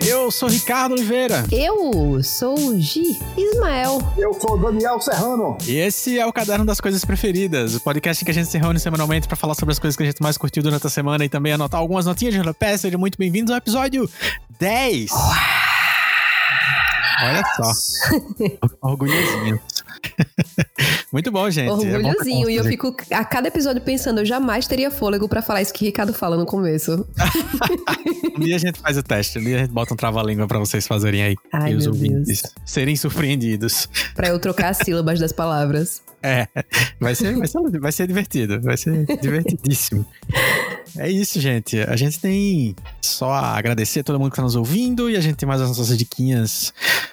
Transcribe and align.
Eu 0.00 0.30
sou 0.30 0.48
Ricardo 0.48 0.92
Oliveira. 0.92 1.44
Eu 1.50 2.22
sou 2.22 2.56
o 2.56 2.80
Gi 2.80 3.18
Ismael. 3.36 3.98
Eu 4.16 4.32
sou 4.34 4.56
Daniel 4.56 5.00
Serrano. 5.00 5.58
E 5.66 5.76
esse 5.76 6.16
é 6.18 6.24
o 6.24 6.32
Caderno 6.32 6.64
das 6.64 6.80
Coisas 6.80 7.04
Preferidas, 7.04 7.74
o 7.74 7.80
podcast 7.80 8.22
em 8.22 8.24
que 8.24 8.30
a 8.30 8.34
gente 8.34 8.48
se 8.48 8.58
reúne 8.58 8.78
semanalmente 8.78 9.26
para 9.26 9.36
falar 9.36 9.54
sobre 9.54 9.72
as 9.72 9.80
coisas 9.80 9.96
que 9.96 10.04
a 10.04 10.06
gente 10.06 10.22
mais 10.22 10.38
curtiu 10.38 10.62
durante 10.62 10.86
a 10.86 10.90
semana 10.90 11.24
e 11.24 11.28
também 11.28 11.52
anotar 11.52 11.80
algumas 11.80 12.06
notinhas 12.06 12.32
de 12.32 12.38
rodapé. 12.38 12.76
Sejam 12.76 13.00
muito 13.00 13.18
bem-vindos 13.18 13.50
ao 13.50 13.58
episódio 13.58 14.08
10. 14.60 15.10
Olha 17.22 17.42
só. 17.56 17.72
Orgulhosinho. 18.82 19.60
Muito 21.12 21.30
bom, 21.30 21.48
gente. 21.50 21.70
Orgulhozinho. 21.70 22.48
É 22.48 22.52
e 22.52 22.56
eu 22.56 22.64
fico 22.64 22.96
a 23.10 23.24
cada 23.24 23.48
episódio 23.48 23.82
pensando, 23.82 24.20
eu 24.20 24.24
jamais 24.24 24.66
teria 24.66 24.90
fôlego 24.90 25.28
pra 25.28 25.42
falar 25.42 25.62
isso 25.62 25.72
que 25.72 25.84
o 25.84 25.86
Ricardo 25.86 26.12
fala 26.12 26.36
no 26.36 26.46
começo. 26.46 27.06
um 28.36 28.40
dia 28.40 28.56
a 28.56 28.58
gente 28.58 28.80
faz 28.80 28.96
o 28.96 29.02
teste, 29.02 29.38
um 29.38 29.42
dia 29.42 29.56
a 29.56 29.58
gente 29.60 29.70
bota 29.70 29.92
um 29.92 29.96
trava-língua 29.96 30.46
pra 30.46 30.58
vocês 30.58 30.86
fazerem 30.86 31.22
aí. 31.22 31.36
Ai, 31.52 31.72
e 31.72 31.74
os 31.74 31.86
ouvintes 31.86 32.42
Deus. 32.42 32.54
serem 32.64 32.96
surpreendidos. 32.96 33.88
Pra 34.14 34.28
eu 34.28 34.38
trocar 34.38 34.70
as 34.70 34.78
sílabas 34.78 35.20
das 35.20 35.32
palavras. 35.32 36.02
É, 36.22 36.46
vai 37.00 37.14
ser, 37.14 37.36
vai 37.36 37.48
ser, 37.48 37.80
vai 37.80 37.92
ser 37.92 38.06
divertido, 38.06 38.60
vai 38.60 38.76
ser 38.76 39.04
divertidíssimo. 39.20 40.06
É 40.96 41.10
isso, 41.10 41.40
gente. 41.40 41.80
A 41.80 41.96
gente 41.96 42.18
tem 42.18 42.74
só 43.00 43.30
a 43.30 43.56
agradecer 43.56 44.00
a 44.00 44.04
todo 44.04 44.18
mundo 44.18 44.30
que 44.30 44.36
tá 44.36 44.42
nos 44.42 44.56
ouvindo 44.56 45.08
e 45.08 45.16
a 45.16 45.20
gente 45.20 45.36
tem 45.36 45.46
mais 45.46 45.60
as 45.60 45.68
nossas 45.68 45.96
diquinhas, 45.96 46.72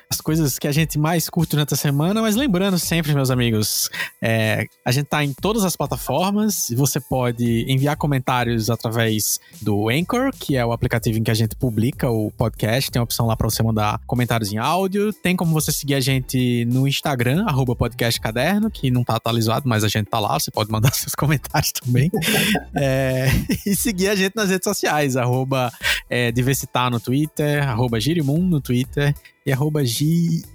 as 0.10 0.20
coisas 0.20 0.58
que 0.58 0.68
a 0.68 0.72
gente 0.72 0.98
mais 0.98 1.30
curte 1.30 1.52
durante 1.52 1.74
a 1.74 1.78
semana, 1.78 2.22
mas 2.22 2.36
lembrando 2.36 2.80
sempre, 2.80 3.14
meus 3.14 3.30
amigos, 3.30 3.90
é, 4.22 4.66
a 4.84 4.92
gente 4.92 5.06
tá 5.06 5.24
em 5.24 5.34
todas 5.34 5.64
as 5.64 5.76
plataformas 5.76 6.70
você 6.76 7.00
pode 7.00 7.66
enviar 7.68 7.96
comentários 7.98 8.70
através 8.70 9.40
do 9.62 9.90
Anchor, 9.90 10.32
que 10.38 10.56
é 10.56 10.66
o 10.66 10.72
aplicativo 10.72 11.18
em 11.18 11.24
que 11.24 11.32
a 11.32 11.36
gente 11.36 11.56
publica 11.56 12.10
o 12.10 12.32
podcast, 12.32 12.90
tem 12.90 13.00
a 13.00 13.04
opção 13.04 13.26
lá 13.28 13.36
para 13.36 13.50
você 13.50 13.62
mandar 13.62 14.00
comentários 14.08 14.52
em 14.52 14.58
áudio, 14.58 15.14
tem 15.14 15.36
como 15.36 15.52
você 15.52 15.72
seguir 15.72 15.96
a 15.96 16.00
gente 16.00 16.66
no 16.66 16.88
Instagram, 16.88 17.46
podcastcaderno, 17.78 18.72
que 18.72 18.90
não 18.90 19.04
tá 19.04 19.16
atualizado, 19.16 19.68
mas 19.68 19.84
a 19.84 19.88
gente 19.88 20.08
tá 20.08 20.20
lá, 20.20 20.40
você 20.40 20.50
pode 20.52 20.72
mandar 20.72 20.94
seus 20.96 21.14
comentários 21.14 21.72
também. 21.72 22.10
é, 22.76 23.28
e 23.72 23.76
seguir 23.76 24.08
a 24.10 24.16
gente 24.16 24.36
nas 24.36 24.50
redes 24.50 24.64
sociais, 24.64 25.16
arroba 25.16 25.72
é, 26.10 26.32
Diversitar 26.32 26.90
no 26.92 27.00
Twitter, 27.00 27.62
arroba 27.68 28.00
Girimum 28.00 28.40
no 28.42 28.60
Twitter 28.62 29.14
e 29.46 29.52
arroba 29.52 29.84
G 29.86 30.06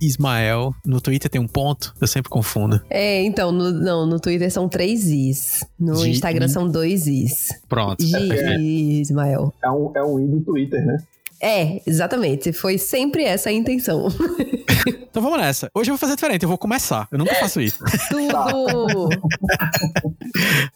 Ismael. 0.00 0.74
No 0.84 1.00
Twitter 1.00 1.30
tem 1.30 1.40
um 1.40 1.46
ponto, 1.46 1.94
eu 2.00 2.06
sempre 2.06 2.30
confundo. 2.30 2.80
É, 2.90 3.22
então, 3.22 3.50
no, 3.52 3.70
não, 3.72 4.06
no 4.06 4.20
Twitter 4.20 4.50
são 4.50 4.68
três 4.68 5.04
Is. 5.06 5.64
No 5.78 5.96
Gi- 5.96 6.10
Instagram 6.10 6.48
são 6.48 6.68
dois 6.68 7.06
Is. 7.06 7.48
Pronto. 7.68 8.04
Gi 8.04 9.00
Ismael. 9.00 9.52
É 9.62 9.70
um, 9.70 9.92
é 9.94 10.02
um 10.04 10.20
i 10.20 10.26
do 10.26 10.40
Twitter, 10.40 10.84
né? 10.84 10.96
É, 11.44 11.82
exatamente. 11.86 12.52
Foi 12.52 12.78
sempre 12.78 13.22
essa 13.24 13.50
a 13.50 13.52
intenção. 13.52 14.08
Então 15.14 15.22
vamos 15.22 15.38
nessa. 15.38 15.70
Hoje 15.72 15.90
eu 15.90 15.94
vou 15.94 15.98
fazer 16.00 16.16
diferente, 16.16 16.42
eu 16.42 16.48
vou 16.48 16.58
começar. 16.58 17.06
Eu 17.12 17.18
nunca 17.18 17.32
faço 17.36 17.60
isso. 17.60 17.78
Tudo! 18.10 19.08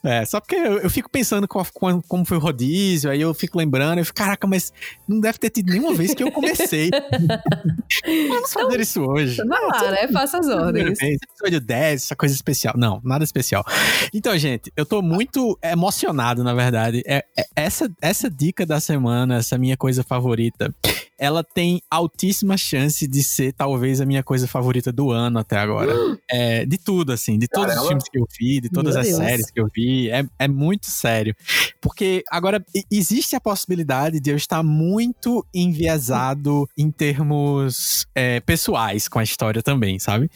É, 0.05 0.25
só 0.25 0.41
porque 0.41 0.55
eu, 0.55 0.79
eu 0.79 0.89
fico 0.89 1.11
pensando 1.11 1.49
qual- 1.49 1.67
qual- 1.75 2.01
como 2.07 2.25
foi 2.25 2.37
o 2.37 2.41
rodízio, 2.41 3.11
aí 3.11 3.21
eu 3.21 3.35
fico 3.35 3.59
lembrando, 3.59 3.99
eu 3.99 4.05
fico, 4.05 4.17
caraca, 4.17 4.47
mas 4.47 4.73
não 5.09 5.19
deve 5.21 5.39
ter 5.39 5.51
tido 5.51 5.71
nenhuma 5.73 5.93
vez 5.93 6.15
que 6.15 6.23
eu 6.23 6.31
comecei. 6.31 6.89
Vamos 8.29 8.53
fazer 8.53 8.81
isso 8.81 9.03
hoje. 9.03 9.37
Vai 9.45 9.61
lá, 9.67 9.91
né? 9.91 10.09
Faça 10.09 10.39
as 10.39 10.47
ordens. 10.49 10.99
Esse 11.03 11.19
Episódio 11.31 11.61
10, 11.61 12.05
essa 12.05 12.17
coisa 12.17 12.35
especial. 12.35 12.75
Não, 12.77 13.01
nada 13.05 13.25
especial. 13.25 13.65
Então, 14.15 14.37
gente, 14.39 14.73
eu 14.77 14.87
tô 14.87 15.03
muito 15.03 15.59
emocionado, 15.63 16.45
na 16.45 16.55
verdade. 16.55 17.03
É, 17.07 17.25
é- 17.37 17.47
essa, 17.57 17.91
essa 18.01 18.31
dica 18.31 18.65
da 18.65 18.79
semana, 18.79 19.39
essa 19.39 19.59
minha 19.59 19.77
coisa 19.77 20.05
favorita, 20.05 20.58
the 20.59 20.75
ela 21.19 21.43
tem 21.43 21.83
altíssima 21.91 22.57
chance 22.57 23.07
de 23.07 23.23
ser 23.23 23.53
talvez 23.53 24.01
a 24.01 24.07
minha 24.07 24.23
coisa 24.23 24.47
favorita 24.47 24.93
do 24.93 25.11
ano 25.11 25.39
até 25.39 25.59
agora. 25.59 25.93
É, 26.31 26.67
de 26.67 26.77
tudo, 26.77 27.11
assim, 27.11 27.39
de 27.39 27.49
todos 27.49 27.69
os 27.69 27.75
Caramba. 27.75 27.89
filmes 27.89 28.05
que 28.11 28.19
eu 28.19 28.27
vi, 28.39 28.61
de 28.61 28.69
todas 28.69 28.95
Meu 28.95 29.01
as 29.01 29.09
Deus. 29.09 29.19
séries 29.19 29.51
que 29.51 29.59
eu 29.59 29.67
vi. 29.75 30.11
É, 30.11 30.27
é 30.39 30.47
muito 30.47 30.91
sério. 30.91 31.35
Porque 31.81 32.23
agora 32.31 32.63
existe 32.91 33.35
a 33.35 33.41
possibilidade 33.41 34.21
de 34.21 34.31
eu 34.31 34.37
estar 34.37 34.63
muito 34.63 35.45
enviesado 35.55 36.69
em 36.77 36.91
termos 36.91 38.07
é, 38.15 38.41
pessoais 38.41 39.09
com 39.09 39.19
a 39.19 39.23
história 39.23 39.63
também, 39.63 39.99
sabe? 39.99 40.31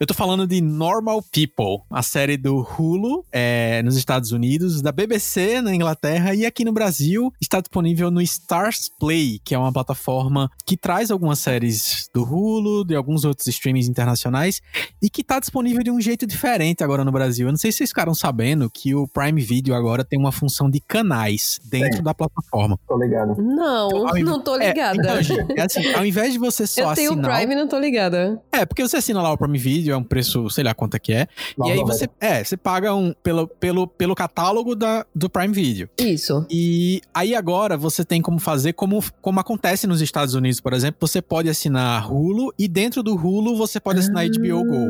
Eu 0.00 0.06
tô 0.06 0.14
falando 0.14 0.46
de 0.46 0.60
Normal 0.62 1.22
People, 1.22 1.84
a 1.90 2.02
série 2.02 2.38
do 2.38 2.60
Hulu 2.60 3.24
é, 3.30 3.82
nos 3.82 3.96
Estados 3.96 4.32
Unidos, 4.32 4.80
da 4.80 4.90
BBC 4.90 5.60
na 5.60 5.74
Inglaterra 5.74 6.34
e 6.34 6.46
aqui 6.46 6.64
no 6.64 6.72
Brasil 6.72 7.30
está 7.40 7.60
disponível 7.60 8.10
no 8.10 8.22
Stars 8.22 8.90
Play, 8.98 9.38
que 9.44 9.54
é 9.54 9.58
uma 9.58 9.72
plataforma 9.72 10.15
que 10.64 10.76
traz 10.76 11.10
algumas 11.10 11.38
séries 11.38 12.08
do 12.14 12.22
Hulu, 12.22 12.84
de 12.84 12.94
alguns 12.94 13.24
outros 13.24 13.46
streamings 13.46 13.88
internacionais 13.88 14.60
e 15.02 15.08
que 15.10 15.22
tá 15.22 15.38
disponível 15.38 15.82
de 15.82 15.90
um 15.90 16.00
jeito 16.00 16.26
diferente 16.26 16.82
agora 16.82 17.04
no 17.04 17.12
Brasil. 17.12 17.46
Eu 17.46 17.52
não 17.52 17.58
sei 17.58 17.70
se 17.72 17.78
vocês 17.78 17.90
ficaram 17.90 18.14
sabendo 18.14 18.70
que 18.70 18.94
o 18.94 19.06
Prime 19.06 19.40
Video 19.40 19.74
agora 19.74 20.04
tem 20.04 20.18
uma 20.18 20.32
função 20.32 20.70
de 20.70 20.80
canais 20.80 21.60
dentro 21.64 21.90
Tem. 21.96 22.02
da 22.02 22.14
plataforma. 22.14 22.78
Tô 22.86 22.96
ligado. 22.98 23.36
Não, 23.40 23.88
Então, 23.88 24.14
não 24.24 24.40
tô 24.42 24.56
É, 24.60 24.68
ligada. 24.68 24.96
então, 24.98 25.22
gente, 25.22 25.58
é 25.58 25.62
assim, 25.62 25.92
ao 25.94 26.04
invés 26.04 26.32
de 26.32 26.38
você 26.38 26.66
só 26.66 26.90
eu 26.90 26.94
tenho 26.94 27.12
o. 27.12 27.20
Prime 27.22 27.52
e 27.52 27.56
não 27.56 27.68
tô 27.68 27.78
ligada. 27.78 28.40
É, 28.52 28.64
porque 28.64 28.82
você 28.86 28.96
assina 28.98 29.20
lá 29.22 29.32
o 29.32 29.36
Prime 29.38 29.58
Video, 29.58 29.92
é 29.92 29.96
um 29.96 30.02
preço, 30.04 30.48
sei 30.50 30.64
lá 30.64 30.74
quanto 30.74 30.96
é 30.96 30.98
que 30.98 31.12
é. 31.12 31.26
E 31.64 31.70
aí 31.70 31.78
você, 31.80 32.08
é, 32.20 32.42
você 32.42 32.56
paga 32.56 32.94
um 32.94 33.12
pelo, 33.22 33.46
pelo, 33.48 33.86
pelo 33.86 34.14
catálogo 34.14 34.74
da, 34.74 35.04
do 35.14 35.28
Prime 35.28 35.52
Video. 35.54 35.88
Isso. 35.98 36.46
E 36.50 37.00
aí 37.14 37.34
agora 37.34 37.76
você 37.76 38.04
tem 38.04 38.20
como 38.22 38.38
fazer 38.38 38.72
como, 38.72 39.02
como 39.20 39.40
acontece 39.40 39.86
nos 39.86 40.00
Estados 40.06 40.34
Unidos, 40.34 40.60
por 40.60 40.72
exemplo, 40.72 40.96
você 41.06 41.20
pode 41.20 41.48
assinar 41.48 42.10
Hulu 42.12 42.52
e 42.58 42.66
dentro 42.68 43.02
do 43.02 43.14
Hulu 43.14 43.56
você 43.56 43.78
pode 43.80 43.98
assinar 44.00 44.24
HBO 44.28 44.64
Go. 44.64 44.86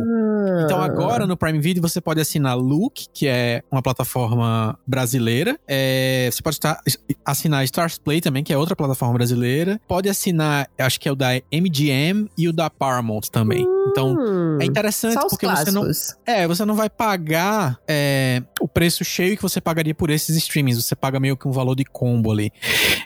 Então 0.64 0.80
agora 0.80 1.26
no 1.26 1.36
Prime 1.36 1.58
Video 1.58 1.82
você 1.82 2.00
pode 2.00 2.20
assinar 2.20 2.56
Look, 2.56 3.06
que 3.12 3.26
é 3.26 3.62
uma 3.70 3.82
plataforma 3.82 4.78
brasileira. 4.86 5.58
É, 5.66 6.28
você 6.32 6.40
pode 6.42 6.56
estar- 6.56 6.80
assinar 7.24 7.64
Stars 7.64 7.98
Play 7.98 8.20
também, 8.20 8.44
que 8.44 8.52
é 8.52 8.56
outra 8.56 8.76
plataforma 8.76 9.14
brasileira. 9.14 9.80
Pode 9.88 10.08
assinar, 10.08 10.68
acho 10.78 11.00
que 11.00 11.08
é 11.08 11.12
o 11.12 11.16
da 11.16 11.30
MGM 11.52 12.30
e 12.38 12.48
o 12.48 12.52
da 12.52 12.70
Paramount 12.70 13.22
também. 13.30 13.66
Então 13.90 14.16
Hum, 14.16 14.58
é 14.60 14.64
interessante 14.64 15.14
só 15.14 15.26
os 15.26 15.30
porque 15.30 15.46
você 15.46 15.70
não, 15.70 15.82
clássicos. 15.84 16.16
é, 16.26 16.46
você 16.46 16.64
não 16.64 16.74
vai 16.74 16.88
pagar 16.90 17.78
é, 17.86 18.42
o 18.60 18.68
preço 18.68 19.04
cheio 19.04 19.36
que 19.36 19.42
você 19.42 19.60
pagaria 19.60 19.94
por 19.94 20.10
esses 20.10 20.36
streamings. 20.36 20.82
Você 20.82 20.94
paga 20.96 21.20
meio 21.20 21.36
que 21.36 21.46
um 21.46 21.52
valor 21.52 21.74
de 21.74 21.84
combo 21.84 22.30
ali. 22.32 22.50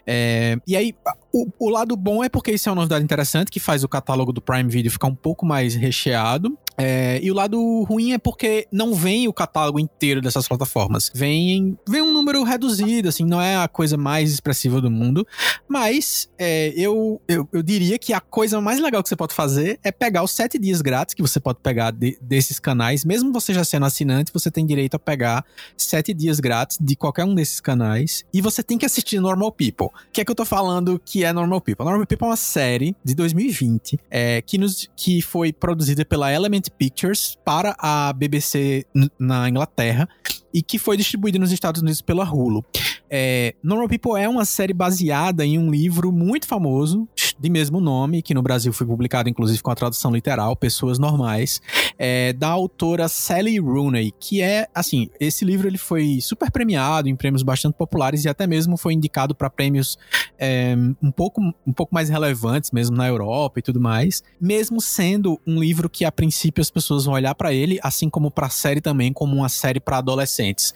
É, 0.06 0.56
e 0.66 0.76
aí, 0.76 0.94
o, 1.32 1.46
o 1.58 1.68
lado 1.68 1.96
bom 1.96 2.22
é 2.24 2.28
porque 2.28 2.52
isso 2.52 2.68
é 2.68 2.72
uma 2.72 2.76
novidade 2.76 3.04
interessante 3.04 3.50
que 3.50 3.60
faz 3.60 3.84
o 3.84 3.88
catálogo 3.88 4.32
do 4.32 4.40
Prime 4.40 4.68
Video 4.68 4.90
ficar 4.90 5.08
um 5.08 5.14
pouco 5.14 5.44
mais 5.46 5.74
recheado. 5.74 6.56
É, 6.78 7.20
e 7.22 7.30
o 7.30 7.34
lado 7.34 7.82
ruim 7.84 8.12
é 8.12 8.18
porque 8.18 8.66
não 8.72 8.94
vem 8.94 9.28
o 9.28 9.32
catálogo 9.34 9.78
inteiro 9.78 10.22
dessas 10.22 10.48
plataformas. 10.48 11.10
Vem, 11.14 11.76
vem 11.86 12.00
um 12.00 12.10
número 12.12 12.42
reduzido, 12.42 13.08
assim, 13.08 13.24
não 13.24 13.40
é 13.40 13.56
a 13.56 13.68
coisa 13.68 13.98
mais 13.98 14.32
expressiva 14.32 14.80
do 14.80 14.90
mundo. 14.90 15.26
Mas 15.68 16.30
é, 16.38 16.72
eu, 16.74 17.20
eu, 17.28 17.46
eu 17.52 17.62
diria 17.62 17.98
que 17.98 18.14
a 18.14 18.20
coisa 18.20 18.60
mais 18.62 18.80
legal 18.80 19.02
que 19.02 19.08
você 19.10 19.16
pode 19.16 19.34
fazer 19.34 19.78
é 19.84 19.92
pegar 19.92 20.22
os 20.22 20.30
sete 20.30 20.58
dias 20.58 20.69
grátis 20.80 21.14
que 21.14 21.22
você 21.22 21.40
pode 21.40 21.60
pegar 21.62 21.90
de- 21.90 22.18
desses 22.20 22.58
canais. 22.58 23.04
Mesmo 23.04 23.32
você 23.32 23.54
já 23.54 23.64
sendo 23.64 23.86
assinante, 23.86 24.30
você 24.32 24.50
tem 24.50 24.66
direito 24.66 24.94
a 24.94 24.98
pegar 24.98 25.42
sete 25.76 26.12
dias 26.12 26.38
grátis 26.38 26.76
de 26.78 26.94
qualquer 26.94 27.24
um 27.24 27.34
desses 27.34 27.60
canais. 27.60 28.24
E 28.32 28.42
você 28.42 28.62
tem 28.62 28.76
que 28.76 28.84
assistir 28.84 29.18
Normal 29.20 29.52
People. 29.52 29.86
O 29.86 30.12
que 30.12 30.20
é 30.20 30.24
que 30.24 30.30
eu 30.30 30.34
tô 30.34 30.44
falando 30.44 31.00
que 31.02 31.24
é 31.24 31.32
Normal 31.32 31.62
People? 31.62 31.86
Normal 31.86 32.06
People 32.06 32.26
é 32.26 32.30
uma 32.30 32.36
série 32.36 32.94
de 33.02 33.14
2020 33.14 33.98
é, 34.10 34.42
que, 34.42 34.58
nos, 34.58 34.90
que 34.94 35.22
foi 35.22 35.52
produzida 35.52 36.04
pela 36.04 36.30
Element 36.30 36.64
Pictures 36.76 37.38
para 37.42 37.74
a 37.78 38.12
BBC 38.12 38.84
na 39.18 39.48
Inglaterra 39.48 40.06
e 40.52 40.62
que 40.62 40.78
foi 40.78 40.96
distribuída 40.96 41.38
nos 41.38 41.52
Estados 41.52 41.80
Unidos 41.80 42.02
pela 42.02 42.24
Hulu. 42.24 42.64
É, 43.08 43.54
Normal 43.62 43.88
People 43.88 44.20
é 44.20 44.28
uma 44.28 44.44
série 44.44 44.72
baseada 44.72 45.44
em 45.44 45.58
um 45.58 45.70
livro 45.70 46.12
muito 46.12 46.46
famoso, 46.46 47.08
de 47.38 47.50
mesmo 47.50 47.80
nome, 47.80 48.22
que 48.22 48.34
no 48.34 48.42
Brasil 48.42 48.72
foi 48.72 48.86
publicado 48.86 49.28
inclusive 49.28 49.62
com 49.62 49.70
a 49.70 49.74
tradução 49.74 50.12
literal, 50.12 50.54
Pessoas 50.54 50.98
Normais, 50.98 51.60
é, 51.98 52.32
da 52.32 52.48
autora 52.48 53.08
Sally 53.08 53.58
Rooney, 53.58 54.12
que 54.18 54.42
é, 54.42 54.68
assim, 54.74 55.08
esse 55.18 55.44
livro 55.44 55.66
ele 55.66 55.78
foi 55.78 56.18
super 56.20 56.50
premiado 56.50 57.08
em 57.08 57.16
prêmios 57.16 57.42
bastante 57.42 57.74
populares 57.74 58.24
e 58.24 58.28
até 58.28 58.46
mesmo 58.46 58.76
foi 58.76 58.92
indicado 58.92 59.34
para 59.34 59.50
prêmios 59.50 59.98
é, 60.38 60.76
um, 61.02 61.10
pouco, 61.10 61.40
um 61.66 61.72
pouco 61.72 61.94
mais 61.94 62.08
relevantes, 62.08 62.70
mesmo 62.70 62.96
na 62.96 63.08
Europa 63.08 63.58
e 63.58 63.62
tudo 63.62 63.80
mais, 63.80 64.22
mesmo 64.40 64.80
sendo 64.80 65.40
um 65.46 65.58
livro 65.58 65.88
que 65.88 66.04
a 66.04 66.12
princípio 66.12 66.60
as 66.60 66.70
pessoas 66.70 67.04
vão 67.06 67.14
olhar 67.14 67.34
para 67.34 67.52
ele, 67.52 67.78
assim 67.82 68.08
como 68.08 68.30
para 68.30 68.46
a 68.46 68.50
série 68.50 68.80
também, 68.80 69.12
como 69.12 69.34
uma 69.34 69.48
série 69.48 69.80
para 69.80 69.98
adolescentes 69.98 70.39
recentes 70.40 70.74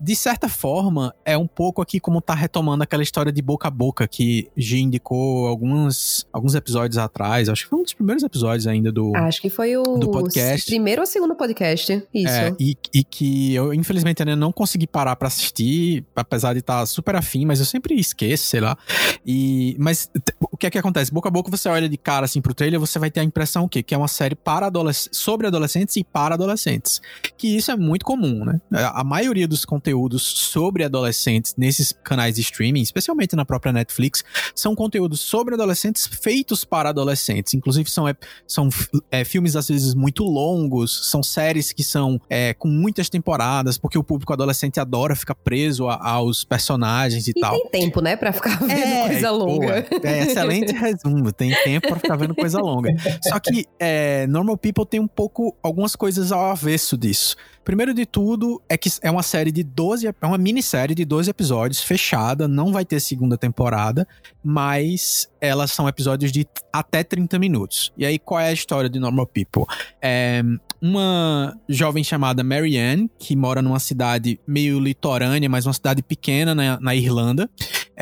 de 0.00 0.16
certa 0.16 0.48
forma, 0.48 1.14
é 1.26 1.36
um 1.36 1.46
pouco 1.46 1.82
aqui 1.82 2.00
como 2.00 2.22
tá 2.22 2.32
retomando 2.32 2.82
aquela 2.82 3.02
história 3.02 3.30
de 3.30 3.42
boca 3.42 3.68
a 3.68 3.70
boca 3.70 4.08
que 4.08 4.48
G 4.56 4.78
indicou 4.78 5.46
alguns, 5.46 6.26
alguns 6.32 6.54
episódios 6.54 6.96
atrás. 6.96 7.50
Acho 7.50 7.64
que 7.64 7.68
foi 7.68 7.78
um 7.78 7.82
dos 7.82 7.92
primeiros 7.92 8.22
episódios 8.22 8.66
ainda 8.66 8.90
do. 8.90 9.14
Acho 9.14 9.42
que 9.42 9.50
foi 9.50 9.76
o 9.76 9.82
Do 9.82 10.10
podcast. 10.10 10.66
primeiro 10.66 11.02
ou 11.02 11.06
segundo 11.06 11.34
podcast. 11.34 12.02
Isso. 12.14 12.32
É, 12.32 12.54
e, 12.58 12.76
e 12.94 13.04
que 13.04 13.54
eu, 13.54 13.74
infelizmente, 13.74 14.22
ainda 14.22 14.34
não 14.34 14.50
consegui 14.50 14.86
parar 14.86 15.14
pra 15.16 15.28
assistir, 15.28 16.02
apesar 16.16 16.54
de 16.54 16.60
estar 16.60 16.86
super 16.86 17.14
afim, 17.14 17.44
mas 17.44 17.58
eu 17.58 17.66
sempre 17.66 17.94
esqueço, 17.94 18.44
sei 18.44 18.60
lá. 18.60 18.78
E, 19.26 19.76
mas 19.78 20.10
o 20.50 20.56
que 20.56 20.66
é 20.66 20.70
que 20.70 20.78
acontece? 20.78 21.12
Boca 21.12 21.28
a 21.28 21.32
boca, 21.32 21.50
você 21.50 21.68
olha 21.68 21.88
de 21.88 21.98
cara 21.98 22.24
assim 22.24 22.40
pro 22.40 22.54
trailer, 22.54 22.80
você 22.80 22.98
vai 22.98 23.10
ter 23.10 23.20
a 23.20 23.24
impressão 23.24 23.64
o 23.64 23.68
quê? 23.68 23.82
Que 23.82 23.94
é 23.94 23.98
uma 23.98 24.08
série 24.08 24.34
para 24.34 24.66
adolesc 24.66 25.10
sobre 25.12 25.46
adolescentes 25.46 25.94
e 25.96 26.04
para 26.04 26.36
adolescentes. 26.36 27.02
Que 27.36 27.54
isso 27.54 27.70
é 27.70 27.76
muito 27.76 28.06
comum, 28.06 28.46
né? 28.46 28.60
A 28.94 29.04
maioria 29.04 29.46
dos 29.46 29.66
conteúdos 29.66 29.89
sobre 30.22 30.84
adolescentes 30.84 31.54
nesses 31.56 31.92
canais 32.04 32.34
de 32.36 32.40
streaming, 32.40 32.80
especialmente 32.82 33.34
na 33.36 33.44
própria 33.44 33.72
Netflix, 33.72 34.22
são 34.54 34.74
conteúdos 34.74 35.20
sobre 35.20 35.54
adolescentes 35.54 36.06
feitos 36.06 36.64
para 36.64 36.90
adolescentes. 36.90 37.54
Inclusive, 37.54 37.90
são, 37.90 38.08
ep- 38.08 38.22
são 38.46 38.68
é, 39.10 39.24
filmes, 39.24 39.56
às 39.56 39.68
vezes, 39.68 39.94
muito 39.94 40.24
longos, 40.24 41.10
são 41.10 41.22
séries 41.22 41.72
que 41.72 41.82
são 41.84 42.20
é, 42.28 42.54
com 42.54 42.68
muitas 42.68 43.08
temporadas, 43.08 43.78
porque 43.78 43.98
o 43.98 44.04
público 44.04 44.32
adolescente 44.32 44.78
adora 44.80 45.14
ficar 45.16 45.34
preso 45.34 45.88
a- 45.88 45.98
aos 46.10 46.44
personagens 46.44 47.26
e, 47.28 47.30
E 47.30 47.40
tal. 47.40 47.52
tem 47.52 47.68
tempo, 47.82 48.00
né, 48.00 48.16
pra 48.16 48.32
ficar 48.32 48.58
vendo 48.58 49.08
coisa 49.08 49.30
longa. 49.30 49.82
pô, 49.82 50.06
é 50.06 50.20
excelente 50.22 50.72
resumo. 50.72 51.32
Tem 51.32 51.50
tempo 51.64 51.88
pra 51.88 51.98
ficar 51.98 52.16
vendo 52.16 52.34
coisa 52.34 52.58
longa. 52.60 52.90
Só 53.22 53.38
que 53.38 53.64
é, 53.78 54.26
Normal 54.26 54.56
People 54.56 54.84
tem 54.86 55.00
um 55.00 55.06
pouco, 55.08 55.56
algumas 55.62 55.94
coisas 55.96 56.32
ao 56.32 56.46
avesso 56.50 56.96
disso. 56.96 57.36
Primeiro 57.64 57.92
de 57.94 58.06
tudo, 58.06 58.60
é 58.68 58.76
que 58.76 58.90
é 59.02 59.10
uma 59.10 59.22
série 59.22 59.52
de 59.52 59.62
12, 59.80 60.08
é 60.08 60.26
uma 60.26 60.36
minissérie 60.36 60.94
de 60.94 61.06
12 61.06 61.30
episódios, 61.30 61.80
fechada, 61.80 62.46
não 62.46 62.70
vai 62.70 62.84
ter 62.84 63.00
segunda 63.00 63.38
temporada, 63.38 64.06
mas 64.44 65.26
elas 65.40 65.72
são 65.72 65.88
episódios 65.88 66.30
de 66.30 66.46
até 66.70 67.02
30 67.02 67.38
minutos. 67.38 67.90
E 67.96 68.04
aí, 68.04 68.18
qual 68.18 68.38
é 68.38 68.48
a 68.48 68.52
história 68.52 68.90
de 68.90 68.98
Normal 68.98 69.26
People? 69.26 69.64
É 70.02 70.42
uma 70.82 71.56
jovem 71.66 72.04
chamada 72.04 72.44
Marianne, 72.44 73.10
que 73.18 73.34
mora 73.34 73.62
numa 73.62 73.78
cidade 73.78 74.38
meio 74.46 74.78
litorânea, 74.78 75.48
mas 75.48 75.64
uma 75.64 75.72
cidade 75.72 76.02
pequena 76.02 76.54
na, 76.54 76.78
na 76.78 76.94
Irlanda. 76.94 77.48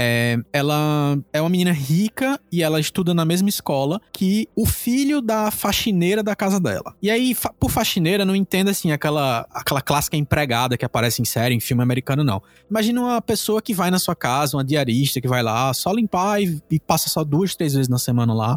É, 0.00 0.38
ela 0.52 1.18
é 1.32 1.40
uma 1.40 1.50
menina 1.50 1.72
rica 1.72 2.38
e 2.52 2.62
ela 2.62 2.78
estuda 2.78 3.12
na 3.12 3.24
mesma 3.24 3.48
escola 3.48 4.00
que 4.12 4.48
o 4.54 4.64
filho 4.64 5.20
da 5.20 5.50
faxineira 5.50 6.22
da 6.22 6.36
casa 6.36 6.60
dela. 6.60 6.94
E 7.02 7.10
aí, 7.10 7.34
fa- 7.34 7.52
por 7.58 7.68
faxineira, 7.70 8.24
não 8.24 8.36
entenda 8.36 8.70
assim 8.70 8.92
aquela, 8.92 9.44
aquela 9.50 9.82
clássica 9.82 10.16
empregada 10.16 10.76
que 10.76 10.84
aparece 10.84 11.20
em 11.20 11.24
série, 11.24 11.52
em 11.54 11.58
filme 11.60 11.82
americano, 11.82 12.22
não. 12.22 12.40
Imagina 12.70 13.00
uma 13.00 13.20
pessoa 13.20 13.60
que 13.60 13.74
vai 13.74 13.90
na 13.90 13.98
sua 13.98 14.14
casa, 14.14 14.56
uma 14.56 14.64
diarista 14.64 15.20
que 15.20 15.26
vai 15.26 15.42
lá 15.42 15.74
só 15.74 15.90
limpar 15.92 16.40
e, 16.40 16.62
e 16.70 16.78
passa 16.78 17.08
só 17.08 17.24
duas, 17.24 17.56
três 17.56 17.74
vezes 17.74 17.88
na 17.88 17.98
semana 17.98 18.32
lá. 18.32 18.56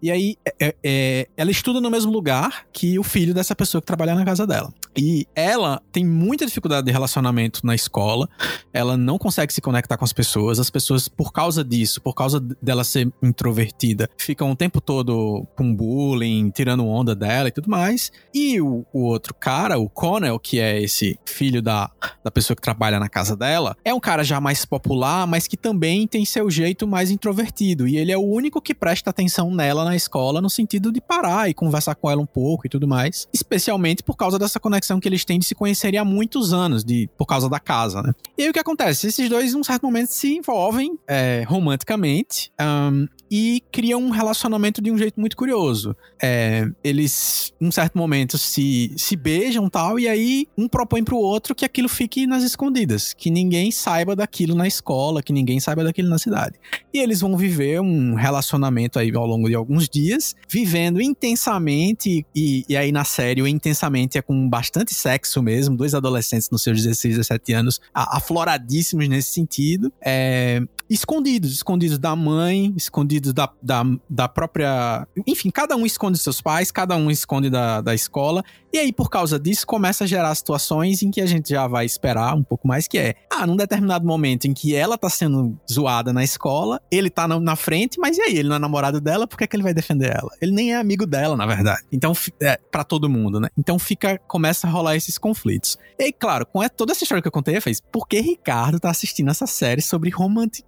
E 0.00 0.10
aí, 0.10 0.36
é- 0.58 0.74
é- 0.82 1.28
ela 1.36 1.50
estuda 1.50 1.80
no 1.82 1.90
mesmo 1.90 2.10
lugar 2.10 2.64
que 2.72 2.98
o 2.98 3.02
filho 3.02 3.34
dessa 3.34 3.54
pessoa 3.54 3.82
que 3.82 3.86
trabalha 3.86 4.14
na 4.14 4.24
casa 4.24 4.46
dela. 4.46 4.72
E 4.96 5.26
ela 5.34 5.82
tem 5.92 6.04
muita 6.04 6.46
dificuldade 6.46 6.86
de 6.86 6.92
relacionamento 6.92 7.60
na 7.66 7.74
escola. 7.74 8.28
Ela 8.72 8.96
não 8.96 9.18
consegue 9.18 9.52
se 9.52 9.60
conectar 9.60 9.96
com 9.96 10.04
as 10.04 10.12
pessoas. 10.12 10.58
As 10.58 10.70
pessoas, 10.70 10.77
por 11.16 11.32
causa 11.32 11.64
disso, 11.64 12.00
por 12.00 12.14
causa 12.14 12.40
dela 12.62 12.84
ser 12.84 13.12
introvertida, 13.22 14.08
ficam 14.16 14.50
o 14.50 14.56
tempo 14.56 14.80
todo 14.80 15.46
com 15.56 15.74
bullying, 15.74 16.50
tirando 16.50 16.86
onda 16.86 17.14
dela 17.14 17.48
e 17.48 17.52
tudo 17.52 17.70
mais. 17.70 18.10
E 18.32 18.60
o, 18.60 18.84
o 18.92 19.02
outro 19.04 19.34
cara, 19.34 19.78
o 19.78 19.88
Connell, 19.88 20.38
que 20.38 20.60
é 20.60 20.80
esse 20.82 21.18
filho 21.24 21.60
da, 21.60 21.90
da 22.22 22.30
pessoa 22.30 22.54
que 22.54 22.62
trabalha 22.62 22.98
na 22.98 23.08
casa 23.08 23.36
dela, 23.36 23.76
é 23.84 23.92
um 23.92 24.00
cara 24.00 24.24
já 24.24 24.40
mais 24.40 24.64
popular, 24.64 25.26
mas 25.26 25.46
que 25.46 25.56
também 25.56 26.06
tem 26.06 26.24
seu 26.24 26.50
jeito 26.50 26.86
mais 26.86 27.10
introvertido. 27.10 27.86
E 27.86 27.96
ele 27.96 28.12
é 28.12 28.16
o 28.16 28.24
único 28.24 28.60
que 28.60 28.74
presta 28.74 29.10
atenção 29.10 29.54
nela 29.54 29.84
na 29.84 29.96
escola, 29.96 30.40
no 30.40 30.50
sentido 30.50 30.92
de 30.92 31.00
parar 31.00 31.48
e 31.48 31.54
conversar 31.54 31.94
com 31.94 32.10
ela 32.10 32.20
um 32.20 32.26
pouco 32.26 32.66
e 32.66 32.70
tudo 32.70 32.86
mais. 32.86 33.28
Especialmente 33.32 34.02
por 34.02 34.16
causa 34.16 34.38
dessa 34.38 34.60
conexão 34.60 35.00
que 35.00 35.08
eles 35.08 35.24
têm 35.24 35.38
de 35.38 35.46
se 35.46 35.54
conhecerem 35.54 35.98
há 35.98 36.04
muitos 36.04 36.52
anos, 36.52 36.84
de, 36.84 37.08
por 37.16 37.26
causa 37.26 37.48
da 37.48 37.60
casa, 37.60 38.02
né? 38.02 38.12
E 38.36 38.42
aí 38.42 38.50
o 38.50 38.52
que 38.52 38.58
acontece? 38.58 39.08
Esses 39.08 39.28
dois, 39.28 39.52
em 39.52 39.56
um 39.56 39.64
certo 39.64 39.82
momento, 39.84 40.08
se 40.08 40.36
envolvem 40.36 40.57
é, 41.06 41.44
romanticamente. 41.48 42.50
ahn, 42.58 43.08
e 43.30 43.62
criam 43.70 44.02
um 44.02 44.10
relacionamento 44.10 44.80
de 44.80 44.90
um 44.90 44.98
jeito 44.98 45.18
muito 45.20 45.36
curioso. 45.36 45.96
É, 46.22 46.68
eles, 46.82 47.52
em 47.60 47.66
um 47.68 47.72
certo 47.72 47.96
momento, 47.96 48.38
se, 48.38 48.92
se 48.96 49.16
beijam 49.16 49.68
tal, 49.68 49.98
e 49.98 50.08
aí 50.08 50.46
um 50.56 50.68
propõe 50.68 51.04
pro 51.04 51.16
outro 51.16 51.54
que 51.54 51.64
aquilo 51.64 51.88
fique 51.88 52.26
nas 52.26 52.42
escondidas, 52.42 53.12
que 53.12 53.30
ninguém 53.30 53.70
saiba 53.70 54.16
daquilo 54.16 54.54
na 54.54 54.66
escola, 54.66 55.22
que 55.22 55.32
ninguém 55.32 55.60
saiba 55.60 55.84
daquilo 55.84 56.08
na 56.08 56.18
cidade. 56.18 56.58
E 56.92 56.98
eles 56.98 57.20
vão 57.20 57.36
viver 57.36 57.80
um 57.80 58.14
relacionamento 58.14 58.98
aí 58.98 59.14
ao 59.14 59.26
longo 59.26 59.48
de 59.48 59.54
alguns 59.54 59.88
dias, 59.88 60.34
vivendo 60.48 61.00
intensamente, 61.00 62.24
e, 62.34 62.64
e 62.68 62.76
aí 62.76 62.92
na 62.92 63.04
série 63.04 63.42
o 63.42 63.46
intensamente 63.46 64.18
é 64.18 64.22
com 64.22 64.48
bastante 64.48 64.94
sexo 64.94 65.42
mesmo, 65.42 65.76
dois 65.76 65.94
adolescentes 65.94 66.50
nos 66.50 66.62
seus 66.62 66.82
16, 66.82 67.16
17 67.16 67.52
anos, 67.52 67.80
afloradíssimos 67.94 69.08
nesse 69.08 69.32
sentido, 69.32 69.92
é, 70.00 70.62
escondidos, 70.88 71.52
escondidos 71.52 71.98
da 71.98 72.16
mãe, 72.16 72.72
escondidos 72.76 73.32
da, 73.32 73.50
da, 73.62 73.82
da 74.08 74.28
própria. 74.28 75.06
Enfim, 75.26 75.50
cada 75.50 75.76
um 75.76 75.84
esconde 75.84 76.18
seus 76.18 76.40
pais, 76.40 76.70
cada 76.70 76.96
um 76.96 77.10
esconde 77.10 77.50
da, 77.50 77.80
da 77.80 77.94
escola. 77.94 78.44
E 78.72 78.78
aí, 78.78 78.92
por 78.92 79.08
causa 79.10 79.38
disso, 79.38 79.66
começa 79.66 80.04
a 80.04 80.06
gerar 80.06 80.34
situações 80.34 81.02
em 81.02 81.10
que 81.10 81.20
a 81.20 81.26
gente 81.26 81.50
já 81.50 81.66
vai 81.66 81.86
esperar 81.86 82.34
um 82.34 82.42
pouco 82.42 82.66
mais, 82.68 82.86
que 82.86 82.98
é, 82.98 83.14
ah, 83.30 83.46
num 83.46 83.56
determinado 83.56 84.06
momento 84.06 84.46
em 84.46 84.52
que 84.54 84.74
ela 84.74 84.98
tá 84.98 85.08
sendo 85.08 85.58
zoada 85.70 86.12
na 86.12 86.22
escola, 86.24 86.80
ele 86.90 87.08
tá 87.10 87.26
na, 87.26 87.38
na 87.40 87.56
frente, 87.56 87.98
mas 87.98 88.18
e 88.18 88.22
aí? 88.22 88.36
Ele 88.38 88.48
não 88.48 88.56
é 88.56 88.58
namorado 88.58 89.00
dela, 89.00 89.26
por 89.26 89.38
que, 89.38 89.44
é 89.44 89.46
que 89.46 89.56
ele 89.56 89.62
vai 89.62 89.72
defender 89.74 90.10
ela? 90.14 90.30
Ele 90.40 90.52
nem 90.52 90.72
é 90.72 90.76
amigo 90.76 91.06
dela, 91.06 91.36
na 91.36 91.46
verdade. 91.46 91.82
Então, 91.92 92.12
é, 92.42 92.58
para 92.70 92.84
todo 92.84 93.08
mundo, 93.08 93.40
né? 93.40 93.48
Então 93.56 93.78
fica, 93.78 94.18
começa 94.26 94.66
a 94.66 94.70
rolar 94.70 94.96
esses 94.96 95.16
conflitos. 95.18 95.78
E 95.98 96.04
aí, 96.04 96.12
claro, 96.12 96.44
com 96.46 96.60
toda 96.68 96.92
essa 96.92 97.04
história 97.04 97.22
que 97.22 97.28
eu 97.28 97.32
contei, 97.32 97.56
eu 97.56 97.62
fiz, 97.62 97.80
por 97.80 98.06
que 98.06 98.20
Ricardo 98.20 98.78
tá 98.78 98.90
assistindo 98.90 99.30
essa 99.30 99.46
série 99.46 99.80
sobre 99.82 100.10
romanti- 100.10 100.64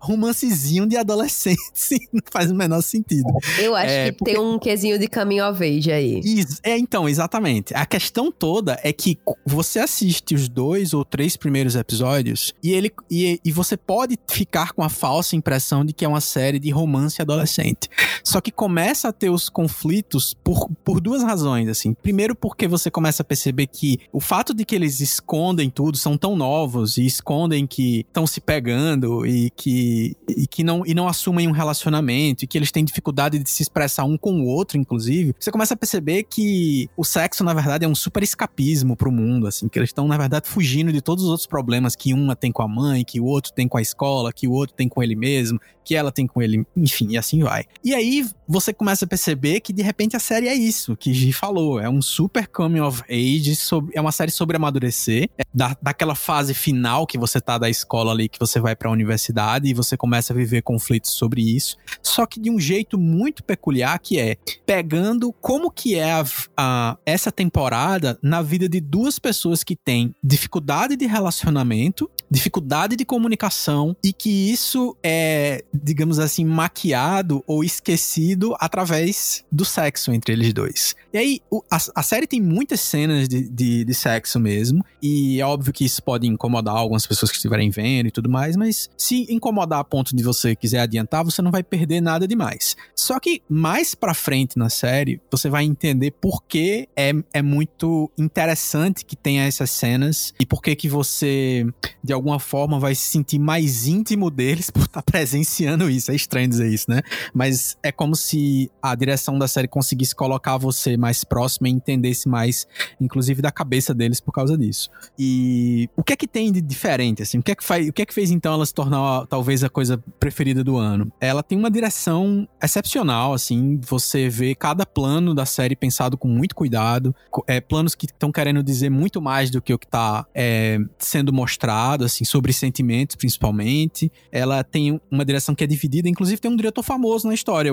romancezinho 0.00 0.86
de 0.86 0.96
adolescente? 0.96 1.58
não 2.12 2.22
faz 2.30 2.50
o 2.50 2.54
menor 2.54 2.82
sentido. 2.82 3.28
Eu 3.58 3.74
acho 3.74 3.88
É, 3.90 4.12
que 4.12 4.24
tem 4.24 4.38
um 4.38 4.58
quesinho 4.58 4.98
de 4.98 5.08
caminho 5.08 5.48
of 5.48 5.62
age 5.62 5.90
aí. 5.90 6.20
Isso, 6.24 6.58
é, 6.62 6.76
então, 6.78 7.07
exatamente. 7.08 7.74
A 7.74 7.86
questão 7.86 8.30
toda 8.30 8.78
é 8.82 8.92
que 8.92 9.18
você 9.44 9.78
assiste 9.78 10.34
os 10.34 10.48
dois 10.48 10.94
ou 10.94 11.04
três 11.04 11.36
primeiros 11.36 11.74
episódios 11.76 12.54
e 12.62 12.72
ele 12.72 12.92
e, 13.10 13.40
e 13.44 13.52
você 13.52 13.76
pode 13.76 14.18
ficar 14.28 14.72
com 14.72 14.82
a 14.82 14.88
falsa 14.88 15.36
impressão 15.36 15.84
de 15.84 15.92
que 15.92 16.04
é 16.04 16.08
uma 16.08 16.20
série 16.20 16.58
de 16.58 16.70
romance 16.70 17.20
adolescente. 17.20 17.88
Só 18.22 18.40
que 18.40 18.50
começa 18.50 19.08
a 19.08 19.12
ter 19.12 19.30
os 19.30 19.48
conflitos 19.48 20.34
por, 20.44 20.68
por 20.84 21.00
duas 21.00 21.22
razões, 21.22 21.68
assim. 21.68 21.94
Primeiro, 21.94 22.34
porque 22.34 22.68
você 22.68 22.90
começa 22.90 23.22
a 23.22 23.24
perceber 23.24 23.66
que 23.66 23.98
o 24.12 24.20
fato 24.20 24.52
de 24.52 24.64
que 24.64 24.74
eles 24.74 25.00
escondem 25.00 25.70
tudo, 25.70 25.96
são 25.96 26.16
tão 26.16 26.36
novos 26.36 26.98
e 26.98 27.06
escondem 27.06 27.66
que 27.66 28.00
estão 28.00 28.26
se 28.26 28.40
pegando 28.40 29.26
e 29.26 29.50
que, 29.50 30.16
e 30.28 30.46
que 30.46 30.62
não, 30.62 30.84
e 30.84 30.94
não 30.94 31.08
assumem 31.08 31.48
um 31.48 31.52
relacionamento 31.52 32.44
e 32.44 32.46
que 32.46 32.58
eles 32.58 32.70
têm 32.70 32.84
dificuldade 32.84 33.38
de 33.38 33.48
se 33.48 33.62
expressar 33.62 34.04
um 34.04 34.16
com 34.16 34.40
o 34.40 34.46
outro, 34.46 34.78
inclusive, 34.78 35.34
você 35.38 35.50
começa 35.50 35.74
a 35.74 35.76
perceber 35.76 36.24
que 36.24 36.88
o 36.98 37.04
sexo, 37.04 37.44
na 37.44 37.54
verdade, 37.54 37.84
é 37.84 37.88
um 37.88 37.94
super 37.94 38.24
escapismo 38.24 38.96
pro 38.96 39.12
mundo, 39.12 39.46
assim, 39.46 39.68
que 39.68 39.78
eles 39.78 39.90
estão, 39.90 40.08
na 40.08 40.18
verdade, 40.18 40.48
fugindo 40.48 40.92
de 40.92 41.00
todos 41.00 41.22
os 41.22 41.30
outros 41.30 41.46
problemas 41.46 41.94
que 41.94 42.12
uma 42.12 42.34
tem 42.34 42.50
com 42.50 42.60
a 42.60 42.66
mãe, 42.66 43.04
que 43.04 43.20
o 43.20 43.24
outro 43.24 43.52
tem 43.52 43.68
com 43.68 43.78
a 43.78 43.80
escola, 43.80 44.32
que 44.32 44.48
o 44.48 44.50
outro 44.50 44.74
tem 44.74 44.88
com 44.88 45.00
ele 45.00 45.14
mesmo, 45.14 45.60
que 45.84 45.94
ela 45.94 46.10
tem 46.10 46.26
com 46.26 46.42
ele, 46.42 46.66
enfim, 46.76 47.12
e 47.12 47.16
assim 47.16 47.40
vai. 47.40 47.66
E 47.84 47.94
aí 47.94 48.28
você 48.48 48.74
começa 48.74 49.04
a 49.04 49.08
perceber 49.08 49.60
que 49.60 49.72
de 49.72 49.80
repente 49.80 50.16
a 50.16 50.18
série 50.18 50.48
é 50.48 50.54
isso 50.54 50.96
que 50.96 51.14
Gi 51.14 51.32
falou, 51.32 51.78
é 51.78 51.88
um 51.88 52.02
super 52.02 52.48
coming 52.48 52.80
of 52.80 53.04
age, 53.08 53.54
sobre, 53.54 53.96
é 53.96 54.00
uma 54.00 54.12
série 54.12 54.32
sobre 54.32 54.56
amadurecer, 54.56 55.30
é 55.38 55.44
da, 55.52 55.76
daquela 55.80 56.14
fase 56.14 56.52
final 56.54 57.06
que 57.06 57.16
você 57.18 57.40
tá 57.40 57.56
da 57.58 57.68
escola 57.70 58.12
ali, 58.12 58.28
que 58.28 58.38
você 58.38 58.60
vai 58.60 58.76
pra 58.76 58.90
universidade 58.90 59.68
e 59.68 59.74
você 59.74 59.96
começa 59.96 60.32
a 60.32 60.36
viver 60.36 60.62
conflitos 60.62 61.10
sobre 61.12 61.40
isso, 61.40 61.76
só 62.02 62.26
que 62.26 62.38
de 62.40 62.50
um 62.50 62.60
jeito 62.60 62.98
muito 62.98 63.42
peculiar 63.42 63.98
que 63.98 64.18
é 64.18 64.36
pegando 64.66 65.32
como 65.32 65.70
que 65.70 65.94
é 65.94 66.12
a, 66.12 66.24
a- 66.56 66.98
essa 67.06 67.32
temporada 67.32 68.18
na 68.22 68.42
vida 68.42 68.68
de 68.68 68.80
duas 68.80 69.18
pessoas 69.18 69.64
que 69.64 69.74
têm 69.74 70.14
dificuldade 70.22 70.96
de 70.96 71.06
relacionamento 71.06 72.10
dificuldade 72.30 72.96
de 72.96 73.04
comunicação 73.04 73.96
e 74.02 74.12
que 74.12 74.50
isso 74.50 74.96
é, 75.02 75.64
digamos 75.72 76.18
assim, 76.18 76.44
maquiado 76.44 77.42
ou 77.46 77.64
esquecido 77.64 78.54
através 78.58 79.44
do 79.50 79.64
sexo 79.64 80.12
entre 80.12 80.32
eles 80.32 80.52
dois. 80.52 80.94
E 81.12 81.18
aí, 81.18 81.40
o, 81.50 81.62
a, 81.70 81.78
a, 81.94 82.02
série 82.02 82.26
tem 82.26 82.40
muitas 82.40 82.80
cenas 82.80 83.28
de, 83.28 83.48
de, 83.48 83.84
de, 83.84 83.94
sexo 83.94 84.38
mesmo, 84.38 84.84
e 85.02 85.40
é 85.40 85.46
óbvio 85.46 85.72
que 85.72 85.84
isso 85.84 86.02
pode 86.02 86.26
incomodar 86.26 86.76
algumas 86.76 87.06
pessoas 87.06 87.30
que 87.30 87.36
estiverem 87.36 87.70
vendo 87.70 88.08
e 88.08 88.10
tudo 88.10 88.28
mais, 88.28 88.56
mas 88.56 88.90
se 88.96 89.26
incomodar 89.32 89.80
a 89.80 89.84
ponto 89.84 90.14
de 90.14 90.22
você 90.22 90.54
quiser 90.54 90.80
adiantar, 90.80 91.24
você 91.24 91.40
não 91.40 91.50
vai 91.50 91.62
perder 91.62 92.02
nada 92.02 92.28
demais. 92.28 92.76
Só 92.94 93.18
que 93.18 93.42
mais 93.48 93.94
pra 93.94 94.12
frente 94.12 94.58
na 94.58 94.68
série, 94.68 95.20
você 95.30 95.48
vai 95.48 95.64
entender 95.64 96.10
por 96.10 96.42
que 96.44 96.88
é, 96.94 97.12
é 97.32 97.40
muito 97.40 98.10
interessante 98.18 99.04
que 99.04 99.16
tenha 99.16 99.44
essas 99.44 99.70
cenas 99.70 100.34
e 100.38 100.44
por 100.44 100.62
que 100.62 100.76
que 100.76 100.88
você, 100.88 101.66
de 102.04 102.12
alguma 102.18 102.38
forma, 102.38 102.78
vai 102.78 102.94
se 102.94 103.08
sentir 103.08 103.38
mais 103.38 103.86
íntimo 103.86 104.30
deles 104.30 104.68
por 104.70 104.82
estar 104.82 105.02
tá 105.02 105.12
presenciando 105.12 105.88
isso. 105.88 106.10
É 106.10 106.14
estranho 106.14 106.48
dizer 106.48 106.72
isso, 106.72 106.90
né? 106.90 107.00
Mas 107.32 107.76
é 107.82 107.90
como 107.90 108.14
se 108.14 108.70
a 108.82 108.94
direção 108.94 109.38
da 109.38 109.48
série 109.48 109.68
conseguisse 109.68 110.14
colocar 110.14 110.56
você 110.56 110.96
mais 110.96 111.24
próximo 111.24 111.66
e 111.66 111.70
entendesse 111.70 112.28
mais, 112.28 112.66
inclusive, 113.00 113.40
da 113.40 113.50
cabeça 113.50 113.94
deles 113.94 114.20
por 114.20 114.32
causa 114.32 114.56
disso. 114.56 114.90
E 115.18 115.88
o 115.96 116.02
que 116.02 116.12
é 116.12 116.16
que 116.16 116.26
tem 116.26 116.52
de 116.52 116.60
diferente, 116.60 117.22
assim? 117.22 117.38
O 117.38 117.42
que 117.42 117.52
é 117.52 117.54
que, 117.54 117.64
faz, 117.64 117.88
o 117.88 117.92
que, 117.92 118.02
é 118.02 118.06
que 118.06 118.14
fez, 118.14 118.30
então, 118.30 118.52
ela 118.52 118.66
se 118.66 118.74
tornar, 118.74 119.26
talvez, 119.26 119.64
a 119.64 119.68
coisa 119.68 119.98
preferida 120.18 120.62
do 120.62 120.76
ano? 120.76 121.12
Ela 121.20 121.42
tem 121.42 121.56
uma 121.58 121.70
direção 121.70 122.48
excepcional, 122.62 123.32
assim, 123.32 123.80
você 123.86 124.28
vê 124.28 124.54
cada 124.54 124.84
plano 124.84 125.34
da 125.34 125.46
série 125.46 125.76
pensado 125.76 126.18
com 126.18 126.28
muito 126.28 126.54
cuidado, 126.54 127.14
é, 127.46 127.60
planos 127.60 127.94
que 127.94 128.06
estão 128.06 128.32
querendo 128.32 128.62
dizer 128.62 128.90
muito 128.90 129.20
mais 129.20 129.50
do 129.50 129.62
que 129.62 129.72
o 129.72 129.78
que 129.78 129.86
está 129.86 130.26
é, 130.34 130.78
sendo 130.98 131.32
mostrado, 131.32 132.04
assim, 132.08 132.24
sobre 132.24 132.52
sentimentos, 132.52 133.16
principalmente. 133.16 134.10
Ela 134.30 134.64
tem 134.64 135.00
uma 135.10 135.24
direção 135.24 135.54
que 135.54 135.64
é 135.64 135.66
dividida, 135.66 136.08
inclusive 136.08 136.40
tem 136.40 136.50
um 136.50 136.56
diretor 136.56 136.82
famoso 136.82 137.26
na 137.28 137.34
história, 137.34 137.70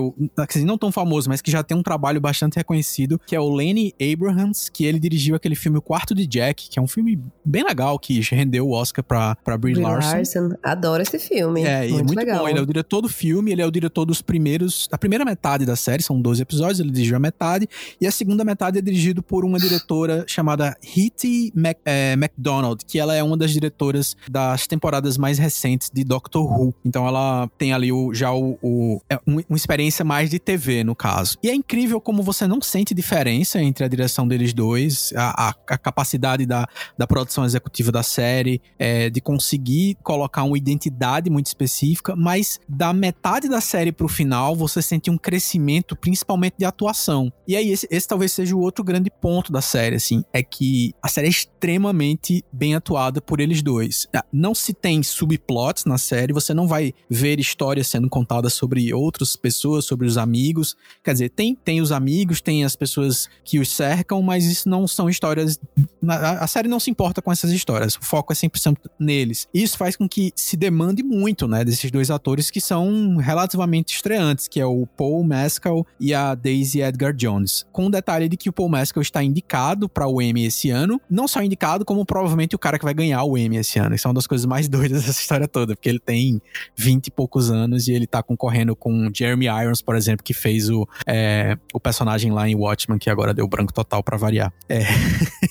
dizer, 0.47 0.65
não 0.65 0.77
tão 0.77 0.91
famoso, 0.91 1.29
mas 1.29 1.41
que 1.41 1.51
já 1.51 1.63
tem 1.63 1.75
um 1.77 1.83
trabalho 1.83 2.21
bastante 2.21 2.55
reconhecido, 2.55 3.19
que 3.25 3.35
é 3.35 3.39
o 3.39 3.49
Lenny 3.53 3.93
Abrahams, 4.01 4.69
que 4.69 4.85
ele 4.85 4.99
dirigiu 4.99 5.35
aquele 5.35 5.55
filme 5.55 5.77
O 5.77 5.81
Quarto 5.81 6.13
de 6.13 6.27
Jack, 6.27 6.69
que 6.69 6.79
é 6.79 6.81
um 6.81 6.87
filme 6.87 7.19
bem 7.43 7.63
legal, 7.63 7.97
que 7.97 8.19
rendeu 8.21 8.67
o 8.67 8.71
Oscar 8.71 9.03
pra, 9.03 9.35
pra 9.35 9.57
Brie, 9.57 9.73
Brie 9.73 9.83
Larson. 9.83 10.17
Larson. 10.17 10.49
Adoro 10.63 11.01
esse 11.01 11.19
filme. 11.19 11.63
É, 11.63 11.81
muito, 11.81 11.93
é 11.93 12.03
muito 12.03 12.15
legal. 12.15 12.39
bom. 12.39 12.49
Ele 12.49 12.59
é 12.59 12.61
o 12.61 12.65
diretor 12.65 13.01
do 13.01 13.09
filme, 13.09 13.51
ele 13.51 13.61
é 13.61 13.65
o 13.65 13.71
diretor 13.71 14.05
dos 14.05 14.21
primeiros, 14.21 14.87
da 14.89 14.97
primeira 14.97 15.25
metade 15.25 15.65
da 15.65 15.75
série, 15.75 16.03
são 16.03 16.21
12 16.21 16.41
episódios, 16.41 16.79
ele 16.79 16.91
dirigiu 16.91 17.15
a 17.15 17.19
metade, 17.19 17.67
e 17.99 18.07
a 18.07 18.11
segunda 18.11 18.43
metade 18.43 18.77
é 18.77 18.81
dirigido 18.81 19.23
por 19.23 19.45
uma 19.45 19.59
diretora 19.59 20.25
chamada 20.27 20.75
Hitty 20.81 21.51
Mac, 21.55 21.77
é, 21.85 22.15
MacDonald, 22.15 22.83
que 22.85 22.99
ela 22.99 23.15
é 23.15 23.23
uma 23.23 23.37
das 23.37 23.51
diretoras 23.51 24.15
das 24.29 24.67
temporadas 24.67 25.17
mais 25.17 25.37
recentes 25.37 25.89
de 25.93 26.03
Doctor 26.03 26.45
Who. 26.45 26.73
Então 26.83 27.07
ela 27.07 27.49
tem 27.57 27.73
ali 27.73 27.91
o, 27.91 28.13
já 28.13 28.31
o, 28.33 28.57
o 28.61 29.01
é 29.09 29.19
uma 29.25 29.43
experiência 29.55 30.03
mais 30.03 30.29
de 30.29 30.39
TV, 30.39 30.83
no 30.83 30.95
caso. 30.95 31.37
E 31.43 31.49
é 31.49 31.55
incrível 31.55 31.99
como 31.99 32.23
você 32.23 32.47
não 32.47 32.61
sente 32.61 32.93
diferença 32.93 33.61
entre 33.61 33.83
a 33.83 33.87
direção 33.87 34.27
deles 34.27 34.53
dois, 34.53 35.11
a, 35.15 35.49
a, 35.49 35.55
a 35.69 35.77
capacidade 35.77 36.45
da, 36.45 36.67
da 36.97 37.07
produção 37.07 37.45
executiva 37.45 37.91
da 37.91 38.03
série, 38.03 38.61
é, 38.77 39.09
de 39.09 39.21
conseguir 39.21 39.97
colocar 40.03 40.43
uma 40.43 40.57
identidade 40.57 41.29
muito 41.29 41.47
específica, 41.47 42.15
mas 42.15 42.59
da 42.67 42.93
metade 42.93 43.47
da 43.49 43.61
série 43.61 43.91
pro 43.91 44.07
final, 44.07 44.55
você 44.55 44.81
sente 44.81 45.09
um 45.09 45.17
crescimento, 45.17 45.95
principalmente 45.95 46.55
de 46.57 46.65
atuação. 46.65 47.31
E 47.47 47.55
aí, 47.55 47.71
esse, 47.71 47.87
esse 47.89 48.07
talvez 48.07 48.31
seja 48.31 48.55
o 48.55 48.59
outro 48.59 48.83
grande 48.83 49.09
ponto 49.09 49.51
da 49.51 49.61
série, 49.61 49.95
assim, 49.95 50.23
é 50.33 50.43
que 50.43 50.93
a 51.01 51.07
série 51.07 51.27
é 51.27 51.29
extremamente 51.29 52.43
bem 52.51 52.75
atuada 52.75 53.21
por 53.21 53.39
eles 53.39 53.61
dois. 53.61 54.07
Ah, 54.15 54.25
não 54.31 54.55
se 54.55 54.73
tem 54.73 55.03
subplots 55.03 55.85
na 55.85 55.97
série, 55.97 56.31
você 56.31 56.53
não 56.53 56.67
vai 56.67 56.93
ver 57.09 57.39
histórias 57.39 57.87
sendo 57.87 58.09
contadas 58.09 58.53
sobre 58.53 58.93
outras 58.93 59.35
pessoas, 59.35 59.85
sobre 59.85 60.07
os 60.07 60.17
amigos. 60.17 60.75
Quer 61.03 61.13
dizer, 61.13 61.29
tem, 61.29 61.55
tem 61.55 61.81
os 61.81 61.91
amigos, 61.91 62.41
tem 62.41 62.63
as 62.63 62.75
pessoas 62.75 63.29
que 63.43 63.59
os 63.59 63.69
cercam, 63.69 64.21
mas 64.21 64.45
isso 64.45 64.69
não 64.69 64.87
são 64.87 65.09
histórias. 65.09 65.59
A, 66.07 66.47
série 66.47 66.67
não 66.67 66.79
se 66.79 66.89
importa 66.89 67.21
com 67.21 67.31
essas 67.31 67.51
histórias, 67.51 67.95
o 67.95 68.03
foco 68.03 68.31
é 68.31 68.35
100% 68.35 68.77
neles. 68.99 69.47
Isso 69.53 69.77
faz 69.77 69.95
com 69.95 70.07
que 70.07 70.31
se 70.35 70.55
demande 70.55 71.03
muito, 71.03 71.47
né, 71.47 71.65
desses 71.65 71.91
dois 71.91 72.09
atores 72.09 72.49
que 72.49 72.61
são 72.61 73.17
relativamente 73.17 73.93
estreantes, 73.95 74.47
que 74.47 74.59
é 74.59 74.65
o 74.65 74.85
Paul 74.85 75.23
Mescal 75.23 75.85
e 75.99 76.13
a 76.13 76.35
Daisy 76.35 76.81
Edgar 76.81 77.13
Jones. 77.13 77.65
Com 77.71 77.87
o 77.87 77.91
detalhe 77.91 78.29
de 78.29 78.37
que 78.37 78.49
o 78.49 78.53
Paul 78.53 78.69
Mescal 78.69 79.01
está 79.01 79.23
indicado 79.23 79.89
para 79.89 80.07
o 80.07 80.21
Emmy 80.21 80.45
esse 80.45 80.69
ano, 80.69 81.01
não 81.09 81.27
só 81.27 81.41
indicado, 81.41 81.83
como 81.83 82.05
provavelmente 82.05 82.55
o 82.55 82.59
cara 82.59 82.79
que 82.79 82.85
vai 82.85 82.93
ganhar 82.93 83.23
o 83.23 83.37
Emmy 83.37 83.57
esse 83.57 83.79
ano. 83.79 83.95
Isso 84.05 84.07
é 84.07 84.09
uma 84.09 84.13
das 84.13 84.27
coisas 84.27 84.45
mais 84.45 84.69
doidas 84.69 85.03
dessa 85.03 85.19
história 85.19 85.47
toda, 85.47 85.75
porque 85.75 85.89
ele 85.89 85.99
tem 85.99 86.39
20 86.77 87.07
e 87.07 87.11
poucos 87.11 87.49
anos 87.49 87.87
e 87.87 87.93
ele 87.93 88.05
tá 88.05 88.21
concorrendo 88.21 88.75
com 88.75 89.09
Jeremy 89.13 89.47
Irons, 89.47 89.81
por 89.81 89.95
exemplo, 89.95 90.23
que 90.23 90.33
fez 90.33 90.69
o, 90.69 90.87
é, 91.07 91.57
o 91.73 91.79
personagem 91.79 92.31
lá 92.31 92.47
em 92.47 92.55
Watchmen, 92.55 92.99
que 92.99 93.09
agora 93.09 93.33
deu 93.33 93.47
branco 93.47 93.73
total 93.73 94.03
para 94.03 94.15
variar. 94.15 94.53
É. 94.69 94.81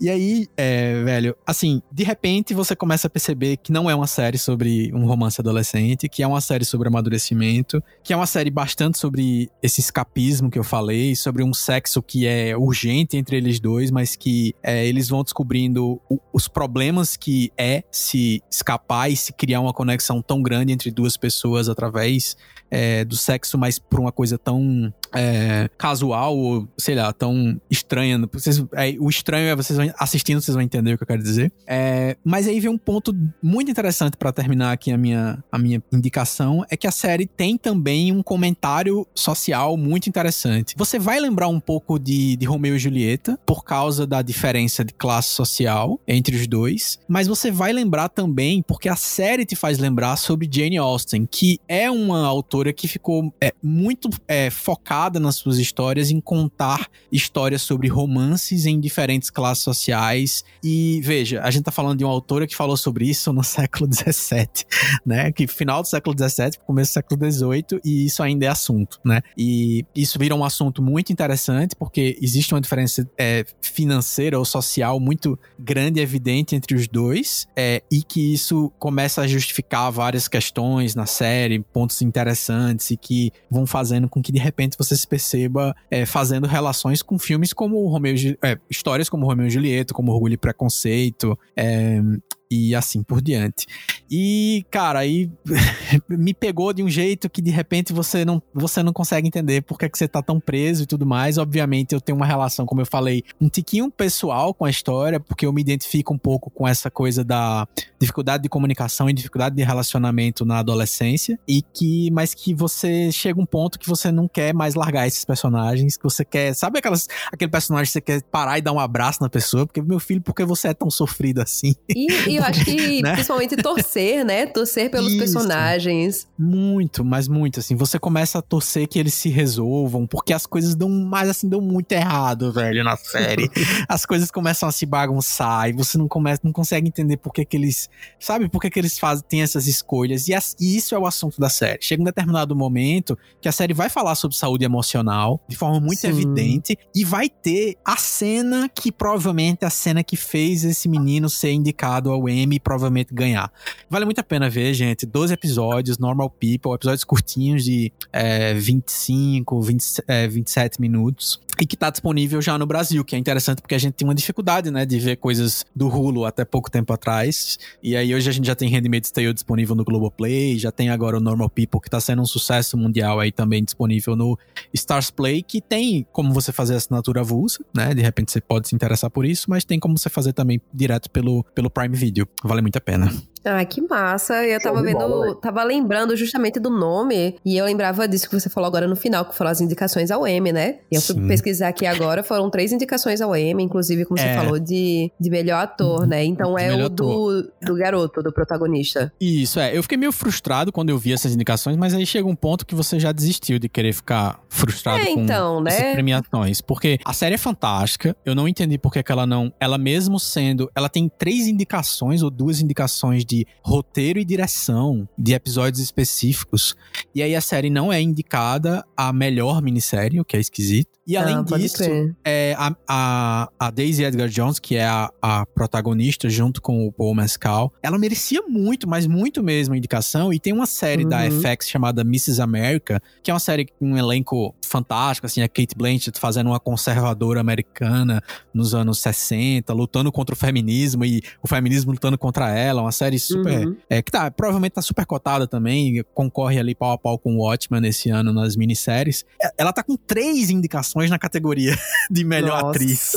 e 0.00 0.10
aí, 0.10 0.46
é, 0.56 1.02
velho, 1.02 1.36
assim, 1.46 1.80
de 1.90 2.04
repente 2.04 2.52
você 2.52 2.76
começa 2.76 3.06
a 3.06 3.10
perceber 3.10 3.56
que 3.56 3.72
não 3.72 3.90
é 3.90 3.94
uma 3.94 4.06
série 4.06 4.38
sobre 4.38 4.92
um 4.94 5.06
romance 5.06 5.40
adolescente, 5.40 6.08
que 6.08 6.22
é 6.22 6.26
uma 6.26 6.40
série 6.40 6.64
sobre 6.64 6.88
amadurecimento, 6.88 7.82
que 8.02 8.12
é 8.12 8.16
uma 8.16 8.26
série 8.26 8.50
bastante 8.50 8.98
sobre 8.98 9.50
esse 9.62 9.80
escapismo 9.80 10.50
que 10.50 10.58
eu 10.58 10.64
falei, 10.64 11.16
sobre 11.16 11.42
um 11.42 11.54
sexo 11.54 12.02
que 12.02 12.26
é 12.26 12.56
urgente 12.56 13.16
entre 13.16 13.36
eles 13.36 13.58
dois, 13.58 13.90
mas 13.90 14.16
que 14.16 14.54
é, 14.62 14.86
eles 14.86 15.08
vão 15.08 15.22
descobrindo 15.22 16.00
o, 16.08 16.18
os 16.32 16.46
problemas 16.46 17.16
que 17.16 17.50
é 17.56 17.82
se 17.90 18.42
escapar 18.50 19.10
e 19.10 19.16
se 19.16 19.32
criar 19.32 19.60
uma 19.60 19.72
conexão 19.72 20.20
tão 20.20 20.42
grande 20.42 20.72
entre 20.72 20.90
duas 20.90 21.16
pessoas 21.16 21.68
através 21.68 22.36
é, 22.70 23.04
do 23.04 23.16
sexo, 23.16 23.56
mas 23.56 23.78
por 23.78 24.00
uma 24.00 24.12
coisa 24.12 24.38
tão 24.38 24.92
é, 25.14 25.68
casual 25.78 26.36
ou, 26.36 26.68
sei 26.76 26.94
lá, 26.94 27.12
tão 27.12 27.60
estranha. 27.70 28.18
Vocês, 28.32 28.62
é, 28.74 28.94
o 28.98 29.08
estranho 29.08 29.48
é 29.48 29.56
vocês 29.56 29.78
assistindo, 29.98 30.40
vocês 30.40 30.54
vão 30.54 30.62
entender 30.62 30.94
o 30.94 30.96
que 30.96 31.02
eu 31.02 31.06
quero 31.06 31.22
dizer. 31.22 31.52
É, 31.66 32.16
mas 32.24 32.46
aí 32.48 32.60
vem 32.60 32.70
um 32.70 32.78
ponto 32.78 33.14
muito 33.42 33.70
interessante 33.70 34.16
para 34.16 34.32
terminar 34.32 34.72
aqui 34.72 34.90
a 34.90 34.98
minha, 34.98 35.42
a 35.50 35.58
minha 35.58 35.82
indicação: 35.92 36.64
é 36.70 36.76
que 36.76 36.86
a 36.86 36.90
série 36.90 37.26
tem 37.26 37.56
também 37.56 38.12
um 38.12 38.22
comentário 38.22 39.06
social 39.14 39.76
muito 39.76 40.08
interessante. 40.08 40.74
Você 40.76 40.98
vai 40.98 41.20
lembrar 41.20 41.48
um 41.48 41.60
pouco 41.60 41.98
de, 41.98 42.36
de 42.36 42.46
Romeu 42.46 42.76
e 42.76 42.78
Julieta, 42.78 43.38
por 43.46 43.64
causa 43.64 44.06
da 44.06 44.22
diferença 44.22 44.84
de 44.84 44.92
classe 44.92 45.30
social 45.30 46.00
entre 46.06 46.36
os 46.36 46.46
dois, 46.46 46.98
mas 47.08 47.26
você 47.26 47.50
vai 47.50 47.72
lembrar 47.72 48.08
também, 48.08 48.62
porque 48.62 48.88
a 48.88 48.96
série 48.96 49.44
te 49.44 49.56
faz 49.56 49.78
lembrar 49.78 50.16
sobre 50.16 50.48
Jane 50.50 50.76
Austen, 50.76 51.26
que 51.26 51.60
é 51.68 51.90
uma 51.90 52.26
autora 52.26 52.72
que 52.72 52.88
ficou 52.88 53.32
é, 53.40 53.52
muito 53.62 54.08
é, 54.26 54.50
focada 54.50 54.95
focada 54.96 55.20
nas 55.20 55.36
suas 55.36 55.58
histórias 55.58 56.10
em 56.10 56.20
contar 56.20 56.88
histórias 57.12 57.60
sobre 57.60 57.86
romances 57.86 58.64
em 58.64 58.80
diferentes 58.80 59.28
classes 59.28 59.62
sociais. 59.62 60.42
E 60.64 61.00
veja, 61.02 61.42
a 61.42 61.50
gente 61.50 61.64
tá 61.64 61.70
falando 61.70 61.98
de 61.98 62.04
uma 62.04 62.12
autora 62.12 62.46
que 62.46 62.56
falou 62.56 62.76
sobre 62.76 63.08
isso 63.08 63.32
no 63.32 63.44
século 63.44 63.88
XVII, 63.92 64.64
né? 65.04 65.30
Que 65.32 65.46
final 65.46 65.82
do 65.82 65.88
século 65.88 66.16
XVII, 66.16 66.52
começo 66.66 66.92
do 66.92 66.94
século 66.94 67.32
XVIII, 67.32 67.80
e 67.84 68.06
isso 68.06 68.22
ainda 68.22 68.46
é 68.46 68.48
assunto, 68.48 68.98
né? 69.04 69.20
E 69.36 69.84
isso 69.94 70.18
vira 70.18 70.34
um 70.34 70.44
assunto 70.44 70.82
muito 70.82 71.12
interessante 71.12 71.76
porque 71.76 72.18
existe 72.22 72.54
uma 72.54 72.60
diferença 72.60 73.06
é, 73.18 73.44
financeira 73.60 74.38
ou 74.38 74.44
social 74.44 74.98
muito 74.98 75.38
grande 75.58 76.00
e 76.00 76.02
evidente 76.02 76.56
entre 76.56 76.74
os 76.74 76.88
dois, 76.88 77.46
é, 77.54 77.82
e 77.90 78.02
que 78.02 78.32
isso 78.32 78.72
começa 78.78 79.20
a 79.20 79.26
justificar 79.26 79.90
várias 79.92 80.26
questões 80.26 80.94
na 80.94 81.04
série, 81.06 81.60
pontos 81.60 82.00
interessantes 82.00 82.90
e 82.90 82.96
que 82.96 83.30
vão 83.50 83.66
fazendo 83.66 84.08
com 84.08 84.22
que 84.22 84.32
de 84.32 84.38
repente 84.38 84.76
você 84.78 84.85
você 84.86 84.96
se 84.96 85.06
perceba 85.06 85.74
é, 85.90 86.06
fazendo 86.06 86.46
relações 86.46 87.02
com 87.02 87.18
filmes 87.18 87.52
como 87.52 87.86
Romeo, 87.88 88.16
é, 88.42 88.58
histórias 88.70 89.08
como 89.08 89.26
Romeo 89.26 89.46
e 89.46 89.50
Julieta, 89.50 89.94
como 89.94 90.12
Orgulho 90.12 90.34
e 90.34 90.38
Preconceito, 90.38 91.38
é, 91.56 92.00
e 92.50 92.74
assim 92.74 93.02
por 93.02 93.20
diante. 93.20 93.66
E, 94.10 94.64
cara, 94.70 95.00
aí 95.00 95.30
me 96.08 96.32
pegou 96.32 96.72
de 96.72 96.82
um 96.82 96.88
jeito 96.88 97.28
que 97.28 97.42
de 97.42 97.50
repente 97.50 97.92
você 97.92 98.24
não, 98.24 98.40
você 98.54 98.82
não 98.82 98.92
consegue 98.92 99.26
entender 99.26 99.62
por 99.62 99.78
que, 99.78 99.86
é 99.86 99.88
que 99.88 99.98
você 99.98 100.06
tá 100.06 100.22
tão 100.22 100.38
preso 100.38 100.84
e 100.84 100.86
tudo 100.86 101.04
mais. 101.04 101.38
Obviamente, 101.38 101.92
eu 101.92 102.00
tenho 102.00 102.16
uma 102.16 102.26
relação, 102.26 102.64
como 102.64 102.80
eu 102.80 102.86
falei, 102.86 103.24
um 103.40 103.48
tiquinho 103.48 103.90
pessoal 103.90 104.54
com 104.54 104.64
a 104.64 104.70
história, 104.70 105.18
porque 105.18 105.44
eu 105.44 105.52
me 105.52 105.60
identifico 105.60 106.14
um 106.14 106.18
pouco 106.18 106.50
com 106.50 106.66
essa 106.66 106.90
coisa 106.90 107.24
da 107.24 107.66
dificuldade 107.98 108.44
de 108.44 108.48
comunicação 108.48 109.10
e 109.10 109.12
dificuldade 109.12 109.56
de 109.56 109.62
relacionamento 109.62 110.44
na 110.44 110.58
adolescência. 110.58 111.38
E 111.48 111.62
que, 111.62 112.10
mas 112.12 112.32
que 112.32 112.54
você 112.54 113.10
chega 113.10 113.40
um 113.40 113.46
ponto 113.46 113.78
que 113.78 113.88
você 113.88 114.12
não 114.12 114.28
quer 114.28 114.54
mais 114.54 114.74
largar 114.74 115.06
esses 115.06 115.24
personagens, 115.24 115.96
que 115.96 116.04
você 116.04 116.24
quer, 116.24 116.54
sabe 116.54 116.78
aquelas, 116.78 117.08
aquele 117.32 117.50
personagem 117.50 117.86
que 117.86 117.92
você 117.92 118.00
quer 118.00 118.22
parar 118.22 118.58
e 118.58 118.62
dar 118.62 118.72
um 118.72 118.80
abraço 118.80 119.20
na 119.20 119.28
pessoa, 119.28 119.66
porque 119.66 119.82
meu 119.82 119.98
filho, 119.98 120.20
por 120.20 120.34
que 120.34 120.44
você 120.44 120.68
é 120.68 120.74
tão 120.74 120.90
sofrido 120.90 121.40
assim? 121.40 121.74
E, 121.88 122.06
e 122.28 122.35
eu 122.36 122.42
acho 122.44 122.64
que 122.64 122.76
Né? 123.02 123.12
principalmente 123.14 123.56
torcer, 123.56 124.24
né? 124.24 124.46
Torcer 124.46 124.90
pelos 124.90 125.08
Isso. 125.12 125.18
personagens. 125.18 126.26
Muito, 126.38 127.04
mas 127.04 127.28
muito, 127.28 127.60
assim. 127.60 127.74
Você 127.76 127.98
começa 127.98 128.38
a 128.38 128.42
torcer 128.42 128.86
que 128.88 128.98
eles 128.98 129.14
se 129.14 129.28
resolvam, 129.28 130.06
porque 130.06 130.32
as 130.32 130.46
coisas 130.46 130.74
dão 130.74 130.88
mais, 130.88 131.28
assim, 131.28 131.48
dão 131.48 131.60
muito 131.60 131.90
errado, 131.92 132.52
velho, 132.52 132.82
na 132.84 132.96
série. 132.96 133.50
as 133.88 134.04
coisas 134.06 134.30
começam 134.30 134.68
a 134.68 134.72
se 134.72 134.86
bagunçar 134.86 135.68
e 135.68 135.72
você 135.72 135.96
não 135.98 136.08
começa, 136.08 136.40
não 136.44 136.52
consegue 136.52 136.88
entender 136.88 137.16
por 137.16 137.32
que 137.32 137.44
que 137.44 137.56
eles, 137.56 137.88
sabe, 138.18 138.48
por 138.48 138.60
que 138.60 138.70
que 138.70 138.78
eles 138.78 138.98
fazem, 138.98 139.24
têm 139.28 139.42
essas 139.42 139.66
escolhas. 139.66 140.28
E, 140.28 140.34
as- 140.34 140.54
e 140.60 140.76
isso 140.76 140.94
é 140.94 140.98
o 140.98 141.06
assunto 141.06 141.40
da 141.40 141.48
série. 141.48 141.78
Chega 141.82 142.02
um 142.02 142.04
determinado 142.04 142.54
momento 142.56 143.16
que 143.40 143.48
a 143.48 143.52
série 143.52 143.74
vai 143.74 143.88
falar 143.88 144.14
sobre 144.14 144.36
saúde 144.36 144.64
emocional 144.64 145.40
de 145.48 145.56
forma 145.56 145.80
muito 145.80 146.00
Sim. 146.00 146.08
evidente 146.08 146.78
e 146.94 147.04
vai 147.04 147.28
ter 147.28 147.76
a 147.84 147.96
cena 147.96 148.68
que 148.68 148.90
provavelmente 148.92 149.58
é 149.62 149.66
a 149.66 149.70
cena 149.70 150.02
que 150.02 150.16
fez 150.16 150.64
esse 150.64 150.88
menino 150.88 151.28
ser 151.28 151.52
indicado 151.52 152.10
ao 152.10 152.25
Emmy 152.28 152.56
e 152.56 152.60
provavelmente 152.60 153.12
ganhar. 153.12 153.52
Vale 153.88 154.04
muito 154.04 154.18
a 154.18 154.24
pena 154.24 154.48
ver, 154.48 154.74
gente. 154.74 155.06
12 155.06 155.34
episódios, 155.34 155.98
Normal 155.98 156.30
People, 156.30 156.72
episódios 156.74 157.04
curtinhos 157.04 157.64
de 157.64 157.92
é, 158.12 158.54
25, 158.54 159.60
20, 159.60 160.02
é, 160.06 160.28
27 160.28 160.80
minutos. 160.80 161.40
E 161.60 161.66
que 161.66 161.76
tá 161.76 161.90
disponível 161.90 162.42
já 162.42 162.58
no 162.58 162.66
Brasil, 162.66 163.04
que 163.04 163.16
é 163.16 163.18
interessante 163.18 163.62
porque 163.62 163.74
a 163.74 163.78
gente 163.78 163.94
tem 163.94 164.06
uma 164.06 164.14
dificuldade, 164.14 164.70
né, 164.70 164.84
de 164.84 164.98
ver 164.98 165.16
coisas 165.16 165.64
do 165.74 165.88
Hulu 165.88 166.24
até 166.24 166.44
pouco 166.44 166.70
tempo 166.70 166.92
atrás. 166.92 167.58
E 167.82 167.96
aí 167.96 168.14
hoje 168.14 168.28
a 168.28 168.32
gente 168.32 168.46
já 168.46 168.54
tem 168.54 168.68
Handmaid's 168.68 169.10
Tale 169.10 169.32
disponível 169.32 169.74
no 169.74 169.84
Globoplay, 169.84 170.58
já 170.58 170.70
tem 170.70 170.90
agora 170.90 171.16
o 171.16 171.20
Normal 171.20 171.48
People, 171.48 171.80
que 171.80 171.88
tá 171.88 172.00
sendo 172.00 172.22
um 172.22 172.26
sucesso 172.26 172.76
mundial 172.76 173.20
aí 173.20 173.32
também 173.32 173.64
disponível 173.64 174.14
no 174.14 174.38
Stars 174.74 175.10
Play, 175.10 175.42
que 175.42 175.60
tem 175.60 176.06
como 176.12 176.32
você 176.32 176.52
fazer 176.52 176.74
assinatura 176.74 177.20
avulsa, 177.20 177.64
né? 177.74 177.94
De 177.94 178.02
repente 178.02 178.32
você 178.32 178.40
pode 178.40 178.68
se 178.68 178.74
interessar 178.74 179.10
por 179.10 179.24
isso, 179.24 179.48
mas 179.48 179.64
tem 179.64 179.80
como 179.80 179.96
você 179.98 180.10
fazer 180.10 180.32
também 180.32 180.60
direto 180.72 181.10
pelo, 181.10 181.42
pelo 181.54 181.70
Prime 181.70 181.96
Video. 181.96 182.28
Vale 182.44 182.60
muito 182.60 182.76
a 182.76 182.80
pena. 182.80 183.10
Ah, 183.46 183.64
que 183.64 183.80
massa. 183.80 184.44
Eu 184.44 184.60
Show 184.60 184.72
tava 184.72 184.82
vendo, 184.82 184.98
bola, 184.98 185.34
tava 185.36 185.62
lembrando 185.64 186.16
justamente 186.16 186.58
do 186.58 186.68
nome, 186.70 187.36
e 187.44 187.56
eu 187.56 187.64
lembrava 187.64 188.06
disso 188.08 188.28
que 188.28 188.38
você 188.38 188.48
falou 188.50 188.66
agora 188.66 188.86
no 188.88 188.96
final, 188.96 189.24
que 189.24 189.34
foram 189.36 189.50
as 189.50 189.60
indicações 189.60 190.10
ao 190.10 190.26
M, 190.26 190.52
né? 190.52 190.78
E 190.90 190.96
eu 190.96 191.00
fui 191.00 191.14
Sim. 191.14 191.28
pesquisar 191.28 191.68
aqui 191.68 191.86
agora, 191.86 192.22
foram 192.22 192.50
três 192.50 192.72
indicações 192.72 193.20
ao 193.20 193.34
M, 193.36 193.62
inclusive, 193.62 194.04
como 194.04 194.18
você 194.18 194.26
É. 194.26 194.34
falou, 194.36 194.58
de, 194.58 195.10
de 195.18 195.30
melhor 195.30 195.62
ator, 195.62 196.06
né? 196.06 196.24
Então 196.24 196.54
De 196.56 196.62
é 196.64 196.74
o 196.84 196.88
do, 196.88 197.42
do 197.62 197.74
garoto, 197.76 198.22
do 198.22 198.32
protagonista. 198.32 199.12
Isso, 199.20 199.60
é. 199.60 199.76
Eu 199.76 199.82
fiquei 199.82 199.96
meio 199.98 200.12
frustrado 200.12 200.72
quando 200.72 200.90
eu 200.90 200.98
vi 200.98 201.12
essas 201.12 201.34
indicações, 201.34 201.76
mas 201.76 201.94
aí 201.94 202.04
chega 202.06 202.26
um 202.26 202.34
ponto 202.36 202.66
que 202.66 202.74
você 202.74 202.98
já 202.98 203.12
desistiu 203.12 203.58
de 203.58 203.68
querer 203.68 203.92
ficar 203.92 204.40
frustrado 204.48 205.00
É, 205.02 205.06
com 205.14 205.20
então, 205.20 205.60
né? 205.60 205.70
essas 205.70 205.92
premiações. 205.92 206.60
Porque 206.60 206.98
a 207.04 207.12
série 207.12 207.34
é 207.34 207.38
fantástica. 207.38 208.16
Eu 208.24 208.34
não 208.34 208.48
entendi 208.48 208.78
por 208.78 208.92
que 208.92 209.04
ela 209.12 209.26
não. 209.26 209.52
Ela 209.60 209.78
mesmo 209.78 210.18
sendo. 210.18 210.70
Ela 210.74 210.88
tem 210.88 211.08
três 211.08 211.46
indicações 211.46 212.22
ou 212.22 212.30
duas 212.30 212.60
indicações 212.60 213.24
de 213.24 213.35
roteiro 213.62 214.18
e 214.18 214.24
direção 214.24 215.08
de 215.18 215.34
episódios 215.34 215.80
específicos. 215.80 216.76
E 217.14 217.22
aí 217.22 217.34
a 217.34 217.40
série 217.40 217.68
não 217.68 217.92
é 217.92 218.00
indicada 218.00 218.84
a 218.96 219.12
melhor 219.12 219.60
minissérie, 219.60 220.20
o 220.20 220.24
que 220.24 220.36
é 220.36 220.40
esquisito. 220.40 220.95
E 221.06 221.16
além 221.16 221.36
ah, 221.36 221.42
disso, 221.42 221.84
é, 222.24 222.56
a, 222.58 222.74
a, 222.88 223.48
a 223.58 223.70
Daisy 223.70 224.02
Edgar 224.02 224.28
Jones, 224.28 224.58
que 224.58 224.74
é 224.74 224.84
a, 224.84 225.08
a 225.22 225.46
protagonista, 225.46 226.28
junto 226.28 226.60
com 226.60 226.84
o 226.84 226.90
Paul 226.92 227.14
Mescal, 227.14 227.72
ela 227.80 227.96
merecia 227.96 228.42
muito, 228.42 228.88
mas 228.88 229.06
muito 229.06 229.40
mesmo 229.40 229.74
a 229.74 229.76
indicação. 229.76 230.32
E 230.32 230.40
tem 230.40 230.52
uma 230.52 230.66
série 230.66 231.04
da 231.04 231.24
Uhum. 231.26 231.40
FX 231.40 231.68
chamada 231.68 232.02
Mrs. 232.02 232.42
America, 232.42 233.00
que 233.22 233.30
é 233.30 233.34
uma 233.34 233.38
série 233.38 233.66
com 233.66 233.92
um 233.92 233.96
elenco 233.96 234.52
fantástico, 234.64 235.26
assim, 235.26 235.42
a 235.42 235.48
Kate 235.48 235.76
Blanchett 235.76 236.18
fazendo 236.18 236.48
uma 236.48 236.58
conservadora 236.58 237.40
americana 237.40 238.20
nos 238.52 238.74
anos 238.74 238.98
60, 238.98 239.72
lutando 239.72 240.10
contra 240.10 240.34
o 240.34 240.38
feminismo 240.38 241.04
e 241.04 241.22
o 241.40 241.46
feminismo 241.46 241.92
lutando 241.92 242.18
contra 242.18 242.50
ela. 242.50 242.82
Uma 242.82 242.92
série 242.92 243.20
super. 243.20 243.68
Uhum. 243.68 243.76
É, 243.88 244.02
que 244.02 244.10
tá, 244.10 244.28
provavelmente 244.28 244.72
tá 244.72 244.82
super 244.82 245.06
cotada 245.06 245.46
também, 245.46 246.04
concorre 246.12 246.58
ali 246.58 246.74
pau 246.74 246.90
a 246.90 246.98
pau 246.98 247.16
com 247.16 247.36
o 247.36 247.42
Watchmen 247.44 247.86
esse 247.86 248.10
ano 248.10 248.32
nas 248.32 248.56
minisséries. 248.56 249.24
É, 249.40 249.52
Ela 249.56 249.72
tá 249.72 249.84
com 249.84 249.96
três 249.96 250.50
indicações 250.50 250.95
na 251.10 251.18
categoria 251.18 251.76
de 252.10 252.24
melhor 252.24 252.62
Nossa. 252.62 252.70
atriz 252.70 253.12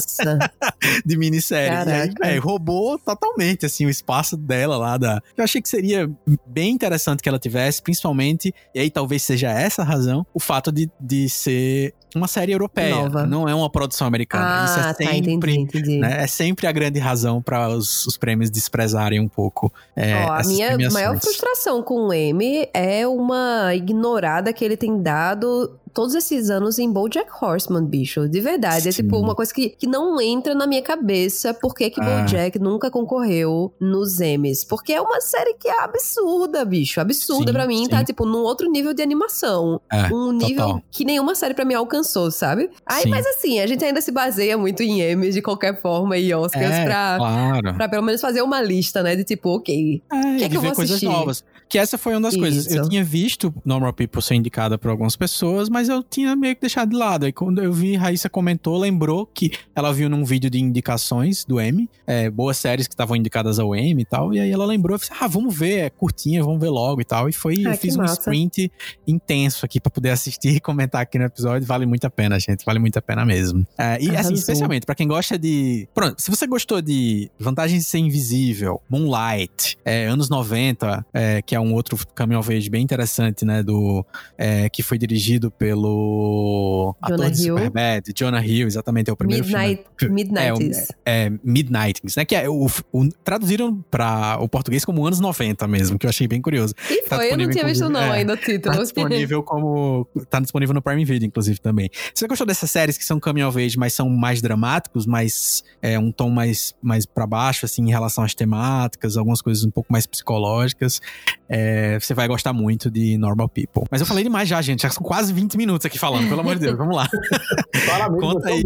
de 1.05 1.17
minissérie. 1.17 1.89
E 1.89 2.23
aí, 2.23 2.35
é, 2.35 2.37
roubou 2.37 2.99
totalmente, 2.99 3.65
assim, 3.65 3.85
o 3.85 3.89
espaço 3.89 4.35
dela 4.35 4.77
lá 4.77 4.97
da... 4.97 5.21
Eu 5.37 5.43
achei 5.43 5.61
que 5.61 5.69
seria 5.69 6.09
bem 6.45 6.71
interessante 6.71 7.23
que 7.23 7.29
ela 7.29 7.39
tivesse, 7.39 7.81
principalmente, 7.81 8.53
e 8.75 8.79
aí 8.79 8.89
talvez 8.89 9.23
seja 9.23 9.49
essa 9.49 9.81
a 9.81 9.85
razão, 9.85 10.25
o 10.33 10.39
fato 10.39 10.71
de, 10.71 10.89
de 10.99 11.29
ser 11.29 11.93
uma 12.15 12.27
série 12.27 12.51
europeia. 12.51 12.95
Nova. 12.95 13.25
Não 13.25 13.47
é 13.47 13.53
uma 13.53 13.69
produção 13.69 14.07
americana. 14.07 14.65
Isso 14.65 14.79
Ah, 14.79 14.89
é 14.89 14.93
tá, 14.93 15.03
entendi, 15.15 15.29
sempre... 15.31 15.55
entendi. 15.55 15.97
né, 15.99 16.23
é 16.23 16.27
sempre 16.27 16.67
a 16.67 16.71
grande 16.71 16.99
razão 16.99 17.41
para 17.41 17.69
os, 17.69 18.05
os 18.07 18.17
prêmios 18.17 18.49
desprezarem 18.49 19.19
um 19.19 19.27
pouco 19.27 19.71
é, 19.95 20.25
Ó, 20.25 20.31
a 20.33 20.43
minha 20.43 20.67
premiações. 20.69 20.93
maior 20.93 21.19
frustração 21.19 21.81
com 21.83 22.07
o 22.07 22.13
M 22.13 22.67
é 22.73 23.07
uma 23.07 23.73
ignorada 23.75 24.51
que 24.53 24.63
ele 24.65 24.77
tem 24.77 25.01
dado 25.01 25.75
todos 25.91 26.13
esses 26.13 26.51
anos 26.51 26.77
em 26.77 26.89
BoJack 26.91 27.29
Horseman, 27.41 27.83
bicho. 27.83 28.29
De 28.29 28.39
verdade. 28.39 28.87
É 28.87 28.91
Sim. 28.91 29.03
tipo 29.03 29.17
uma 29.17 29.33
coisa 29.33 29.51
que, 29.51 29.69
que 29.69 29.87
não 29.87 30.21
entra 30.21 30.53
na 30.53 30.67
minha 30.67 30.83
cabeça 30.83 31.51
por 31.51 31.73
que 31.73 31.89
que 31.89 31.99
Ah. 31.99 32.21
BoJack 32.21 32.59
nunca 32.59 32.91
concorreu 32.91 33.73
nos 33.79 34.21
Emmys. 34.21 34.63
Porque 34.63 34.93
é 34.93 35.01
uma 35.01 35.19
série 35.19 35.55
que 35.55 35.67
é 35.67 35.83
absurda, 35.83 36.63
bicho. 36.63 37.01
Absurda 37.01 37.51
pra 37.51 37.65
mim. 37.67 37.87
Tá, 37.89 37.97
sim. 37.99 38.05
tipo, 38.05 38.23
num 38.25 38.43
outro 38.43 38.69
nível 38.69 38.93
de 38.93 39.01
animação. 39.01 39.81
É, 39.91 40.13
um 40.13 40.31
nível 40.31 40.65
total. 40.67 40.83
que 40.91 41.03
nenhuma 41.03 41.33
série 41.33 41.55
pra 41.55 41.65
mim 41.65 41.73
alcançou, 41.99 42.31
sabe? 42.31 42.69
Aí, 42.85 43.03
Sim. 43.03 43.09
mas 43.09 43.25
assim, 43.27 43.59
a 43.59 43.67
gente 43.67 43.83
ainda 43.83 44.01
se 44.01 44.11
baseia 44.11 44.57
muito 44.57 44.81
em 44.81 45.01
Emmys 45.01 45.35
de 45.35 45.41
qualquer 45.41 45.79
forma 45.81 46.17
e 46.17 46.33
Oscars 46.33 46.65
É, 46.71 46.85
pra... 46.85 47.15
claro. 47.17 47.73
Pra 47.75 47.89
pelo 47.89 48.03
menos 48.03 48.21
fazer 48.21 48.41
uma 48.41 48.61
lista, 48.61 49.03
né? 49.03 49.15
De 49.15 49.23
tipo, 49.23 49.49
ok, 49.57 50.01
É, 50.11 50.21
que 50.37 50.43
é 50.43 50.45
e 50.45 50.49
que 50.49 50.57
eu 50.57 50.61
ver 50.61 50.67
vou 50.67 50.75
coisas 50.75 50.95
assistir? 50.97 51.05
novas. 51.13 51.43
Que 51.67 51.77
essa 51.77 51.99
foi 51.99 52.13
uma 52.13 52.21
das 52.21 52.35
coisas. 52.35 52.65
Eu 52.65 52.81
Isso. 52.81 52.89
tinha 52.89 53.03
visto 53.03 53.53
Normal 53.63 53.93
People 53.93 54.23
ser 54.23 54.33
indicada 54.33 54.75
por 54.75 54.89
algumas 54.89 55.15
pessoas, 55.15 55.69
mas 55.69 55.87
eu 55.87 56.01
tinha 56.01 56.35
meio 56.35 56.55
que 56.55 56.61
deixado 56.61 56.89
de 56.89 56.95
lado. 56.95 57.27
Aí 57.27 57.31
quando 57.31 57.61
eu 57.63 57.71
vi, 57.71 57.95
Raíssa 57.95 58.27
comentou, 58.27 58.75
lembrou 58.79 59.27
que 59.27 59.51
ela 59.75 59.93
viu 59.93 60.09
num 60.09 60.25
vídeo 60.25 60.49
de 60.49 60.59
indicações 60.59 61.45
do 61.45 61.61
Emmy, 61.61 61.87
é, 62.07 62.27
boas 62.27 62.57
séries 62.57 62.87
que 62.87 62.93
estavam 62.95 63.15
indicadas 63.15 63.59
ao 63.59 63.75
Emmy 63.75 64.01
e 64.01 64.05
tal. 64.05 64.33
E 64.33 64.39
aí 64.39 64.49
ela 64.49 64.65
lembrou, 64.65 64.97
falei, 64.97 65.19
ah, 65.23 65.27
vamos 65.27 65.55
ver, 65.55 65.77
é 65.81 65.89
curtinha, 65.91 66.43
vamos 66.43 66.59
ver 66.59 66.69
logo 66.69 67.01
e 67.01 67.05
tal. 67.05 67.29
E 67.29 67.33
foi, 67.33 67.57
Ah, 67.59 67.69
eu 67.69 67.71
que 67.73 67.77
fiz 67.77 67.95
um 67.95 67.99
massa. 67.99 68.13
sprint 68.19 68.71
intenso 69.07 69.63
aqui 69.63 69.79
pra 69.79 69.91
poder 69.91 70.09
assistir 70.09 70.55
e 70.55 70.59
comentar 70.59 71.01
aqui 71.01 71.19
no 71.19 71.25
episódio. 71.25 71.67
Vale 71.67 71.85
muito 71.89 72.05
a 72.05 72.09
pena, 72.09 72.39
gente. 72.39 72.63
Vale 72.65 72.79
muito 72.79 72.97
a 72.97 73.01
pena 73.01 73.25
mesmo. 73.25 73.65
É, 73.77 73.95
e 73.95 74.07
assim, 74.07 74.09
Arrasou. 74.15 74.33
especialmente 74.33 74.85
pra 74.85 74.95
quem 74.95 75.07
gosta 75.07 75.37
de. 75.37 75.87
Pronto, 75.93 76.21
se 76.21 76.29
você 76.29 76.47
gostou 76.47 76.81
de 76.81 77.29
Vantagens 77.39 77.83
de 77.83 77.89
Ser 77.89 77.97
Invisível, 77.99 78.81
Moonlight, 78.89 79.77
é, 79.83 80.05
anos 80.05 80.29
90, 80.29 81.05
é, 81.13 81.41
que 81.41 81.55
é 81.55 81.59
um 81.59 81.73
outro 81.73 81.97
caminho 82.15 82.39
age 82.39 82.69
bem 82.69 82.83
interessante, 82.83 83.43
né? 83.43 83.61
Do, 83.63 84.05
é, 84.37 84.69
que 84.69 84.81
foi 84.81 84.97
dirigido 84.97 85.51
pelo 85.51 86.95
ator 87.01 87.17
Jonah 87.17 87.29
de 87.31 87.41
Hill. 87.43 87.57
Superbad, 87.57 88.13
Jonah 88.15 88.45
Hill, 88.45 88.67
exatamente, 88.67 89.09
é 89.09 89.13
o 89.13 89.17
primeiro 89.17 89.45
Midnight, 89.45 89.83
filme. 89.97 90.15
Midnights. 90.15 90.87
É, 91.05 91.29
Midnightings, 91.43 92.15
né? 92.15 92.25
Que 92.25 92.35
é 92.35 92.49
o, 92.49 92.67
o- 92.91 93.09
traduziram 93.23 93.83
para 93.89 94.37
o 94.41 94.47
português 94.47 94.85
como 94.85 95.05
anos 95.05 95.19
90 95.19 95.67
mesmo, 95.67 95.97
que 95.97 96.05
eu 96.05 96.09
achei 96.09 96.27
bem 96.27 96.41
curioso. 96.41 96.73
E 96.89 97.03
tá 97.03 97.17
foi, 97.17 97.31
eu 97.31 97.37
não 97.37 97.49
tinha 97.49 97.65
visto 97.65 97.89
não 97.89 98.01
é, 98.01 98.19
ainda 98.19 98.33
o 98.33 98.37
título. 98.37 98.75
Tá 98.75 98.81
disponível 98.81 99.43
como. 99.43 100.07
Tá 100.29 100.39
disponível 100.39 100.73
no 100.73 100.81
Prime 100.81 101.03
Video, 101.05 101.25
inclusive, 101.27 101.59
também. 101.59 101.78
Se 101.87 102.21
você 102.21 102.27
gostou 102.27 102.45
dessas 102.45 102.69
séries 102.69 102.97
que 102.97 103.05
são 103.05 103.19
coming 103.19 103.43
of 103.43 103.57
age, 103.63 103.77
mas 103.77 103.93
são 103.93 104.09
mais 104.09 104.41
dramáticos, 104.41 105.05
mais. 105.05 105.63
É, 105.81 105.97
um 105.97 106.11
tom 106.11 106.29
mais, 106.29 106.75
mais 106.81 107.05
para 107.05 107.25
baixo, 107.25 107.65
assim, 107.65 107.83
em 107.83 107.89
relação 107.89 108.23
às 108.23 108.33
temáticas, 108.33 109.15
algumas 109.15 109.41
coisas 109.41 109.63
um 109.63 109.71
pouco 109.71 109.91
mais 109.91 110.05
psicológicas, 110.05 111.01
é, 111.49 111.99
você 111.99 112.13
vai 112.13 112.27
gostar 112.27 112.53
muito 112.53 112.91
de 112.91 113.17
Normal 113.17 113.49
People. 113.49 113.83
Mas 113.89 114.01
eu 114.01 114.07
falei 114.07 114.23
demais 114.23 114.47
já, 114.47 114.61
gente. 114.61 114.83
Já 114.83 114.89
são 114.91 115.03
quase 115.03 115.33
20 115.33 115.57
minutos 115.57 115.85
aqui 115.85 115.97
falando, 115.97 116.29
pelo 116.29 116.41
amor 116.41 116.55
de 116.55 116.61
Deus. 116.61 116.77
Vamos 116.77 116.95
lá. 116.95 117.09
Parabéns, 117.87 118.21
Conta 118.21 118.49
aí. 118.49 118.63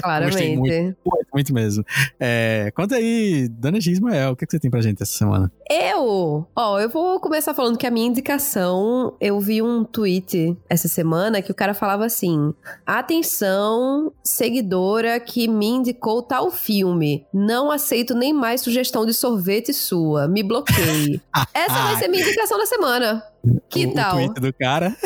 Claramente. 0.00 0.56
Muito, 0.56 0.96
muito 1.34 1.54
mesmo. 1.54 1.84
É, 2.20 2.72
conta 2.76 2.94
aí, 2.94 3.48
Dona 3.48 3.80
G. 3.80 3.90
Ismael, 3.90 4.32
o 4.32 4.36
que, 4.36 4.46
que 4.46 4.52
você 4.52 4.60
tem 4.60 4.70
pra 4.70 4.80
gente 4.80 5.02
essa 5.02 5.12
semana? 5.12 5.50
Eu, 5.68 6.46
ó, 6.54 6.78
eu 6.78 6.88
vou 6.88 7.18
começar 7.18 7.52
falando 7.54 7.76
que 7.76 7.86
a 7.86 7.90
minha 7.90 8.06
indicação, 8.06 9.14
eu 9.20 9.40
vi 9.40 9.60
um 9.60 9.84
tweet 9.84 10.56
essa 10.68 10.86
semana 10.86 11.42
que 11.42 11.50
o 11.50 11.54
cara 11.54 11.74
falava 11.74 12.04
assim: 12.04 12.54
Atenção, 12.86 14.12
seguidora 14.22 15.18
que 15.18 15.48
me 15.48 15.66
indicou 15.66 16.22
tal 16.22 16.50
filme. 16.50 17.26
Não 17.32 17.70
aceito 17.70 18.14
nem 18.14 18.32
mais 18.32 18.60
sugestão 18.60 19.04
de 19.04 19.12
sorvete 19.12 19.72
sua. 19.72 20.28
Me 20.28 20.42
bloqueie. 20.42 21.20
Essa 21.72 21.82
vai 21.84 21.96
ser 21.96 22.08
minha 22.08 22.22
indicação 22.22 22.58
da 22.58 22.66
semana. 22.66 23.22
Que 23.68 23.86
o, 23.86 23.94
tal? 23.94 24.12
O 24.12 24.18
tweet 24.18 24.40
do 24.40 24.52
cara. 24.52 24.94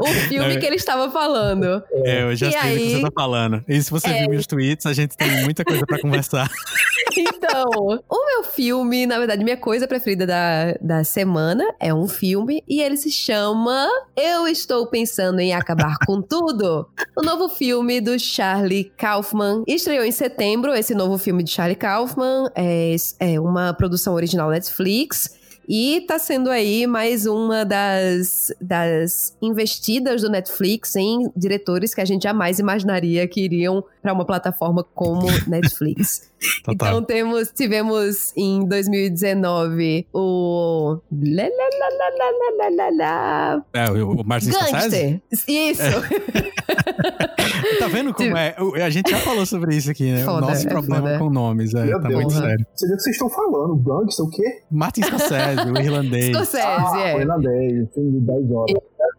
O 0.00 0.06
filme 0.28 0.56
que 0.58 0.66
ele 0.66 0.76
estava 0.76 1.10
falando. 1.10 1.82
É, 2.04 2.22
eu 2.22 2.36
já 2.36 2.48
E 2.48 2.52
sei 2.52 2.60
do 2.60 2.62
que 2.62 2.66
aí- 2.68 2.94
você 2.96 3.02
tá 3.02 3.10
falando. 3.14 3.64
E 3.68 3.82
se 3.82 3.90
você 3.90 4.08
É. 4.08 4.20
viu 4.20 4.30
meus 4.30 4.46
tweets, 4.46 4.86
a 4.86 4.92
gente 4.92 5.16
tem 5.16 5.42
muita 5.42 5.64
coisa 5.64 5.84
pra 5.86 5.98
conversar. 6.00 6.48
Então, 7.14 7.64
o 8.08 8.21
filme, 8.54 9.06
na 9.06 9.18
verdade, 9.18 9.42
minha 9.42 9.56
coisa 9.56 9.88
preferida 9.88 10.26
da, 10.26 10.74
da 10.80 11.04
semana 11.04 11.64
é 11.80 11.92
um 11.92 12.06
filme 12.06 12.62
e 12.68 12.80
ele 12.80 12.96
se 12.96 13.10
chama 13.10 13.88
Eu 14.16 14.46
Estou 14.46 14.86
Pensando 14.86 15.40
em 15.40 15.52
Acabar 15.52 15.96
com 16.06 16.20
Tudo. 16.22 16.88
O 17.16 17.22
novo 17.22 17.48
filme 17.48 18.00
do 18.00 18.18
Charlie 18.18 18.92
Kaufman. 18.96 19.64
Estreou 19.66 20.04
em 20.04 20.12
setembro 20.12 20.74
esse 20.74 20.94
novo 20.94 21.18
filme 21.18 21.42
de 21.42 21.50
Charlie 21.50 21.76
Kaufman. 21.76 22.50
É, 22.54 22.94
é 23.18 23.40
uma 23.40 23.72
produção 23.72 24.14
original 24.14 24.50
Netflix. 24.50 25.40
E 25.68 26.04
tá 26.06 26.18
sendo 26.18 26.50
aí 26.50 26.86
mais 26.86 27.24
uma 27.24 27.64
das, 27.64 28.52
das 28.60 29.36
investidas 29.40 30.22
do 30.22 30.28
Netflix 30.28 30.96
em 30.96 31.30
diretores 31.36 31.94
que 31.94 32.00
a 32.00 32.04
gente 32.04 32.24
jamais 32.24 32.58
imaginaria 32.58 33.26
que 33.28 33.40
iriam 33.40 33.84
para 34.02 34.12
uma 34.12 34.24
plataforma 34.24 34.84
como 34.94 35.26
Netflix. 35.46 36.30
Então 36.68 37.02
temos, 37.04 37.50
tivemos 37.52 38.32
em 38.36 38.66
2019 38.66 40.06
o. 40.12 40.98
Lá, 41.12 41.42
lá, 41.44 41.68
lá, 41.78 41.88
lá, 41.98 42.10
lá, 42.18 42.50
lá, 42.58 42.68
lá, 42.76 42.90
lá. 42.96 43.64
É, 43.72 43.90
o 44.02 44.10
o 44.20 44.24
Martin 44.26 44.50
Scorsese? 44.52 44.72
Gangster! 44.72 45.20
Isso! 45.48 45.82
Tá 47.78 47.86
vendo 47.88 48.12
como 48.14 48.36
é? 48.36 48.54
O- 48.58 48.74
A 48.74 48.90
gente 48.90 49.10
já 49.10 49.18
falou 49.18 49.44
sobre 49.46 49.74
isso 49.76 49.90
aqui, 49.90 50.10
né? 50.12 50.24
Foda, 50.24 50.46
o 50.46 50.48
nosso 50.50 50.66
é 50.66 50.70
problema 50.70 51.02
foda. 51.08 51.18
com 51.18 51.30
nomes, 51.30 51.74
é, 51.74 51.84
Meu 51.84 52.00
tá 52.00 52.08
Deus. 52.08 52.20
muito 52.22 52.34
Porra. 52.34 52.48
sério. 52.48 52.66
Você 52.74 52.86
vê 52.86 52.92
o 52.92 52.96
que 52.96 53.02
vocês 53.02 53.16
estão 53.16 53.30
falando? 53.30 53.76
Gangster, 53.76 54.24
o 54.24 54.30
quê? 54.30 54.62
Martin 54.70 55.02
Scorsese, 55.02 55.70
o 55.70 55.78
irlandês. 55.78 56.26
Scorsese, 56.36 56.66
ah, 56.66 57.00
é. 57.00 57.20
irlandês, 57.20 57.88
filme 57.94 58.12
de 58.12 58.26
10 58.26 58.50
horas. 58.50 58.74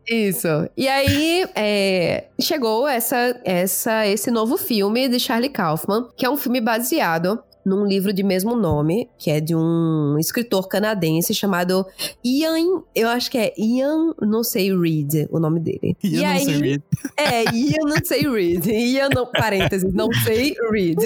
Isso. 0.07 0.47
E 0.75 0.87
aí, 0.87 1.45
é, 1.55 2.25
chegou 2.39 2.87
essa, 2.87 3.39
essa, 3.43 4.05
esse 4.07 4.29
novo 4.29 4.57
filme 4.57 5.07
de 5.07 5.19
Charlie 5.19 5.49
Kaufman, 5.49 6.09
que 6.15 6.25
é 6.25 6.29
um 6.29 6.37
filme 6.37 6.59
baseado 6.59 7.41
num 7.65 7.85
livro 7.85 8.11
de 8.13 8.23
mesmo 8.23 8.55
nome, 8.55 9.09
que 9.17 9.29
é 9.31 9.39
de 9.39 9.55
um 9.55 10.17
escritor 10.19 10.67
canadense 10.67 11.33
chamado 11.33 11.85
Ian, 12.23 12.81
eu 12.95 13.07
acho 13.07 13.29
que 13.31 13.37
é 13.37 13.53
Ian, 13.57 14.13
não 14.21 14.43
sei 14.43 14.75
Reed, 14.75 15.27
o 15.31 15.39
nome 15.39 15.59
dele. 15.59 15.95
E 16.03 16.15
eu 16.17 16.23
não 16.23 16.29
aí, 16.29 16.45
sei 16.45 16.57
read. 16.59 16.83
É, 17.17 17.43
Ian 17.55 17.85
não 17.85 17.97
sei 18.03 18.21
read. 18.21 18.69
Ian, 18.71 19.09
não, 19.13 19.25
parênteses, 19.31 19.93
não 19.93 20.09
sei 20.25 20.55
read. 20.71 20.97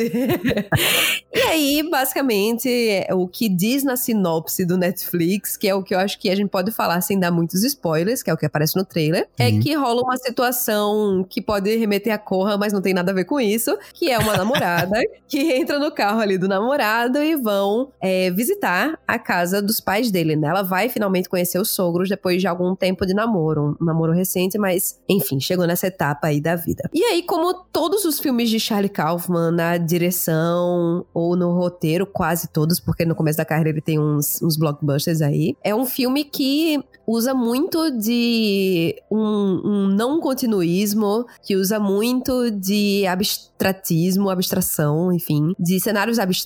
e 1.34 1.39
aí, 1.39 1.89
basicamente, 1.89 2.67
é 2.70 3.13
o 3.13 3.28
que 3.28 3.48
diz 3.50 3.84
na 3.84 3.96
sinopse 3.96 4.65
do 4.65 4.78
Netflix, 4.78 5.56
que 5.58 5.67
é 5.67 5.76
o 5.76 5.84
que 5.84 5.93
eu 5.93 6.00
acho 6.00 6.20
que 6.20 6.30
a 6.30 6.36
gente 6.36 6.50
pode 6.50 6.72
falar 6.72 7.02
sem 7.02 7.20
dar 7.20 7.32
muitos 7.32 7.63
spoilers, 7.63 8.24
que 8.24 8.30
é 8.30 8.34
o 8.34 8.38
que 8.38 8.46
aparece 8.46 8.76
no 8.76 8.84
trailer, 8.86 9.28
é 9.38 9.48
Uhum. 9.48 9.60
que 9.62 9.74
rola 9.76 10.02
uma 10.02 10.17
situação 10.17 11.26
que 11.30 11.41
pode 11.41 11.74
remeter 11.76 12.13
a 12.13 12.17
Corra, 12.17 12.58
mas 12.58 12.74
não 12.74 12.82
tem 12.82 12.93
nada 12.93 13.12
a 13.12 13.15
ver 13.15 13.26
com 13.26 13.39
isso, 13.39 13.78
que 13.93 14.12
é 14.12 14.17
uma 14.17 14.36
namorada 14.36 15.00
que 15.28 15.39
entra 15.54 15.80
no 15.80 15.91
carro 15.91 16.20
ali 16.20 16.38
do 16.38 16.46
namorado 16.47 17.19
e 17.19 17.36
vão 17.36 17.91
é, 18.01 18.31
visitar 18.31 18.99
a 19.07 19.19
casa 19.19 19.62
dos 19.62 19.79
pais 19.79 20.12
dele, 20.12 20.36
né? 20.36 20.47
Ela 20.47 20.63
vai 20.63 20.89
finalmente 20.89 21.29
conhecer 21.29 21.60
os 21.60 21.71
sogros 21.71 22.10
depois 22.10 22.41
de 22.41 22.47
algum 22.47 22.75
tempo 22.75 23.05
de 23.05 23.13
namoro, 23.13 23.77
um 23.79 23.86
namoro 23.86 24.13
recente, 24.13 24.57
mas 24.57 24.99
enfim, 25.07 25.39
chegou 25.39 25.65
nessa 25.65 25.88
etapa 25.88 26.27
aí 26.27 26.41
da 26.41 26.55
vida. 26.55 26.89
E 26.93 27.03
aí, 27.03 27.23
como 27.23 27.53
todos 27.71 28.05
os 28.05 28.19
filmes 28.19 28.49
de 28.49 28.60
Charlie 28.60 28.89
Kaufman, 28.89 29.51
na 29.51 29.77
direção 29.77 31.05
ou 31.13 31.36
no 31.36 31.51
roteiro, 31.53 32.05
quase 32.05 32.47
todos, 32.49 32.79
porque 32.79 33.05
no 33.05 33.15
começo 33.15 33.38
da 33.38 33.45
carreira 33.45 33.69
ele 33.69 33.81
tem 33.81 33.99
uns, 33.99 34.41
uns 34.41 34.57
blockbusters 34.57 35.21
aí, 35.21 35.55
é 35.63 35.73
um 35.73 35.86
filme 35.86 36.23
que 36.23 36.83
usa 37.07 37.33
muito 37.33 37.89
de 37.91 38.95
um, 39.10 39.62
um 39.63 39.88
não 39.88 40.19
continuismo, 40.19 41.25
que 41.41 41.55
usa 41.55 41.79
muito 41.79 42.51
de 42.51 43.05
abstratismo, 43.07 44.29
abstração, 44.29 45.13
enfim, 45.13 45.53
de 45.57 45.79
cenários 45.79 46.19
abstratos, 46.19 46.37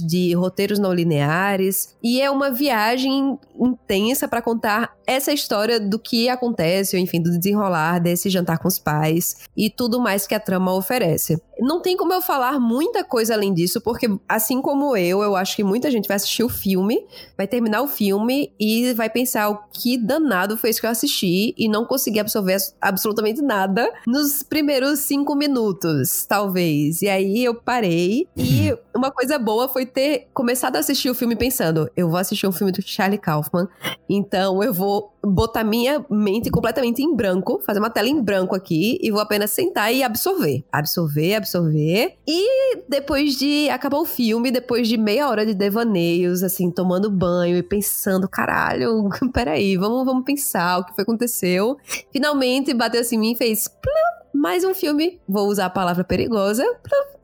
de 0.00 0.32
roteiros 0.34 0.78
não 0.78 0.92
lineares, 0.92 1.94
e 2.02 2.20
é 2.20 2.30
uma 2.30 2.50
viagem 2.50 3.38
intensa 3.58 4.26
pra 4.26 4.42
contar 4.42 4.95
essa 5.06 5.32
história 5.32 5.78
do 5.78 5.98
que 5.98 6.28
acontece, 6.28 6.96
ou 6.96 7.02
enfim, 7.02 7.22
do 7.22 7.30
desenrolar 7.38 8.00
desse 8.00 8.28
jantar 8.28 8.58
com 8.58 8.66
os 8.66 8.78
pais 8.78 9.36
e 9.56 9.70
tudo 9.70 10.00
mais 10.00 10.26
que 10.26 10.34
a 10.34 10.40
trama 10.40 10.74
oferece. 10.74 11.40
Não 11.58 11.80
tem 11.80 11.96
como 11.96 12.12
eu 12.12 12.20
falar 12.20 12.58
muita 12.58 13.04
coisa 13.04 13.34
além 13.34 13.54
disso, 13.54 13.80
porque 13.80 14.08
assim 14.28 14.60
como 14.60 14.96
eu, 14.96 15.22
eu 15.22 15.36
acho 15.36 15.56
que 15.56 15.64
muita 15.64 15.90
gente 15.90 16.08
vai 16.08 16.16
assistir 16.16 16.42
o 16.42 16.48
filme, 16.48 17.06
vai 17.36 17.46
terminar 17.46 17.82
o 17.82 17.88
filme 17.88 18.52
e 18.58 18.92
vai 18.94 19.08
pensar 19.08 19.48
o 19.48 19.58
que 19.72 19.96
danado 19.96 20.56
foi 20.56 20.70
isso 20.70 20.80
que 20.80 20.86
eu 20.86 20.90
assisti 20.90 21.54
e 21.56 21.68
não 21.68 21.84
consegui 21.84 22.18
absorver 22.18 22.56
absolutamente 22.80 23.40
nada 23.40 23.90
nos 24.06 24.42
primeiros 24.42 25.00
cinco 25.00 25.34
minutos, 25.34 26.26
talvez. 26.26 27.02
E 27.02 27.08
aí 27.08 27.44
eu 27.44 27.54
parei 27.54 28.28
e 28.36 28.76
uma 28.94 29.10
coisa 29.10 29.38
boa 29.38 29.68
foi 29.68 29.86
ter 29.86 30.28
começado 30.34 30.76
a 30.76 30.80
assistir 30.80 31.10
o 31.10 31.14
filme 31.14 31.36
pensando, 31.36 31.90
eu 31.96 32.08
vou 32.08 32.18
assistir 32.18 32.46
um 32.46 32.52
filme 32.52 32.72
do 32.72 32.82
Charlie 32.82 33.18
Kaufman, 33.18 33.68
então 34.08 34.62
eu 34.62 34.72
vou 34.72 34.95
botar 35.24 35.64
minha 35.64 36.04
mente 36.08 36.50
completamente 36.50 37.02
em 37.02 37.14
branco, 37.14 37.60
fazer 37.64 37.78
uma 37.78 37.90
tela 37.90 38.08
em 38.08 38.20
branco 38.20 38.54
aqui 38.54 38.98
e 39.02 39.10
vou 39.10 39.20
apenas 39.20 39.50
sentar 39.50 39.92
e 39.92 40.02
absorver. 40.02 40.64
Absorver, 40.70 41.34
absorver. 41.34 42.16
E 42.26 42.76
depois 42.88 43.36
de 43.36 43.68
acabar 43.70 43.98
o 43.98 44.04
filme, 44.04 44.50
depois 44.50 44.86
de 44.88 44.96
meia 44.96 45.28
hora 45.28 45.44
de 45.44 45.54
devaneios, 45.54 46.42
assim, 46.42 46.70
tomando 46.70 47.10
banho 47.10 47.56
e 47.56 47.62
pensando, 47.62 48.28
caralho, 48.28 49.08
peraí, 49.32 49.76
vamos, 49.76 50.04
vamos 50.04 50.24
pensar 50.24 50.78
o 50.78 50.84
que 50.84 50.94
foi 50.94 51.02
aconteceu. 51.02 51.76
Finalmente 52.12 52.74
bateu 52.74 53.00
assim 53.00 53.16
em 53.16 53.18
mim 53.18 53.32
e 53.32 53.36
fez. 53.36 53.68
plum, 53.68 54.16
mais 54.36 54.64
um 54.64 54.74
filme, 54.74 55.18
vou 55.26 55.48
usar 55.48 55.66
a 55.66 55.70
palavra 55.70 56.04
perigosa, 56.04 56.62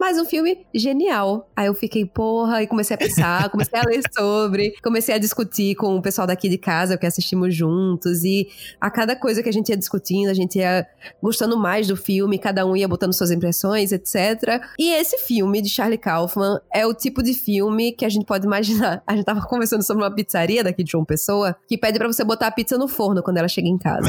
mais 0.00 0.18
um 0.18 0.24
filme 0.24 0.66
genial. 0.74 1.48
Aí 1.54 1.66
eu 1.66 1.74
fiquei, 1.74 2.06
porra, 2.06 2.62
e 2.62 2.66
comecei 2.66 2.94
a 2.94 2.98
pensar, 2.98 3.48
comecei 3.52 3.78
a 3.78 3.82
ler 3.84 4.00
sobre, 4.16 4.74
comecei 4.82 5.14
a 5.14 5.18
discutir 5.18 5.76
com 5.76 5.94
o 5.94 6.02
pessoal 6.02 6.26
daqui 6.26 6.48
de 6.48 6.56
casa, 6.56 6.96
que 6.96 7.06
assistimos 7.06 7.54
juntos, 7.54 8.24
e 8.24 8.48
a 8.80 8.90
cada 8.90 9.14
coisa 9.14 9.42
que 9.42 9.48
a 9.48 9.52
gente 9.52 9.68
ia 9.68 9.76
discutindo, 9.76 10.30
a 10.30 10.34
gente 10.34 10.58
ia 10.58 10.86
gostando 11.22 11.56
mais 11.56 11.86
do 11.86 11.96
filme, 11.96 12.38
cada 12.38 12.66
um 12.66 12.74
ia 12.74 12.88
botando 12.88 13.12
suas 13.12 13.30
impressões, 13.30 13.92
etc. 13.92 14.62
E 14.78 14.92
esse 14.94 15.18
filme 15.18 15.60
de 15.60 15.68
Charlie 15.68 15.98
Kaufman 15.98 16.60
é 16.72 16.86
o 16.86 16.94
tipo 16.94 17.22
de 17.22 17.34
filme 17.34 17.92
que 17.92 18.06
a 18.06 18.08
gente 18.08 18.24
pode 18.24 18.46
imaginar. 18.46 19.02
A 19.06 19.14
gente 19.14 19.26
tava 19.26 19.42
conversando 19.42 19.82
sobre 19.82 20.02
uma 20.02 20.14
pizzaria 20.14 20.64
daqui 20.64 20.82
de 20.82 20.90
João 20.90 21.04
Pessoa, 21.04 21.54
que 21.68 21.76
pede 21.76 21.98
pra 21.98 22.08
você 22.08 22.24
botar 22.24 22.46
a 22.46 22.50
pizza 22.50 22.78
no 22.78 22.88
forno 22.88 23.22
quando 23.22 23.36
ela 23.36 23.48
chega 23.48 23.68
em 23.68 23.78
casa. 23.78 24.08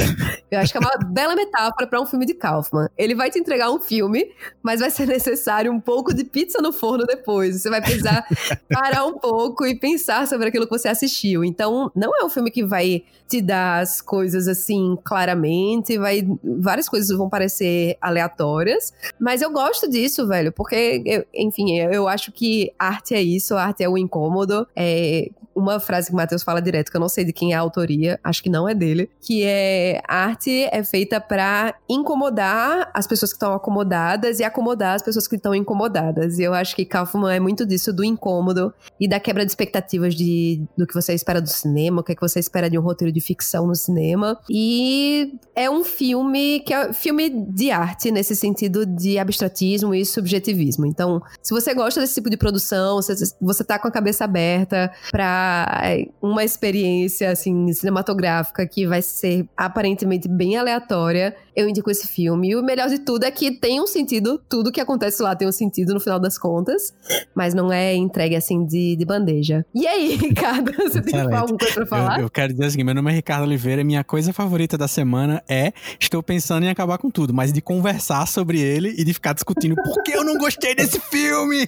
Eu 0.49 0.59
acho 0.59 0.71
que 0.71 0.77
é 0.77 0.81
uma 0.81 0.97
bela 1.11 1.35
metáfora 1.35 1.85
pra 1.85 2.01
um 2.01 2.05
filme 2.05 2.25
de 2.25 2.33
Kaufman. 2.33 2.87
Ele 2.97 3.15
vai 3.15 3.29
te 3.31 3.39
entregar 3.39 3.71
um 3.71 3.79
filme, 3.79 4.31
mas 4.61 4.79
vai 4.79 4.89
ser 4.91 5.07
necessário 5.07 5.71
um 5.71 5.79
pouco 5.79 6.13
de 6.13 6.23
pizza 6.23 6.61
no 6.61 6.71
forno 6.71 7.05
depois. 7.05 7.61
Você 7.61 7.69
vai 7.69 7.81
precisar 7.81 8.25
parar 8.69 9.05
um 9.05 9.17
pouco 9.17 9.65
e 9.65 9.75
pensar 9.79 10.27
sobre 10.27 10.49
aquilo 10.49 10.65
que 10.67 10.77
você 10.77 10.87
assistiu. 10.87 11.43
Então, 11.43 11.91
não 11.95 12.11
é 12.19 12.23
um 12.23 12.29
filme 12.29 12.51
que 12.51 12.63
vai 12.63 13.03
te 13.27 13.41
dar 13.41 13.81
as 13.81 13.99
coisas 14.01 14.47
assim 14.47 14.95
claramente, 15.03 15.97
vai 15.97 16.21
várias 16.43 16.87
coisas 16.87 17.15
vão 17.17 17.29
parecer 17.29 17.97
aleatórias, 17.99 18.93
mas 19.19 19.41
eu 19.41 19.49
gosto 19.51 19.89
disso, 19.89 20.27
velho, 20.27 20.51
porque 20.51 21.01
eu- 21.05 21.25
enfim, 21.33 21.77
eu, 21.79 21.91
eu 21.91 22.07
acho 22.07 22.31
que 22.31 22.71
arte 22.77 23.15
é 23.15 23.21
isso, 23.21 23.55
arte 23.55 23.83
é 23.83 23.89
o 23.89 23.97
incômodo. 23.97 24.67
É 24.75 25.29
uma 25.55 25.79
frase 25.79 26.07
que 26.07 26.13
o 26.13 26.17
Matheus 26.17 26.43
fala 26.43 26.61
direto, 26.61 26.91
que 26.91 26.97
eu 26.97 27.01
não 27.01 27.09
sei 27.09 27.23
de 27.23 27.33
quem 27.33 27.53
é 27.53 27.55
a 27.55 27.59
autoria, 27.59 28.19
acho 28.23 28.41
que 28.41 28.49
não 28.49 28.67
é 28.67 28.73
dele, 28.73 29.09
que 29.21 29.43
é 29.43 30.01
arte 30.07 30.67
é 30.71 30.83
feita 30.83 31.19
pra 31.19 31.75
incomodar 31.89 32.89
as 32.93 33.07
pessoas 33.07 33.31
que 33.31 33.35
estão 33.35 33.53
acomodadas 33.53 34.39
e 34.39 34.43
acomodar 34.43 34.95
as 34.95 35.01
pessoas 35.01 35.27
que 35.27 35.35
estão 35.35 35.53
incomodadas. 35.53 36.39
E 36.39 36.43
eu 36.43 36.53
acho 36.53 36.75
que 36.75 36.85
Kaufman 36.85 37.35
é 37.35 37.39
muito 37.39 37.65
disso, 37.65 37.93
do 37.93 38.03
incômodo 38.03 38.73
e 38.99 39.07
da 39.07 39.19
quebra 39.19 39.45
de 39.45 39.51
expectativas 39.51 40.15
de, 40.15 40.63
do 40.77 40.87
que 40.87 40.93
você 40.93 41.13
espera 41.13 41.41
do 41.41 41.49
cinema, 41.49 42.01
o 42.01 42.03
que, 42.03 42.13
é 42.13 42.15
que 42.15 42.21
você 42.21 42.39
espera 42.39 42.69
de 42.69 42.77
um 42.77 42.81
roteiro 42.81 43.11
de 43.11 43.21
ficção 43.21 43.67
no 43.67 43.75
cinema. 43.75 44.39
E 44.49 45.37
é 45.55 45.69
um 45.69 45.83
filme 45.83 46.61
que 46.61 46.73
é 46.73 46.93
filme 46.93 47.29
de 47.29 47.71
arte, 47.71 48.11
nesse 48.11 48.35
sentido 48.35 48.85
de 48.85 49.17
abstratismo 49.17 49.93
e 49.93 50.05
subjetivismo. 50.05 50.85
Então, 50.85 51.21
se 51.41 51.53
você 51.53 51.73
gosta 51.73 51.99
desse 51.99 52.15
tipo 52.15 52.29
de 52.29 52.37
produção, 52.37 53.01
se 53.01 53.13
você 53.41 53.63
tá 53.63 53.77
com 53.77 53.87
a 53.87 53.91
cabeça 53.91 54.23
aberta 54.23 54.91
pra 55.11 55.42
é, 55.83 56.07
uma 56.21 56.43
experiência, 56.43 57.31
assim, 57.31 57.71
cinematográfica 57.73 58.67
que 58.67 58.87
vai 58.87 59.01
ser 59.01 59.47
aparentemente 59.55 60.27
bem 60.27 60.57
aleatória, 60.57 61.35
eu 61.55 61.67
indico 61.67 61.89
esse 61.91 62.07
filme. 62.07 62.49
E 62.49 62.55
o 62.55 62.63
melhor 62.63 62.89
de 62.89 62.99
tudo 62.99 63.25
é 63.25 63.31
que 63.31 63.51
tem 63.51 63.81
um 63.81 63.87
sentido, 63.87 64.41
tudo 64.49 64.71
que 64.71 64.81
acontece 64.81 65.21
lá 65.21 65.35
tem 65.35 65.47
um 65.47 65.51
sentido 65.51 65.93
no 65.93 65.99
final 65.99 66.19
das 66.19 66.37
contas, 66.37 66.93
mas 67.35 67.53
não 67.53 67.71
é 67.71 67.93
entregue 67.93 68.35
assim 68.35 68.65
de, 68.65 68.95
de 68.95 69.05
bandeja. 69.05 69.65
E 69.73 69.87
aí, 69.87 70.15
Ricardo, 70.17 70.71
você 70.73 71.01
tem 71.01 71.19
alguma 71.19 71.57
coisa 71.57 71.73
pra 71.73 71.85
falar? 71.85 72.17
Eu, 72.17 72.23
eu 72.23 72.29
quero 72.29 72.53
dizer 72.53 72.65
o 72.65 72.71
seguinte: 72.71 72.85
meu 72.85 72.95
nome 72.95 73.11
é 73.11 73.15
Ricardo 73.15 73.43
Oliveira 73.43 73.81
e 73.81 73.83
minha 73.83 74.03
coisa 74.03 74.33
favorita 74.33 74.77
da 74.77 74.87
semana 74.87 75.43
é 75.47 75.73
estou 75.99 76.23
pensando 76.23 76.63
em 76.65 76.69
acabar 76.69 76.97
com 76.97 77.09
tudo, 77.09 77.33
mas 77.33 77.53
de 77.53 77.61
conversar 77.61 78.27
sobre 78.27 78.59
ele 78.59 78.95
e 78.97 79.03
de 79.03 79.13
ficar 79.13 79.33
discutindo 79.33 79.75
por 79.75 80.03
que 80.03 80.11
eu 80.11 80.23
não 80.23 80.37
gostei 80.37 80.75
desse 80.75 80.99
filme. 80.99 81.67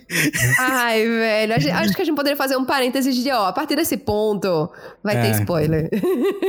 Ai, 0.59 1.03
velho, 1.03 1.53
acho 1.53 1.95
que 1.95 2.01
a 2.01 2.05
gente 2.05 2.15
poderia 2.15 2.37
fazer 2.37 2.57
um 2.57 2.65
parênteses 2.65 3.15
de, 3.15 3.31
ó, 3.31 3.47
a 3.47 3.53
partir 3.65 3.75
desse 3.75 3.97
ponto 3.97 4.69
vai 5.03 5.15
ter 5.21 5.27
É. 5.27 5.31
spoiler. 5.31 5.89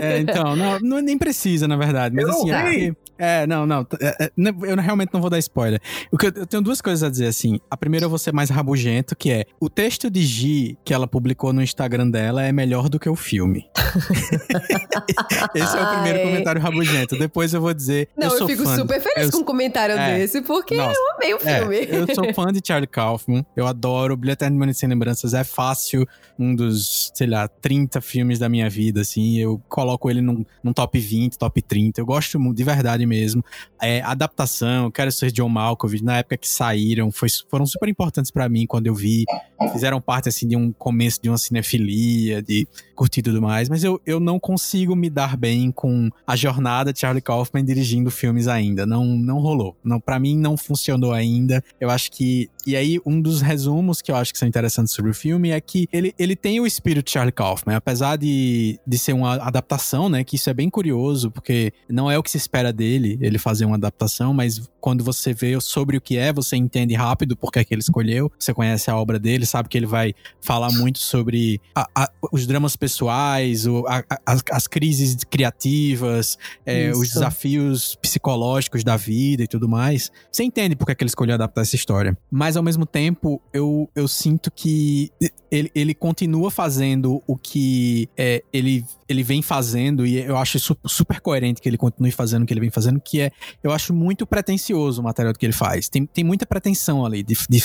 É, 0.01 0.19
então, 0.19 0.55
não, 0.55 0.79
não- 0.81 1.01
nem 1.01 1.17
precisa, 1.19 1.67
na 1.67 1.77
verdade. 1.77 2.15
Mas 2.15 2.25
Eu 2.25 2.31
não 2.31 2.39
assim, 2.39 2.51
é 2.51 2.63
sei. 2.63 2.93
porque 2.93 3.06
É, 3.19 3.47
não, 3.47 3.67
não. 3.67 3.87
é, 4.01 4.25
é, 4.27 4.31
Eu 4.37 4.77
realmente 4.77 5.11
não 5.13 5.21
vou 5.21 5.31
dar 5.31 5.39
spoiler. 5.39 5.81
O 6.11 6.19
que 6.19 6.27
eu, 6.27 6.47
tenho 6.47 6.63
duas 6.63 6.81
coisas 6.81 7.03
a 7.03 7.11
dizer 7.11 7.27
assim. 7.27 7.61
A 7.71 7.77
primeira 7.77 8.07
eu 8.07 8.11
vou 8.11 8.19
ser 8.19 8.33
mais 8.33 8.51
rabugento, 8.51 9.17
que 9.17 9.31
é 9.31 9.45
o 9.61 9.69
texto 9.69 10.11
de 10.11 10.23
Gi 10.23 10.79
que 10.85 10.93
ela 10.93 11.07
publicou 11.07 11.53
no 11.53 11.63
Instagram 11.63 12.11
dela 12.11 12.43
é 12.43 12.53
melhor 12.53 12.89
do 12.89 12.99
que 12.99 13.09
o 13.09 13.17
filme. 13.17 13.67
Esse 15.55 15.77
é 15.77 15.83
o 15.83 15.87
primeiro 15.95 16.19
Ai. 16.19 16.25
comentário 16.25 16.61
rabugento. 16.61 17.19
Depois 17.19 17.53
eu 17.55 17.61
vou 17.61 17.73
dizer. 17.73 18.09
Não, 18.17 18.29
eu, 18.29 18.41
eu, 18.41 18.47
fico 18.47 18.67
super 18.67 19.01
feliz 19.01 19.27
eu- 19.27 19.33
com 19.33 19.39
um 19.39 19.45
comentário 19.45 19.97
é. 19.97 20.19
desse, 20.19 20.43
porque 20.43 20.77
Nossa. 20.77 20.99
eu 20.99 21.15
amei 21.17 21.35
o 21.35 21.39
É, 21.45 21.59
filme. 21.61 21.77
eu 22.09 22.15
sou 22.15 22.35
fã 22.35 22.53
de 22.53 22.61
Charlie 22.65 22.87
Kaufman. 22.87 23.45
Eu 23.57 23.67
adoro. 23.67 24.17
Brilho 24.17 24.33
Eterno 24.33 24.67
de 24.67 24.75
Sem 24.75 24.89
Lembranças 24.89 25.35
é 25.35 25.45
fácil. 25.45 26.07
Um 26.39 26.55
dos, 26.55 27.11
sei 27.15 27.27
lá, 27.27 27.49
30 27.49 28.01
filmes 28.01 28.39
da 28.39 28.49
minha 28.49 28.69
vida, 28.69 29.01
assim. 29.01 29.39
Eu 29.39 29.61
coloco 29.69 30.11
ele 30.11 30.21
num, 30.21 30.45
num 30.63 30.73
top 30.73 30.99
20, 30.99 31.39
top 31.39 31.63
30. 31.63 32.01
Eu 32.01 32.07
gosto 32.07 32.39
de 32.55 32.65
verdade 32.65 33.06
mesmo. 33.07 33.43
É, 33.81 34.01
adaptação, 34.03 34.91
quero 34.91 35.11
ser 35.13 35.31
John 35.33 35.49
Malkovich. 35.49 36.03
Na 36.05 36.19
época 36.19 36.37
que 36.37 36.49
saíram, 36.49 37.11
foi- 37.13 37.29
foram 37.49 37.65
super 37.67 37.89
importantes 37.89 38.31
pra 38.31 38.49
mim 38.49 38.67
quando 38.67 38.87
eu 38.87 38.95
vi. 38.95 39.25
Fizeram 39.73 40.01
parte, 40.01 40.29
assim, 40.29 40.47
de 40.47 40.57
um 40.57 40.73
começo 40.73 41.21
de 41.23 41.29
uma 41.29 41.39
cinefilia, 41.39 42.43
de 42.43 42.67
curtir 42.95 43.23
tudo 43.23 43.41
mais. 43.41 43.69
Mas 43.69 43.85
eu, 43.85 44.01
eu 44.07 44.19
não 44.21 44.39
consigo 44.39 44.95
me 44.97 45.09
dar 45.11 45.37
bem 45.37 45.71
com 45.71 46.11
a 46.27 46.37
jornada 46.37 46.93
de 46.93 47.01
Charlie 47.01 47.23
Kaufman 47.23 47.65
dirigindo 47.65 48.11
filmes 48.11 48.49
ainda. 48.49 48.85
Não, 48.87 49.05
não 49.05 49.39
rolou. 49.39 49.77
Não, 49.85 50.01
para 50.01 50.19
mim 50.19 50.37
não 50.37 50.57
funcionou 50.57 51.13
ainda. 51.13 51.63
Eu 51.81 51.91
acho 51.91 52.11
que. 52.11 52.49
E 52.67 52.75
aí, 52.75 52.99
um 53.07 53.21
dos 53.21 53.41
resumos 53.41 54.03
que 54.03 54.11
eu 54.11 54.17
acho 54.17 54.33
que 54.33 54.39
são 54.39 54.49
interessantes 54.49 54.93
sobre 54.93 55.11
o 55.11 55.15
filme 55.15 55.51
é 55.51 55.61
que 55.61 55.89
ele, 55.93 56.13
ele 56.19 56.35
tem 56.35 56.59
o 56.59 56.67
espírito 56.67 57.05
de 57.07 57.13
Charlie 57.13 57.33
Kaufman. 57.33 57.77
Apesar 57.77 58.17
de, 58.17 58.79
de 58.87 58.99
ser 58.99 59.13
uma 59.13 59.35
adaptação, 59.37 60.09
né? 60.09 60.25
Que 60.25 60.37
isso 60.37 60.51
é 60.51 60.55
bem 60.55 60.69
curioso, 60.69 61.31
porque 61.31 61.73
não 61.89 62.11
é 62.11 62.19
o 62.19 62.23
que 62.23 62.31
se 62.31 62.37
espera 62.37 62.73
dele, 62.73 63.19
ele 63.21 63.39
fazer 63.39 63.65
uma 63.65 63.77
adaptação, 63.77 64.35
mas 64.35 64.69
quando 64.81 65.05
você 65.05 65.33
vê 65.33 65.61
sobre 65.61 65.97
o 65.97 66.01
que 66.01 66.17
é, 66.17 66.33
você 66.33 66.57
entende 66.57 66.95
rápido 66.95 67.37
porque 67.37 67.59
é 67.59 67.65
que 67.65 67.73
ele 67.75 67.81
escolheu. 67.83 68.31
Você 68.39 68.53
conhece 68.53 68.91
a 68.91 68.97
obra 68.97 69.19
dele, 69.19 69.47
sabe 69.47 69.69
que 69.69 69.77
ele 69.77 69.87
vai 69.87 70.13
falar 70.41 70.71
muito 70.73 70.99
sobre 70.99 71.61
a- 71.75 71.89
a- 71.95 72.11
os 72.33 72.47
dramas 72.47 72.77
pessoais, 72.77 73.67
o- 73.67 73.85
a- 73.89 74.05
as, 74.25 74.43
as 74.51 74.67
crises 74.67 75.17
criativas, 75.25 76.37
é, 76.65 76.91
os 76.91 77.09
desafios 77.09 77.97
psicológicos 77.97 78.83
da 78.85 78.97
vida 78.97 79.43
e 79.43 79.47
tudo 79.49 79.69
mais. 79.69 80.11
Você 80.31 80.43
entende 80.45 80.77
por 80.77 80.87
que 80.87 80.95
que 80.95 81.03
ele 81.05 81.09
escolheu 81.09 81.35
adaptar 81.35 81.63
essa 81.63 81.77
história. 81.77 82.17
Mas 82.31 82.56
ao 82.57 82.63
mesmo 82.63 82.85
tempo, 82.87 83.41
eu, 83.53 83.89
eu 83.95 84.09
sinto 84.09 84.51
que 84.51 85.11
ele, 85.51 85.71
ele 85.75 85.95
continua 85.95 86.51
fazendo 86.51 87.23
o 87.27 87.37
que 87.37 88.09
é, 88.17 88.43
ele, 88.53 88.85
ele 89.09 89.23
vem 89.23 89.43
fazendo, 89.43 90.07
e 90.07 90.17
eu 90.19 90.37
acho 90.37 90.59
su- 90.59 90.77
super 90.87 91.21
coerente 91.21 91.61
que 91.61 91.69
ele 91.69 91.77
continue 91.79 92.11
fazendo 92.11 92.43
o 92.43 92.47
que 92.47 92.53
ele 92.53 92.61
vem 92.61 92.71
fazendo, 92.71 93.01
que 93.01 93.21
é, 93.21 93.31
eu 93.63 93.71
acho 93.73 93.93
muito 93.95 94.27
pretencioso 94.27 95.01
o 95.01 95.05
material 95.05 95.33
que 95.35 95.47
ele 95.47 95.53
faz. 95.53 95.89
Tem, 95.89 96.05
tem 96.07 96.25
muita 96.25 96.47
pretensão 96.47 97.05
ali. 97.05 97.23
de- 97.23 97.37
de- 97.49 97.65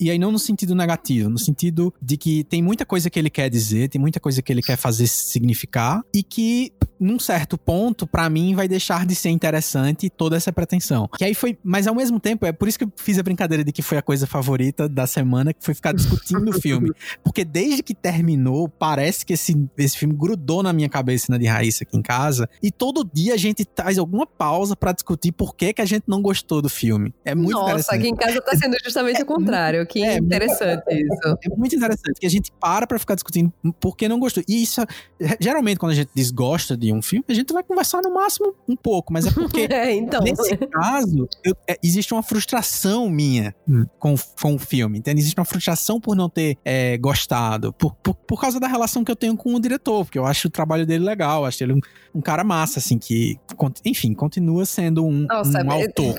e 0.00 0.10
aí 0.10 0.18
não 0.18 0.30
no 0.32 0.38
sentido 0.38 0.74
negativo, 0.74 1.28
no 1.28 1.38
sentido 1.38 1.92
de 2.02 2.16
que 2.16 2.44
tem 2.44 2.62
muita 2.62 2.84
coisa 2.84 3.08
que 3.08 3.18
ele 3.18 3.30
quer 3.30 3.48
dizer, 3.48 3.88
tem 3.88 4.00
muita 4.00 4.20
coisa 4.20 4.42
que 4.42 4.52
ele 4.52 4.62
quer 4.62 4.76
fazer 4.76 5.06
significar, 5.06 6.02
e 6.14 6.22
que 6.22 6.72
num 7.00 7.18
certo 7.18 7.58
ponto, 7.58 8.06
pra 8.06 8.30
mim, 8.30 8.54
vai 8.54 8.68
deixar 8.68 9.04
de 9.04 9.14
ser 9.14 9.28
interessante 9.28 10.08
toda 10.08 10.36
essa 10.36 10.52
pretensão. 10.52 11.08
Que 11.18 11.24
aí 11.24 11.34
foi, 11.34 11.58
mas 11.62 11.86
ao 11.86 11.94
mesmo 11.94 12.20
tempo, 12.20 12.46
é 12.46 12.52
por 12.52 12.68
isso 12.68 12.78
que 12.78 12.84
eu 12.84 12.92
fiz 12.96 13.18
a 13.18 13.22
brincadeira 13.22 13.64
de 13.64 13.72
que 13.72 13.82
foi 13.82 13.98
a 13.98 14.02
coisa 14.02 14.23
favorita 14.26 14.88
da 14.88 15.06
semana, 15.06 15.52
que 15.52 15.64
foi 15.64 15.74
ficar 15.74 15.92
discutindo 15.92 16.48
o 16.50 16.60
filme. 16.60 16.90
Porque 17.22 17.44
desde 17.44 17.82
que 17.82 17.94
terminou, 17.94 18.68
parece 18.68 19.24
que 19.24 19.32
esse, 19.32 19.54
esse 19.76 19.96
filme 19.96 20.14
grudou 20.14 20.62
na 20.62 20.72
minha 20.72 20.88
cabeça 20.88 21.26
e 21.28 21.32
na 21.32 21.38
de 21.38 21.46
Raíssa 21.46 21.84
aqui 21.84 21.96
em 21.96 22.02
casa. 22.02 22.48
E 22.62 22.70
todo 22.70 23.08
dia 23.12 23.34
a 23.34 23.36
gente 23.36 23.64
traz 23.64 23.98
alguma 23.98 24.26
pausa 24.26 24.74
pra 24.76 24.92
discutir 24.92 25.32
por 25.32 25.54
que, 25.54 25.72
que 25.72 25.82
a 25.82 25.84
gente 25.86 26.04
não 26.06 26.20
gostou 26.22 26.60
do 26.62 26.68
filme. 26.68 27.14
É 27.24 27.34
muito 27.34 27.52
Nossa, 27.52 27.70
interessante. 27.70 27.98
aqui 27.98 28.08
em 28.08 28.16
casa 28.16 28.40
tá 28.42 28.56
sendo 28.56 28.76
justamente 28.84 29.22
o 29.22 29.26
contrário. 29.26 29.86
Que 29.86 30.02
é, 30.04 30.16
interessante 30.18 30.82
isso. 30.90 31.38
É 31.44 31.48
muito 31.56 31.74
interessante 31.76 32.20
que 32.20 32.26
a 32.26 32.30
gente 32.30 32.52
para 32.60 32.86
pra 32.86 32.98
ficar 32.98 33.14
discutindo 33.14 33.52
por 33.80 33.96
que 33.96 34.08
não 34.08 34.18
gostou. 34.18 34.42
E 34.48 34.62
isso, 34.62 34.80
geralmente, 35.40 35.78
quando 35.78 35.92
a 35.92 35.94
gente 35.94 36.10
desgosta 36.14 36.76
de 36.76 36.92
um 36.92 37.02
filme, 37.02 37.24
a 37.28 37.34
gente 37.34 37.52
vai 37.52 37.62
conversar 37.62 38.00
no 38.02 38.12
máximo 38.12 38.54
um 38.68 38.76
pouco, 38.76 39.12
mas 39.12 39.26
é 39.26 39.30
porque. 39.30 39.64
É, 39.74 39.92
então. 39.92 40.22
Nesse 40.22 40.56
caso, 40.56 41.28
eu- 41.42 41.56
é, 41.68 41.76
existe 41.82 42.12
uma 42.14 42.22
frustração 42.22 43.08
minha 43.10 43.54
com, 43.98 44.13
com 44.40 44.54
o 44.54 44.58
filme, 44.58 44.98
entende? 44.98 45.20
Existe 45.20 45.38
uma 45.38 45.44
frustração 45.44 46.00
por 46.00 46.16
não 46.16 46.28
ter 46.28 46.56
é, 46.64 46.96
gostado, 46.98 47.72
por, 47.72 47.94
por, 47.94 48.14
por 48.14 48.40
causa 48.40 48.58
da 48.58 48.66
relação 48.66 49.04
que 49.04 49.10
eu 49.10 49.16
tenho 49.16 49.36
com 49.36 49.54
o 49.54 49.60
diretor, 49.60 50.04
porque 50.04 50.18
eu 50.18 50.26
acho 50.26 50.48
o 50.48 50.50
trabalho 50.50 50.86
dele 50.86 51.04
legal, 51.04 51.44
acho 51.44 51.62
ele 51.62 51.72
um, 51.72 51.80
um 52.14 52.20
cara 52.20 52.44
massa, 52.44 52.78
assim, 52.78 52.98
que, 52.98 53.38
enfim, 53.84 54.14
continua 54.14 54.64
sendo 54.64 55.04
um, 55.04 55.26
Nossa, 55.28 55.62
um 55.62 55.70
autor. 55.70 56.18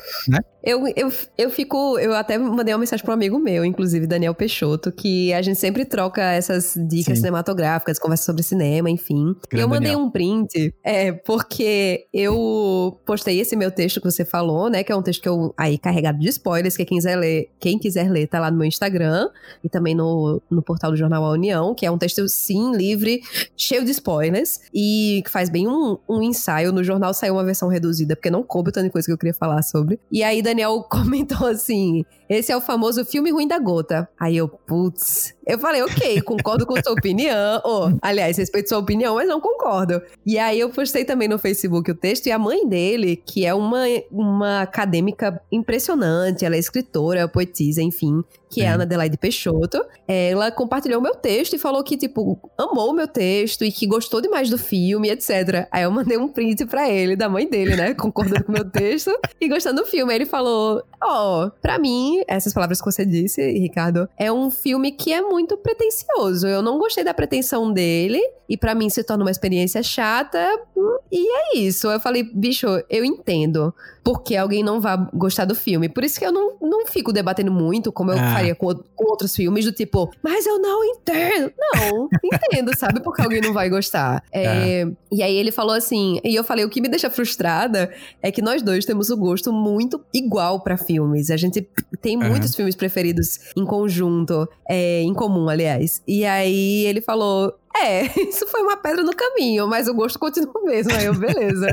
Eu, 0.66 0.84
eu, 0.96 1.12
eu 1.38 1.52
fico. 1.52 2.00
Eu 2.00 2.16
até 2.16 2.40
mandei 2.40 2.74
uma 2.74 2.80
mensagem 2.80 3.06
para 3.06 3.12
um 3.12 3.14
amigo 3.14 3.38
meu, 3.38 3.64
inclusive 3.64 4.08
Daniel 4.08 4.34
Peixoto, 4.34 4.92
que 4.92 5.32
a 5.32 5.40
gente 5.44 5.60
sempre 5.60 5.86
troca 5.86 6.24
essas 6.24 6.74
dicas 6.90 7.18
Sim. 7.18 7.26
cinematográficas, 7.26 8.00
conversa 8.00 8.24
sobre 8.24 8.42
cinema, 8.42 8.90
enfim. 8.90 9.36
Grande 9.48 9.64
eu 9.64 9.70
mandei 9.70 9.92
Daniel. 9.92 10.08
um 10.08 10.10
print, 10.10 10.74
é, 10.84 11.12
porque 11.12 12.08
eu 12.12 13.00
postei 13.06 13.40
esse 13.40 13.56
meu 13.56 13.70
texto 13.70 14.02
que 14.02 14.10
você 14.10 14.26
falou, 14.26 14.68
né? 14.68 14.84
Que 14.84 14.92
é 14.92 14.96
um 14.96 15.04
texto 15.04 15.22
que 15.22 15.30
eu. 15.30 15.54
Aí, 15.56 15.78
carregado 15.78 16.18
de 16.18 16.30
spoilers, 16.30 16.76
que 16.76 16.84
quem 16.84 16.98
quiser 16.98 17.16
ler, 17.16 17.52
quem 17.60 17.78
quiser 17.86 18.10
ler, 18.10 18.28
tá 18.28 18.40
lá 18.40 18.50
no 18.50 18.58
meu 18.58 18.66
Instagram 18.66 19.30
e 19.64 19.70
também 19.70 19.94
no, 19.94 20.42
no 20.50 20.62
portal 20.64 20.90
do 20.90 20.98
Jornal 20.98 21.24
A 21.24 21.32
União, 21.32 21.76
que 21.76 21.86
é 21.86 21.92
um 21.92 22.00
texto, 22.00 22.28
sim, 22.28 22.76
livre, 22.76 23.22
cheio 23.56 23.86
de 23.86 23.92
spoilers, 23.92 24.60
e 24.74 25.22
que 25.24 25.30
faz 25.30 25.50
bem 25.50 25.68
um, 25.68 25.98
um 26.10 26.22
ensaio. 26.22 26.72
No 26.72 26.84
jornal 26.84 27.14
saiu 27.14 27.36
uma 27.36 27.44
versão 27.44 27.70
reduzida, 27.70 28.16
porque 28.16 28.32
não 28.32 28.42
coube 28.42 28.72
tanta 28.72 28.90
coisa 28.90 29.06
que 29.06 29.12
eu 29.12 29.18
queria 29.18 29.36
falar 29.36 29.62
sobre. 29.62 30.00
E 30.12 30.24
aí, 30.24 30.42
Daniel 30.42 30.82
comentou 30.90 31.46
assim: 31.48 32.04
esse 32.28 32.52
é 32.52 32.58
o 32.58 32.62
famoso 32.62 33.06
filme 33.06 33.32
ruim 33.32 33.48
da 33.48 33.60
gota. 33.60 34.10
Aí 34.20 34.36
eu, 34.36 34.48
putz. 34.48 35.35
Eu 35.46 35.60
falei, 35.60 35.84
ok, 35.84 36.22
concordo 36.22 36.66
com 36.66 36.82
sua 36.82 36.94
opinião. 36.94 37.62
Oh, 37.64 37.92
aliás, 38.02 38.38
respeito 38.38 38.70
sua 38.70 38.80
opinião, 38.80 39.16
mas 39.16 39.28
não 39.28 39.40
concordo. 39.40 40.02
E 40.26 40.40
aí 40.40 40.60
eu 40.60 40.70
postei 40.70 41.06
também 41.06 41.28
no 41.28 41.38
Facebook 41.38 41.92
o 41.92 41.96
texto, 41.96 42.26
e 42.28 42.32
a 42.32 42.40
mãe 42.40 42.68
dele, 42.68 43.16
que 43.16 43.46
é 43.46 43.54
uma, 43.54 43.84
uma 44.12 44.62
acadêmica 44.62 45.40
impressionante, 45.52 46.44
ela 46.44 46.56
é 46.56 46.60
escritora, 46.60 47.28
poetisa, 47.28 47.82
enfim, 47.82 48.24
que 48.56 48.62
é 48.62 48.70
a. 48.70 48.74
Ana 48.76 48.84
Adelaide 48.84 49.18
Peixoto, 49.18 49.84
ela 50.08 50.52
compartilhou 50.52 51.00
o 51.00 51.04
meu 51.04 51.16
texto 51.16 51.54
e 51.54 51.58
falou 51.60 51.84
que, 51.84 51.96
tipo, 51.98 52.38
amou 52.58 52.90
o 52.90 52.94
meu 52.94 53.08
texto 53.08 53.64
e 53.64 53.72
que 53.72 53.88
gostou 53.88 54.22
demais 54.22 54.50
do 54.50 54.58
filme, 54.58 55.10
etc. 55.10 55.68
Aí 55.72 55.84
eu 55.84 55.92
mandei 55.92 56.18
um 56.18 56.28
print 56.28 56.66
pra 56.66 56.90
ele, 56.90 57.16
da 57.16 57.30
mãe 57.30 57.48
dele, 57.50 57.76
né? 57.76 57.94
Concordando 57.96 58.44
com 58.44 58.52
o 58.52 58.56
meu 58.56 58.70
texto 58.70 59.12
e 59.40 59.48
gostando 59.48 59.82
do 59.82 59.88
filme. 59.88 60.12
Aí 60.12 60.18
ele 60.18 60.26
falou: 60.26 60.84
Ó, 61.04 61.50
pra 61.62 61.78
mim, 61.80 62.22
essas 62.28 62.54
palavras 62.54 62.80
que 62.80 62.86
você 62.86 63.06
disse, 63.06 63.42
Ricardo, 63.52 64.08
é 64.18 64.32
um 64.32 64.50
filme 64.52 64.92
que 64.92 65.14
é 65.14 65.22
muito 65.22 65.58
pretencioso. 65.58 66.48
Eu 66.48 66.62
não 66.62 66.78
gostei 66.78 67.04
da 67.04 67.14
pretensão 67.14 67.72
dele 67.72 68.20
e 68.50 68.58
pra 68.58 68.76
mim 68.76 68.90
se 68.90 69.04
torna 69.04 69.24
uma 69.24 69.32
experiência 69.32 69.82
chata. 69.82 70.46
E 71.12 71.26
é 71.56 71.58
isso. 71.58 71.88
Eu 71.88 72.00
falei, 72.00 72.24
bicho, 72.24 72.68
eu 72.90 73.04
entendo 73.06 73.74
porque 74.04 74.36
alguém 74.36 74.64
não 74.64 74.80
vai 74.80 74.98
gostar 75.14 75.46
do 75.46 75.56
filme. 75.56 75.90
Por 75.90 76.04
isso 76.04 76.20
que 76.20 76.26
eu 76.26 76.32
não, 76.32 76.58
não 76.62 76.86
fico 76.86 77.12
debatendo 77.12 77.52
muito, 77.52 77.92
como 77.92 78.12
eu 78.12 78.20
Ah. 78.20 78.34
faria 78.34 78.45
com, 78.54 78.68
o- 78.68 78.84
com 78.96 79.06
outros 79.10 79.36
filmes, 79.36 79.66
do 79.66 79.72
tipo, 79.72 80.12
mas 80.22 80.46
eu 80.46 80.60
não 80.60 80.84
entendo. 80.84 81.52
Não, 81.58 82.10
entendo, 82.24 82.78
sabe? 82.78 83.02
Porque 83.02 83.22
alguém 83.22 83.42
não 83.42 83.54
vai 83.54 83.70
gostar. 83.70 84.24
É, 84.32 84.86
E 85.12 85.24
aí 85.24 85.36
ele 85.36 85.52
falou 85.52 85.74
assim, 85.74 86.20
e 86.24 86.36
eu 86.36 86.44
falei, 86.44 86.66
o 86.66 86.70
que 86.70 86.82
me 86.82 86.90
deixa 86.90 87.10
frustrada 87.10 87.92
é 88.22 88.32
que 88.32 88.42
nós 88.42 88.62
dois 88.62 88.86
temos 88.86 89.10
o 89.10 89.18
gosto 89.18 89.52
muito 89.54 90.02
igual 90.14 90.60
pra 90.60 90.78
filmes. 90.78 91.30
A 91.32 91.38
gente 91.38 91.68
tem 92.02 92.18
Aham. 92.18 92.30
muitos 92.30 92.54
filmes 92.56 92.76
preferidos 92.76 93.40
em 93.56 93.66
conjunto, 93.66 94.48
é, 94.70 95.02
em 95.02 95.14
comum, 95.14 95.48
aliás. 95.50 96.02
E 96.08 96.26
aí 96.26 96.86
ele 96.86 97.02
falou. 97.02 97.54
É, 97.78 98.04
isso 98.30 98.48
foi 98.48 98.62
uma 98.62 98.78
pedra 98.78 99.04
no 99.04 99.14
caminho, 99.16 99.68
mas 99.68 99.88
o 99.88 99.94
gosto 99.94 100.18
continua 100.20 100.52
o 100.56 100.66
mesmo. 100.66 100.94
Aí 100.94 101.06
eu, 101.06 101.14
beleza. 101.16 101.68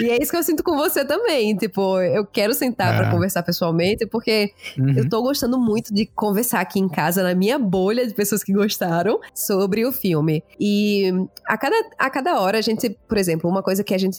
e 0.00 0.10
é 0.10 0.22
isso 0.22 0.30
que 0.30 0.36
eu 0.36 0.42
sinto 0.42 0.62
com 0.62 0.76
você 0.76 1.04
também. 1.04 1.56
Tipo, 1.56 1.98
eu 2.00 2.24
quero 2.26 2.52
sentar 2.54 2.96
pra 2.96 3.08
Ah. 3.08 3.10
conversar 3.10 3.42
pessoalmente, 3.42 4.06
porque 4.06 4.52
Uhum. 4.78 4.94
eu 4.96 5.08
tô 5.08 5.22
gostando 5.22 5.58
muito 5.58 5.92
de 5.92 6.06
conversar 6.06 6.60
aqui 6.60 6.78
em 6.78 6.88
casa, 6.88 7.22
na 7.22 7.34
minha 7.34 7.58
bolha 7.58 8.06
de 8.06 8.14
pessoas 8.14 8.42
que 8.44 8.52
gostaram, 8.52 9.18
sobre 9.34 9.84
o 9.86 9.92
filme. 9.92 10.42
E 10.60 11.10
a 11.46 11.56
cada, 11.56 11.76
a 11.98 12.10
cada 12.10 12.40
hora 12.40 12.58
a 12.58 12.62
gente, 12.62 12.90
por 13.08 13.16
exemplo, 13.16 13.48
uma 13.50 13.62
coisa 13.62 13.82
que 13.82 13.94
a 13.94 13.98
gente. 13.98 14.18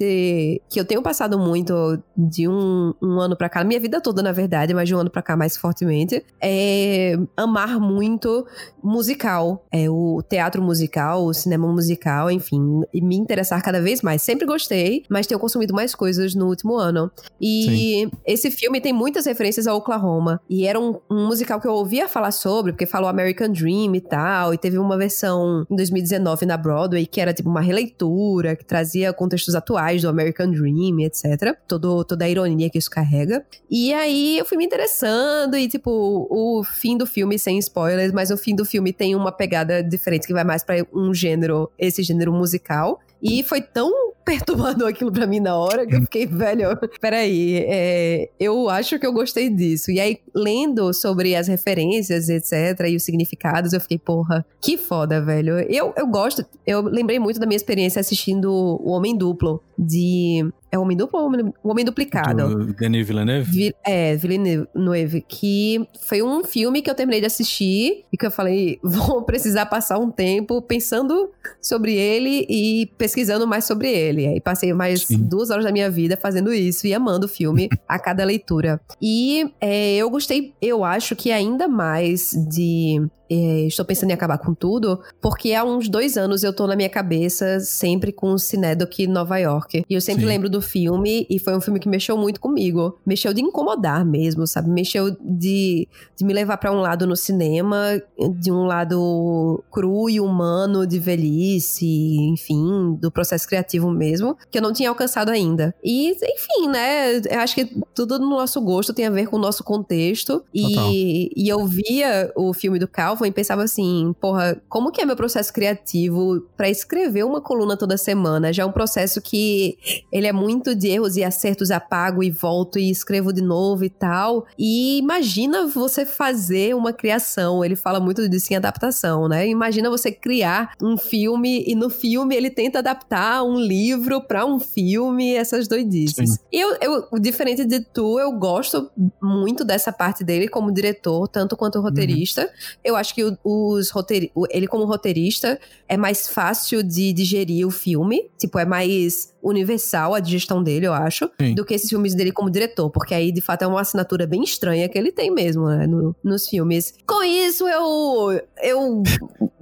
que 0.69 0.79
eu 0.79 0.85
tenho 0.85 1.01
passado 1.01 1.37
muito 1.37 2.01
de 2.17 2.47
um, 2.47 2.93
um 3.01 3.19
ano 3.19 3.35
pra 3.37 3.49
cá, 3.49 3.63
minha 3.63 3.79
vida 3.79 4.01
toda, 4.01 4.21
na 4.23 4.31
verdade, 4.31 4.73
mas 4.73 4.87
de 4.87 4.95
um 4.95 4.99
ano 4.99 5.09
pra 5.09 5.21
cá 5.21 5.35
mais 5.37 5.55
fortemente, 5.57 6.23
é 6.41 7.15
amar 7.37 7.79
muito 7.79 8.45
musical. 8.83 9.65
É 9.71 9.89
o 9.89 10.21
teatro 10.27 10.61
musical, 10.61 11.18
musical, 11.19 11.33
cinema 11.33 11.67
musical, 11.67 12.31
enfim, 12.31 12.81
e 12.93 13.01
me 13.01 13.15
interessar 13.15 13.61
cada 13.61 13.81
vez 13.81 14.01
mais. 14.01 14.21
Sempre 14.21 14.45
gostei, 14.45 15.03
mas 15.09 15.27
tenho 15.27 15.39
consumido 15.39 15.73
mais 15.73 15.93
coisas 15.93 16.35
no 16.35 16.47
último 16.47 16.77
ano. 16.77 17.11
E 17.39 17.63
Sim. 17.65 18.11
esse 18.25 18.51
filme 18.51 18.79
tem 18.79 18.93
muitas 18.93 19.25
referências 19.25 19.67
ao 19.67 19.77
Oklahoma. 19.77 20.41
E 20.49 20.65
era 20.65 20.79
um, 20.79 20.99
um, 21.09 21.27
musical 21.27 21.59
que 21.59 21.67
eu 21.67 21.73
ouvia 21.73 22.07
falar 22.07 22.31
sobre, 22.31 22.71
porque 22.71 22.85
falou 22.85 23.09
American 23.09 23.51
Dream 23.51 23.95
e 23.95 24.01
tal. 24.01 24.53
E 24.53 24.57
teve 24.57 24.77
uma 24.77 24.97
versão 24.97 25.65
em 25.69 25.75
2019 25.75 26.45
na 26.45 26.57
Broadway 26.57 27.05
que 27.05 27.19
era 27.21 27.33
tipo 27.33 27.49
uma 27.49 27.61
releitura, 27.61 28.55
que 28.55 28.65
trazia 28.65 29.13
contextos 29.13 29.55
atuais 29.55 30.01
do 30.01 30.09
American 30.09 30.51
Dream, 30.51 30.99
etc. 31.01 31.57
Todo, 31.67 32.03
toda 32.03 32.25
a 32.25 32.29
ironia 32.29 32.69
que 32.69 32.77
isso 32.77 32.89
carrega. 32.89 33.43
E 33.69 33.93
aí 33.93 34.37
eu 34.37 34.45
fui 34.45 34.57
me 34.57 34.65
interessando 34.65 35.57
e, 35.57 35.67
tipo, 35.67 36.27
o 36.29 36.63
fim 36.63 36.97
do 36.97 37.05
filme, 37.05 37.37
sem 37.37 37.57
spoilers, 37.59 38.11
mas 38.11 38.31
o 38.31 38.37
fim 38.37 38.55
do 38.55 38.65
filme 38.65 38.91
tem 38.93 39.15
uma 39.15 39.31
pegada 39.31 39.83
diferente 39.83 40.27
que 40.27 40.33
vai 40.33 40.43
mais 40.43 40.63
para 40.63 40.85
gênero, 41.13 41.71
esse 41.77 42.03
gênero 42.03 42.31
musical. 42.31 42.99
E 43.21 43.43
foi 43.43 43.61
tão 43.61 44.13
perturbador 44.29 44.87
aquilo 44.89 45.11
pra 45.11 45.25
mim 45.25 45.39
na 45.39 45.55
hora 45.57 45.87
que 45.87 45.95
eu 45.95 46.01
fiquei, 46.01 46.27
velho, 46.27 46.77
peraí, 47.01 47.65
é, 47.67 48.29
eu 48.39 48.69
acho 48.69 48.99
que 48.99 49.05
eu 49.05 49.11
gostei 49.11 49.49
disso. 49.49 49.89
E 49.89 49.99
aí, 49.99 50.19
lendo 50.35 50.93
sobre 50.93 51.35
as 51.35 51.47
referências, 51.47 52.29
etc., 52.29 52.87
e 52.87 52.95
os 52.95 53.03
significados, 53.03 53.73
eu 53.73 53.81
fiquei, 53.81 53.97
porra, 53.97 54.45
que 54.61 54.77
foda, 54.77 55.19
velho. 55.19 55.59
Eu, 55.61 55.93
eu 55.97 56.05
gosto, 56.05 56.45
eu 56.65 56.81
lembrei 56.81 57.17
muito 57.17 57.39
da 57.39 57.47
minha 57.47 57.57
experiência 57.57 57.99
assistindo 57.99 58.51
O 58.51 58.91
Homem 58.91 59.17
Duplo, 59.17 59.63
de 59.77 60.45
é 60.71 60.77
o 60.77 60.81
Homem 60.81 60.95
Duplo 60.95 61.19
ou 61.19 61.31
o 61.63 61.69
Homem 61.71 61.83
Duplicado? 61.83 62.65
Do 62.65 62.73
Denis 62.73 63.07
Villeneuve? 63.07 63.51
Vi, 63.51 63.75
é, 63.83 64.15
Villeneuve. 64.15 65.25
Que 65.27 65.87
foi 66.07 66.21
um 66.21 66.43
filme 66.43 66.81
que 66.81 66.89
eu 66.89 66.95
terminei 66.95 67.19
de 67.19 67.25
assistir 67.25 68.05
e 68.11 68.17
que 68.17 68.25
eu 68.25 68.31
falei, 68.31 68.79
vou 68.83 69.23
precisar 69.23 69.65
passar 69.65 69.97
um 69.97 70.11
tempo 70.11 70.61
pensando 70.61 71.31
sobre 71.61 71.95
ele 71.95 72.45
e 72.47 72.87
pesquisando 72.97 73.47
mais 73.47 73.65
sobre 73.65 73.89
ele. 73.89 74.18
Aí 74.27 74.39
passei 74.39 74.73
mais 74.73 75.03
Sim. 75.03 75.17
duas 75.17 75.49
horas 75.49 75.65
da 75.65 75.71
minha 75.71 75.89
vida 75.89 76.17
fazendo 76.17 76.53
isso 76.53 76.87
e 76.87 76.93
amando 76.93 77.25
o 77.25 77.29
filme 77.29 77.69
a 77.87 77.99
cada 77.99 78.23
leitura. 78.23 78.79
E 79.01 79.51
é, 79.59 79.95
eu 79.97 80.09
gostei, 80.09 80.53
eu 80.61 80.83
acho 80.83 81.15
que 81.15 81.31
ainda 81.31 81.67
mais 81.67 82.31
de 82.49 83.01
estou 83.29 83.85
pensando 83.85 84.11
em 84.11 84.13
acabar 84.13 84.37
com 84.37 84.53
tudo, 84.53 84.99
porque 85.21 85.53
há 85.53 85.63
uns 85.63 85.87
dois 85.87 86.17
anos 86.17 86.43
eu 86.43 86.53
tô 86.53 86.65
na 86.67 86.75
minha 86.75 86.89
cabeça 86.89 87.59
sempre 87.59 88.11
com 88.11 88.31
o 88.31 88.39
Cinedoc 88.39 88.99
Nova 89.07 89.37
York. 89.37 89.83
E 89.89 89.93
eu 89.93 90.01
sempre 90.01 90.23
Sim. 90.23 90.27
lembro 90.27 90.49
do 90.49 90.61
filme, 90.61 91.25
e 91.29 91.39
foi 91.39 91.55
um 91.55 91.61
filme 91.61 91.79
que 91.79 91.87
mexeu 91.87 92.17
muito 92.17 92.39
comigo. 92.39 92.97
Mexeu 93.05 93.33
de 93.33 93.41
incomodar 93.41 94.05
mesmo, 94.05 94.47
sabe? 94.47 94.69
Mexeu 94.69 95.15
de, 95.21 95.87
de 96.15 96.25
me 96.25 96.33
levar 96.33 96.57
para 96.57 96.71
um 96.71 96.79
lado 96.79 97.05
no 97.05 97.15
cinema, 97.15 98.01
de 98.39 98.51
um 98.51 98.65
lado 98.65 99.63
cru 99.71 100.09
e 100.09 100.19
humano, 100.19 100.87
de 100.87 100.99
velhice, 100.99 101.85
enfim, 102.31 102.97
do 102.99 103.11
processo 103.11 103.47
criativo 103.47 103.91
mesmo, 103.91 104.37
que 104.49 104.57
eu 104.57 104.61
não 104.61 104.73
tinha 104.73 104.89
alcançado 104.89 105.29
ainda. 105.29 105.73
E, 105.83 106.11
enfim, 106.11 106.67
né? 106.69 107.17
Eu 107.17 107.39
acho 107.39 107.55
que 107.55 107.65
tudo 107.93 108.17
no 108.19 108.29
nosso 108.29 108.59
gosto 108.61 108.93
tem 108.93 109.05
a 109.05 109.09
ver 109.09 109.27
com 109.27 109.37
o 109.37 109.39
nosso 109.39 109.63
contexto. 109.63 110.43
E, 110.53 111.31
e 111.35 111.47
eu 111.49 111.65
via 111.65 112.31
o 112.35 112.53
filme 112.53 112.79
do 112.79 112.87
Calvin 113.19 113.29
e 113.29 113.31
pensava 113.31 113.63
assim, 113.63 114.15
porra, 114.19 114.61
como 114.69 114.91
que 114.91 115.01
é 115.01 115.05
meu 115.05 115.15
processo 115.15 115.51
criativo 115.53 116.41
para 116.55 116.69
escrever 116.69 117.25
uma 117.25 117.41
coluna 117.41 117.77
toda 117.77 117.97
semana? 117.97 118.53
Já 118.53 118.63
é 118.63 118.65
um 118.65 118.71
processo 118.71 119.21
que 119.21 119.77
ele 120.11 120.27
é 120.27 120.31
muito 120.31 120.73
de 120.73 120.87
erros 120.87 121.17
e 121.17 121.23
acertos, 121.23 121.71
apago 121.71 122.23
e 122.23 122.31
volto 122.31 122.79
e 122.79 122.89
escrevo 122.89 123.33
de 123.33 123.41
novo 123.41 123.83
e 123.83 123.89
tal. 123.89 124.45
E 124.57 124.97
imagina 124.97 125.67
você 125.67 126.05
fazer 126.05 126.75
uma 126.75 126.93
criação, 126.93 127.63
ele 127.63 127.75
fala 127.75 127.99
muito 127.99 128.27
disso 128.29 128.53
em 128.53 128.55
adaptação, 128.55 129.27
né? 129.27 129.47
Imagina 129.47 129.89
você 129.89 130.11
criar 130.11 130.73
um 130.81 130.97
filme 130.97 131.63
e 131.67 131.75
no 131.75 131.89
filme 131.89 132.35
ele 132.35 132.49
tenta 132.49 132.79
adaptar 132.79 133.43
um 133.43 133.59
livro 133.59 134.21
para 134.21 134.45
um 134.45 134.59
filme, 134.59 135.33
essas 135.33 135.67
doidices. 135.67 136.31
Sim. 136.31 136.39
E 136.51 136.59
eu, 136.59 136.77
eu, 136.81 137.19
diferente 137.19 137.65
de 137.65 137.81
tu, 137.81 138.19
eu 138.19 138.31
gosto 138.31 138.89
muito 139.21 139.65
dessa 139.65 139.91
parte 139.91 140.23
dele 140.23 140.47
como 140.47 140.71
diretor, 140.71 141.27
tanto 141.27 141.57
quanto 141.57 141.81
roteirista. 141.81 142.43
Uhum. 142.43 142.47
Eu 142.83 142.95
acho 142.95 143.08
acho 143.09 143.15
que 143.15 143.37
os 143.43 143.89
roteir... 143.89 144.31
ele 144.49 144.67
como 144.67 144.85
roteirista 144.85 145.59
é 145.87 145.97
mais 145.97 146.27
fácil 146.27 146.83
de 146.83 147.11
digerir 147.11 147.67
o 147.67 147.71
filme, 147.71 148.29
tipo, 148.37 148.59
é 148.59 148.65
mais 148.65 149.33
universal 149.41 150.13
a 150.13 150.19
digestão 150.19 150.61
dele, 150.61 150.85
eu 150.85 150.93
acho, 150.93 151.29
Sim. 151.39 151.55
do 151.55 151.65
que 151.65 151.73
esses 151.73 151.89
filmes 151.89 152.13
dele 152.13 152.31
como 152.31 152.49
diretor, 152.49 152.89
porque 152.89 153.13
aí 153.13 153.31
de 153.31 153.41
fato 153.41 153.63
é 153.63 153.67
uma 153.67 153.81
assinatura 153.81 154.27
bem 154.27 154.43
estranha 154.43 154.87
que 154.87 154.97
ele 154.97 155.11
tem 155.11 155.31
mesmo, 155.31 155.67
né, 155.67 155.87
no, 155.87 156.15
nos 156.23 156.47
filmes. 156.47 156.93
Com 157.07 157.23
isso 157.23 157.67
eu 157.67 158.41
eu 158.61 159.03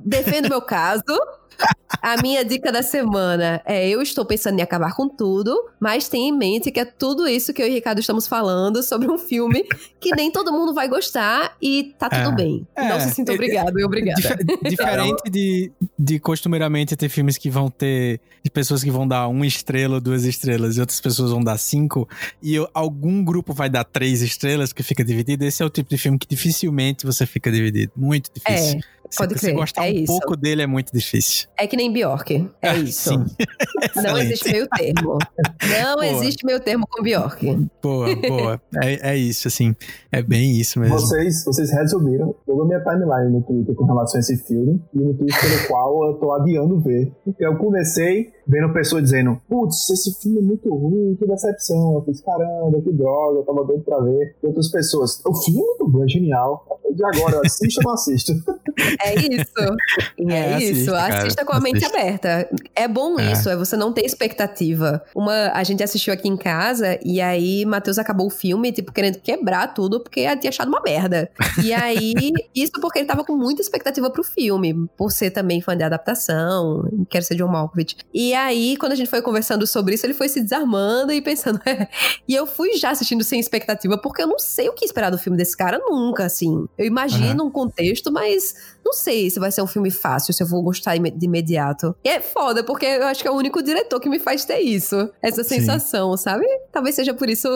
defendo 0.08 0.50
meu 0.50 0.62
caso. 0.62 1.04
A 2.02 2.22
minha 2.22 2.46
dica 2.46 2.72
da 2.72 2.84
semana 2.84 3.62
é: 3.65 3.89
eu 3.89 4.02
estou 4.02 4.24
pensando 4.26 4.60
em 4.60 4.62
acabar 4.62 4.96
com 4.96 5.10
tudo, 5.10 5.70
mas 5.80 6.08
tenha 6.08 6.30
em 6.30 6.38
mente 6.38 6.72
que 6.72 6.80
é 6.80 6.86
tudo 6.86 7.28
isso 7.28 7.54
que 7.54 7.62
eu 7.62 7.67
e 7.67 7.72
o 7.72 7.74
Ricardo 7.74 8.00
estamos 8.00 8.28
falando 8.28 8.84
sobre 8.84 9.10
um 9.10 9.17
filme 9.17 9.65
que 10.00 10.15
nem 10.15 10.32
todo 10.32 10.52
mundo 10.52 10.74
vai 10.74 10.88
gostar 10.88 11.56
e 11.62 11.96
tá 11.98 12.10
tudo 12.10 12.30
é, 12.30 12.36
bem. 12.36 12.67
É, 12.76 12.89
Não 12.89 13.00
se 13.00 13.12
sinta 13.12 13.34
obrigado 13.34 13.80
e 13.80 13.84
obrigada. 13.84 14.22
Dif 14.22 14.70
diferente 14.70 15.24
de, 15.30 15.72
de 15.98 16.20
costumeiramente 16.20 16.96
ter 16.96 17.10
filmes 17.10 17.38
que 17.38 17.50
vão 17.50 17.70
ter 17.70 18.22
de 18.43 18.52
pessoas 18.52 18.84
que 18.84 18.91
vão 18.91 19.08
dar 19.08 19.28
uma 19.28 19.46
estrela, 19.46 20.00
duas 20.00 20.24
estrelas 20.24 20.78
e 20.78 20.80
outras 20.80 21.02
pessoas 21.02 21.32
vão 21.32 21.43
dar 21.43 21.58
cinco, 21.58 22.08
e 22.41 22.56
eu, 22.56 22.70
algum 22.74 23.24
grupo 23.24 23.54
vai 23.54 23.70
dar 23.70 23.84
três 23.84 24.22
estrelas 24.22 24.72
que 24.72 24.84
fica 24.84 25.04
dividido. 25.04 25.43
Esse 25.43 25.63
é 25.63 25.65
o 25.65 25.70
tipo 25.70 25.89
de 25.89 25.98
filme 25.98 26.17
que 26.17 26.28
dificilmente 26.28 27.06
você 27.06 27.26
fica 27.26 27.52
dividido. 27.52 27.91
Muito 27.96 28.30
difícil. 28.34 28.80
É. 28.80 28.97
Pode 29.15 29.34
se, 29.34 29.39
crer. 29.39 29.52
Se 29.52 29.54
gostar 29.54 29.88
é 29.88 29.91
um 29.91 29.96
isso. 29.96 30.06
pouco 30.08 30.36
dele 30.36 30.62
é 30.62 30.67
muito 30.67 30.91
difícil. 30.91 31.48
É 31.58 31.67
que 31.67 31.78
nem 31.78 31.91
Bjork. 31.91 32.50
É 32.62 32.70
ah, 32.70 32.76
isso. 32.78 33.12
Sim. 33.12 33.26
Não 34.02 34.17
existe 34.17 34.52
meio 34.52 34.67
termo. 34.67 35.17
Não 35.82 35.96
boa. 35.96 36.08
existe 36.08 36.46
meio 36.46 36.60
termo 36.60 36.88
com 36.88 37.04
Bjork. 37.04 37.70
Boa, 37.82 38.15
boa. 38.15 38.62
É, 38.84 39.12
é 39.12 39.17
isso, 39.17 39.48
assim. 39.48 39.76
É 40.12 40.22
bem 40.22 40.60
isso 40.60 40.80
mesmo. 40.80 41.00
Vocês, 41.00 41.43
vocês 41.43 41.72
resumiram 41.72 42.36
toda 42.46 42.63
a 42.63 42.65
minha 42.65 42.80
timeline 42.80 43.32
no 43.32 43.41
Twitter 43.41 43.74
com 43.76 43.86
relação 43.86 44.17
a 44.17 44.20
esse 44.20 44.38
filme 44.46 44.82
e 44.93 45.00
o 45.00 45.06
motivo 45.06 45.39
pelo 45.39 45.67
qual 45.67 46.08
eu 46.08 46.13
tô 46.15 46.32
adiando 46.34 46.80
ver. 46.82 47.12
Eu 47.39 47.58
comecei 47.58 48.32
vendo 48.48 48.72
pessoas 48.74 49.04
dizendo, 49.04 49.40
putz, 49.48 49.90
esse 49.90 50.14
filme 50.22 50.40
é 50.40 50.42
muito 50.42 50.74
ruim, 50.74 51.16
que 51.16 51.28
decepção. 51.28 51.96
Eu 51.96 52.02
fiz, 52.04 52.22
caramba, 52.22 52.82
que 52.82 52.92
droga, 52.92 53.40
eu 53.40 53.44
tava 53.44 53.64
doido 53.66 53.84
pra 53.84 54.00
ver. 54.00 54.36
E 54.42 54.48
outras 54.48 54.70
pessoas, 54.70 55.22
o 55.26 55.36
filme 55.36 55.60
é 55.60 55.64
muito 55.64 55.88
bom, 55.88 56.04
é 56.04 56.08
genial. 56.08 56.66
De 56.94 57.04
agora, 57.04 57.42
assista 57.46 57.82
ou 57.82 57.88
não 57.88 57.94
assisto? 57.94 58.34
É 59.04 59.16
isso. 59.16 59.52
É, 60.30 60.34
é 60.34 60.60
isso. 60.60 60.94
Assista, 60.94 61.18
assista 61.18 61.46
com 61.46 61.54
a 61.54 61.60
mente 61.60 61.84
aberta. 61.84 62.48
É 62.76 62.88
bom 62.88 63.20
é. 63.20 63.32
isso, 63.32 63.50
é 63.50 63.56
você 63.56 63.76
não 63.76 63.92
ter 63.92 64.06
expectativa. 64.06 65.04
Uma, 65.16 65.52
a 65.52 65.64
gente 65.64 65.82
assistiu 65.82 66.14
aqui 66.14 66.28
em 66.28 66.38
casa 66.38 67.00
e 67.04 67.20
aí 67.20 67.66
Matheus 67.66 67.98
acabou 67.98 68.28
o 68.28 68.30
filme, 68.30 68.72
tipo, 68.72 68.92
querendo 68.92 69.20
quebrar 69.20 69.74
tudo 69.74 70.00
porque 70.00 70.22
tinha 70.38 70.50
achado 70.50 70.68
uma 70.68 70.82
merda. 70.82 71.30
E 71.64 71.74
aí, 71.74 72.14
isso 72.56 72.74
porque 72.80 73.00
ele 73.00 73.08
tava 73.08 73.24
com 73.24 73.36
muita 73.36 73.62
expectativa 73.62 74.12
pro 74.12 74.24
filme, 74.24 74.88
por 74.96 75.12
ser 75.12 75.32
também 75.32 75.60
fã 75.60 75.76
de 75.76 75.84
adaptação, 75.84 76.88
quero 77.10 77.26
ser 77.26 77.36
John 77.36 77.48
Malkovich. 77.48 77.98
E 78.14 78.34
aí, 78.38 78.78
quando 78.78 78.93
a 78.93 78.95
gente 78.95 79.10
foi 79.10 79.21
conversando 79.21 79.67
sobre 79.67 79.95
isso, 79.95 80.06
ele 80.06 80.13
foi 80.13 80.30
se 80.30 80.41
desarmando 80.41 81.12
e 81.12 81.21
pensando. 81.21 81.60
e 82.28 82.34
eu 82.34 82.45
fui 82.45 82.78
já 82.78 82.91
assistindo 82.91 83.23
sem 83.23 83.39
expectativa, 83.39 83.97
porque 83.97 84.21
eu 84.21 84.28
não 84.28 84.39
sei 84.39 84.69
o 84.69 84.73
que 84.73 84.86
esperar 84.86 85.10
do 85.10 85.17
filme 85.17 85.38
desse 85.38 85.56
cara 85.56 85.80
nunca, 85.80 86.26
assim. 86.26 86.67
Eu 86.78 86.86
imagino 86.86 87.43
uhum. 87.43 87.50
um 87.50 87.52
contexto, 87.52 88.12
mas 88.12 88.56
não 88.88 88.93
sei 88.93 89.30
se 89.30 89.39
vai 89.39 89.52
ser 89.52 89.62
um 89.62 89.67
filme 89.67 89.91
fácil, 89.91 90.34
se 90.34 90.41
eu 90.41 90.47
vou 90.47 90.62
gostar 90.62 90.97
de 90.97 91.26
imediato. 91.26 91.93
E 92.04 92.10
é 92.10 92.21
foda, 92.21 92.63
porque 92.63 92.86
eu 92.86 93.06
acho 93.08 93.21
que 93.21 93.28
é 93.28 93.32
o 93.32 93.36
único 93.36 93.62
diretor 93.62 94.00
que 94.00 94.08
me 94.08 94.19
faz 94.19 94.45
ter 94.45 94.60
isso. 94.60 95.10
Essa 95.21 95.43
sensação, 95.43 96.15
Sim. 96.15 96.23
sabe? 96.23 96.45
Talvez 96.71 96.95
seja 96.95 97.13
por 97.13 97.30
isso 97.30 97.50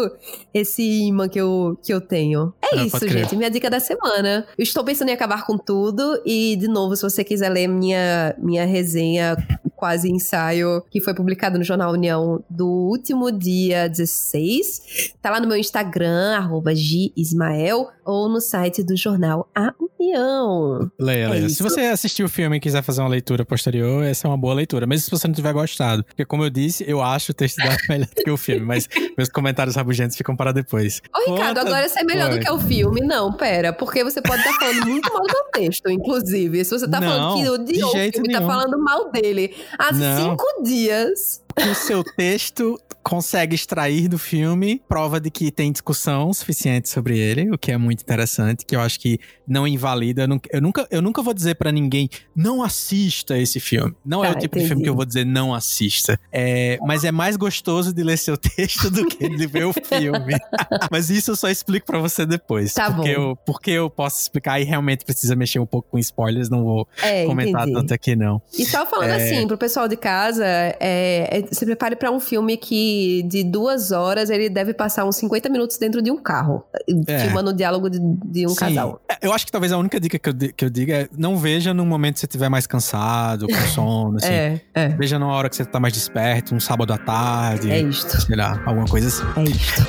esse 0.53 0.83
imã 0.83 1.29
que 1.29 1.39
eu, 1.39 1.79
que 1.81 1.93
eu 1.93 2.01
tenho. 2.01 2.53
É 2.61 2.79
ah, 2.79 2.83
isso, 2.83 3.07
gente. 3.07 3.35
Minha 3.35 3.49
dica 3.49 3.69
da 3.69 3.79
semana. 3.79 4.45
Eu 4.57 4.63
estou 4.63 4.83
pensando 4.83 5.09
em 5.09 5.13
acabar 5.13 5.45
com 5.45 5.57
tudo. 5.57 6.21
E, 6.25 6.57
de 6.57 6.67
novo, 6.67 6.95
se 6.95 7.03
você 7.03 7.23
quiser 7.23 7.49
ler 7.49 7.67
minha, 7.67 8.35
minha 8.37 8.65
resenha 8.65 9.37
quase 9.81 10.11
ensaio 10.11 10.83
que 10.91 11.01
foi 11.01 11.11
publicado 11.15 11.57
no 11.57 11.63
Jornal 11.63 11.91
União 11.91 12.43
do 12.47 12.67
último 12.67 13.31
dia 13.31 13.89
16. 13.89 15.15
Tá 15.19 15.31
lá 15.31 15.39
no 15.39 15.47
meu 15.47 15.57
Instagram, 15.57 16.35
arroba 16.35 16.75
Gismael, 16.75 17.89
ou 18.05 18.29
no 18.29 18.39
site 18.39 18.83
do 18.83 18.95
jornal 18.95 19.49
A 19.55 19.73
União. 19.99 20.91
Leia, 20.99 21.23
é 21.23 21.27
leia. 21.29 21.49
Se 21.49 21.63
você 21.63 21.81
assistiu 21.81 22.27
o 22.27 22.29
filme 22.29 22.57
e 22.57 22.59
quiser 22.59 22.83
fazer 22.83 23.01
uma 23.01 23.09
leitura 23.09 23.43
posterior, 23.43 24.03
essa 24.03 24.27
é 24.27 24.29
uma 24.29 24.37
boa 24.37 24.53
leitura. 24.53 24.85
Mesmo 24.85 25.05
se 25.05 25.11
você 25.11 25.27
não 25.27 25.33
tiver 25.33 25.53
gostado. 25.53 26.03
Porque, 26.03 26.25
como 26.25 26.43
eu 26.43 26.49
disse, 26.49 26.83
eu 26.87 27.01
acho 27.01 27.31
o 27.31 27.35
texto 27.35 27.57
da 27.57 27.75
melhor 27.89 28.07
do 28.07 28.23
que 28.23 28.29
o 28.29 28.37
filme. 28.37 28.65
Mas 28.65 28.87
meus 29.17 29.29
comentários 29.29 29.75
rabugentos 29.75 30.15
ficam 30.15 30.35
para 30.35 30.51
depois. 30.51 31.01
Ô, 31.15 31.31
Ricardo, 31.31 31.57
Conta... 31.57 31.69
agora 31.69 31.85
isso 31.87 31.97
é 31.97 32.03
melhor 32.03 32.31
Oi. 32.31 32.37
do 32.37 32.45
que 32.45 32.51
o 32.51 32.59
filme? 32.59 33.01
Não, 33.01 33.33
pera. 33.33 33.73
Porque 33.73 34.03
você 34.03 34.21
pode 34.21 34.41
estar 34.41 34.53
tá 34.53 34.59
falando 34.59 34.87
muito 34.87 35.11
mal 35.13 35.23
do 35.23 35.51
texto, 35.53 35.89
inclusive. 35.89 36.63
Se 36.65 36.71
você 36.71 36.87
tá 36.87 36.99
não, 36.99 37.07
falando 37.07 37.41
que 37.41 37.49
odiou 37.49 37.89
o 37.89 37.91
filme, 37.91 38.11
tá 38.11 38.21
nenhum. 38.21 38.39
tá 38.39 38.47
falando 38.47 38.83
mal 38.83 39.11
dele 39.11 39.55
há 39.77 39.91
não. 39.91 40.17
cinco 40.31 40.45
dias. 40.63 41.41
Que 41.53 41.67
o 41.67 41.75
seu 41.75 42.03
texto 42.03 42.79
consegue 43.03 43.55
extrair 43.55 44.07
do 44.07 44.17
filme 44.17 44.81
prova 44.87 45.19
de 45.19 45.31
que 45.31 45.51
tem 45.51 45.71
discussão 45.71 46.31
suficiente 46.33 46.89
sobre 46.89 47.17
ele, 47.17 47.51
o 47.51 47.57
que 47.57 47.71
é 47.71 47.77
muito 47.77 48.01
interessante, 48.01 48.65
que 48.65 48.75
eu 48.75 48.79
acho 48.79 48.99
que 48.99 49.19
não 49.47 49.67
invalida. 49.67 50.23
Eu 50.23 50.61
nunca, 50.61 50.87
eu 50.89 51.01
nunca 51.01 51.21
vou 51.21 51.33
dizer 51.33 51.55
para 51.55 51.71
ninguém 51.71 52.09
não 52.35 52.63
assista 52.63 53.37
esse 53.37 53.59
filme. 53.59 53.93
Não 54.05 54.23
é 54.23 54.29
o 54.29 54.31
ah, 54.31 54.35
tipo 54.35 54.55
entendi. 54.55 54.63
de 54.63 54.67
filme 54.69 54.83
que 54.83 54.89
eu 54.89 54.95
vou 54.95 55.05
dizer 55.05 55.25
não 55.25 55.53
assista. 55.53 56.19
É, 56.31 56.77
mas 56.85 57.03
é 57.03 57.11
mais 57.11 57.35
gostoso 57.35 57.93
de 57.93 58.03
ler 58.03 58.17
seu 58.17 58.37
texto 58.37 58.89
do 58.89 59.05
que 59.05 59.27
de 59.27 59.47
ver 59.47 59.65
o 59.65 59.73
filme. 59.73 60.35
mas 60.91 61.09
isso 61.09 61.31
eu 61.31 61.35
só 61.35 61.49
explico 61.49 61.85
para 61.85 61.99
você 61.99 62.25
depois. 62.25 62.73
Tá 62.73 62.91
porque 62.91 63.15
bom. 63.15 63.21
Eu, 63.21 63.35
porque 63.45 63.71
eu 63.71 63.89
posso 63.89 64.21
explicar 64.21 64.59
e 64.59 64.63
realmente 64.63 65.03
precisa 65.03 65.35
mexer 65.35 65.59
um 65.59 65.65
pouco 65.65 65.89
com 65.89 65.97
spoilers, 65.97 66.49
não 66.49 66.63
vou 66.63 66.87
é, 67.01 67.25
comentar 67.25 67.63
entendi. 67.63 67.73
tanto 67.73 67.93
aqui 67.93 68.15
não. 68.15 68.41
E 68.57 68.65
só 68.65 68.85
falando 68.85 69.09
é... 69.09 69.15
assim, 69.15 69.47
pro 69.47 69.57
pessoal 69.57 69.87
de 69.87 69.97
casa, 69.97 70.45
é, 70.45 71.27
é 71.29 71.40
se 71.51 71.65
prepare 71.65 71.95
para 71.95 72.11
um 72.11 72.19
filme 72.19 72.57
que 72.57 73.23
de 73.23 73.43
duas 73.43 73.91
horas 73.91 74.29
ele 74.29 74.49
deve 74.49 74.73
passar 74.73 75.05
uns 75.05 75.15
50 75.17 75.49
minutos 75.49 75.77
dentro 75.77 76.01
de 76.01 76.11
um 76.11 76.17
carro, 76.17 76.63
é. 77.07 77.19
filmando 77.19 77.51
o 77.51 77.53
diálogo 77.53 77.89
de, 77.89 77.99
de 77.99 78.45
um 78.45 78.49
Sim. 78.49 78.55
casal. 78.55 79.01
É, 79.09 79.25
eu 79.25 79.33
acho 79.33 79.45
que 79.45 79.51
talvez 79.51 79.71
a 79.71 79.77
única 79.77 79.99
dica 79.99 80.17
que 80.17 80.29
eu, 80.29 80.53
que 80.55 80.65
eu 80.65 80.69
diga 80.69 80.93
é 80.93 81.09
não 81.17 81.37
veja 81.37 81.73
no 81.73 81.85
momento 81.85 82.15
que 82.15 82.19
você 82.21 82.25
estiver 82.25 82.49
mais 82.49 82.67
cansado, 82.67 83.47
com 83.47 83.53
sono, 83.73 84.17
assim. 84.17 84.27
É, 84.27 84.61
é. 84.73 84.87
Veja 84.89 85.17
numa 85.17 85.33
hora 85.33 85.49
que 85.49 85.55
você 85.55 85.65
tá 85.65 85.79
mais 85.79 85.93
desperto, 85.93 86.55
um 86.55 86.59
sábado 86.59 86.93
à 86.93 86.97
tarde. 86.97 87.71
É 87.71 87.79
isto. 87.81 88.21
Sei 88.21 88.35
lá, 88.35 88.61
alguma 88.65 88.87
coisa 88.87 89.07
assim. 89.07 89.23
É 89.37 89.43
isto. 89.43 89.87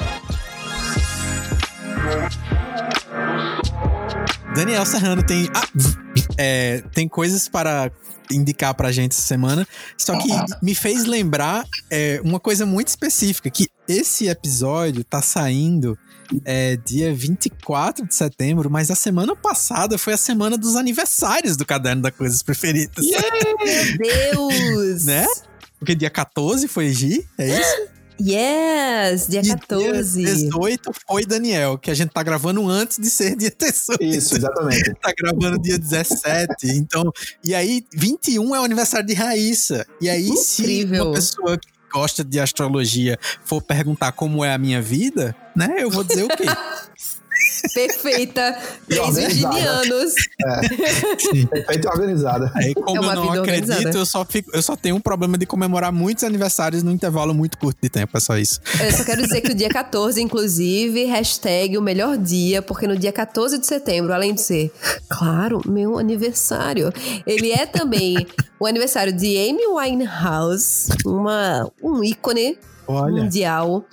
Daniel 4.54 4.84
Serrano 4.84 5.22
tem. 5.22 5.48
Ah, 5.54 5.66
é, 6.36 6.82
tem 6.92 7.08
coisas 7.08 7.48
para 7.48 7.90
indicar 8.32 8.74
pra 8.74 8.90
gente 8.90 9.12
essa 9.12 9.22
semana. 9.22 9.66
Só 9.96 10.18
que 10.18 10.28
me 10.62 10.74
fez 10.74 11.04
lembrar 11.04 11.64
é, 11.90 12.20
uma 12.24 12.40
coisa 12.40 12.66
muito 12.66 12.88
específica: 12.88 13.50
que 13.50 13.68
esse 13.88 14.28
episódio 14.28 15.04
tá 15.04 15.20
saindo 15.20 15.98
é, 16.44 16.76
dia 16.76 17.14
24 17.14 18.06
de 18.06 18.14
setembro, 18.14 18.70
mas 18.70 18.90
a 18.90 18.94
semana 18.94 19.36
passada 19.36 19.98
foi 19.98 20.14
a 20.14 20.16
semana 20.16 20.56
dos 20.56 20.76
aniversários 20.76 21.56
do 21.56 21.66
Caderno 21.66 22.02
da 22.02 22.10
Coisas 22.10 22.42
Preferidas. 22.42 23.04
Yeah, 23.04 23.28
meu 23.98 24.48
Deus! 24.48 25.04
né? 25.04 25.26
Porque 25.78 25.94
dia 25.94 26.10
14 26.10 26.68
foi 26.68 26.92
Gi, 26.92 27.26
é 27.36 27.60
isso? 27.60 27.91
Yes, 28.24 29.26
dia 29.26 29.42
14. 29.42 30.22
Dia 30.22 30.34
18 30.34 30.92
foi 31.08 31.26
Daniel, 31.26 31.76
que 31.76 31.90
a 31.90 31.94
gente 31.94 32.10
tá 32.10 32.22
gravando 32.22 32.68
antes 32.68 32.98
de 32.98 33.10
ser 33.10 33.34
dia 33.34 33.50
18. 33.50 34.00
Isso, 34.00 34.36
exatamente. 34.36 34.94
tá 35.02 35.12
gravando 35.18 35.60
dia 35.60 35.76
17. 35.76 36.68
então, 36.68 37.10
e 37.44 37.52
aí 37.52 37.84
21 37.92 38.54
é 38.54 38.60
o 38.60 38.64
aniversário 38.64 39.06
de 39.06 39.14
Raíssa. 39.14 39.84
E 40.00 40.08
aí 40.08 40.28
Incrível. 40.28 40.44
se 40.44 41.00
uma 41.02 41.12
pessoa 41.12 41.58
que 41.58 41.68
gosta 41.92 42.24
de 42.24 42.38
astrologia 42.38 43.18
for 43.44 43.60
perguntar 43.60 44.12
como 44.12 44.44
é 44.44 44.54
a 44.54 44.58
minha 44.58 44.80
vida, 44.80 45.34
né? 45.54 45.76
Eu 45.78 45.90
vou 45.90 46.04
dizer 46.04 46.22
o 46.22 46.28
quê? 46.28 46.44
Perfeita. 47.74 48.58
Três 48.88 49.16
virginianos. 49.16 50.14
É. 50.40 51.46
Perfeita 51.46 51.88
e 51.88 51.90
organizada. 51.90 52.52
Aí, 52.54 52.74
como 52.74 53.04
é 53.04 53.08
eu 53.08 53.14
não 53.14 53.32
acredito, 53.32 53.96
eu 53.96 54.06
só, 54.06 54.24
fico, 54.24 54.50
eu 54.54 54.62
só 54.62 54.76
tenho 54.76 54.96
um 54.96 55.00
problema 55.00 55.38
de 55.38 55.46
comemorar 55.46 55.92
muitos 55.92 56.24
aniversários 56.24 56.82
num 56.82 56.90
intervalo 56.90 57.32
muito 57.34 57.58
curto 57.58 57.78
de 57.82 57.88
tempo. 57.88 58.16
É 58.16 58.20
só 58.20 58.36
isso. 58.36 58.60
Eu 58.82 58.92
só 58.92 59.04
quero 59.04 59.22
dizer 59.22 59.40
que 59.40 59.52
o 59.52 59.54
dia 59.54 59.68
14, 59.68 60.20
inclusive, 60.20 61.04
hashtag 61.04 61.78
o 61.78 61.82
melhor 61.82 62.16
dia, 62.16 62.60
porque 62.62 62.86
no 62.86 62.96
dia 62.96 63.12
14 63.12 63.58
de 63.58 63.66
setembro, 63.66 64.12
além 64.12 64.34
de 64.34 64.40
ser, 64.42 64.72
claro, 65.08 65.60
meu 65.66 65.98
aniversário, 65.98 66.92
ele 67.26 67.52
é 67.52 67.66
também 67.66 68.26
o 68.58 68.66
aniversário 68.66 69.12
de 69.12 69.36
Amy 69.36 69.66
Winehouse, 69.66 70.88
uma, 71.04 71.70
um 71.82 72.02
ícone 72.02 72.58
Olha. 72.86 73.22
mundial. 73.22 73.84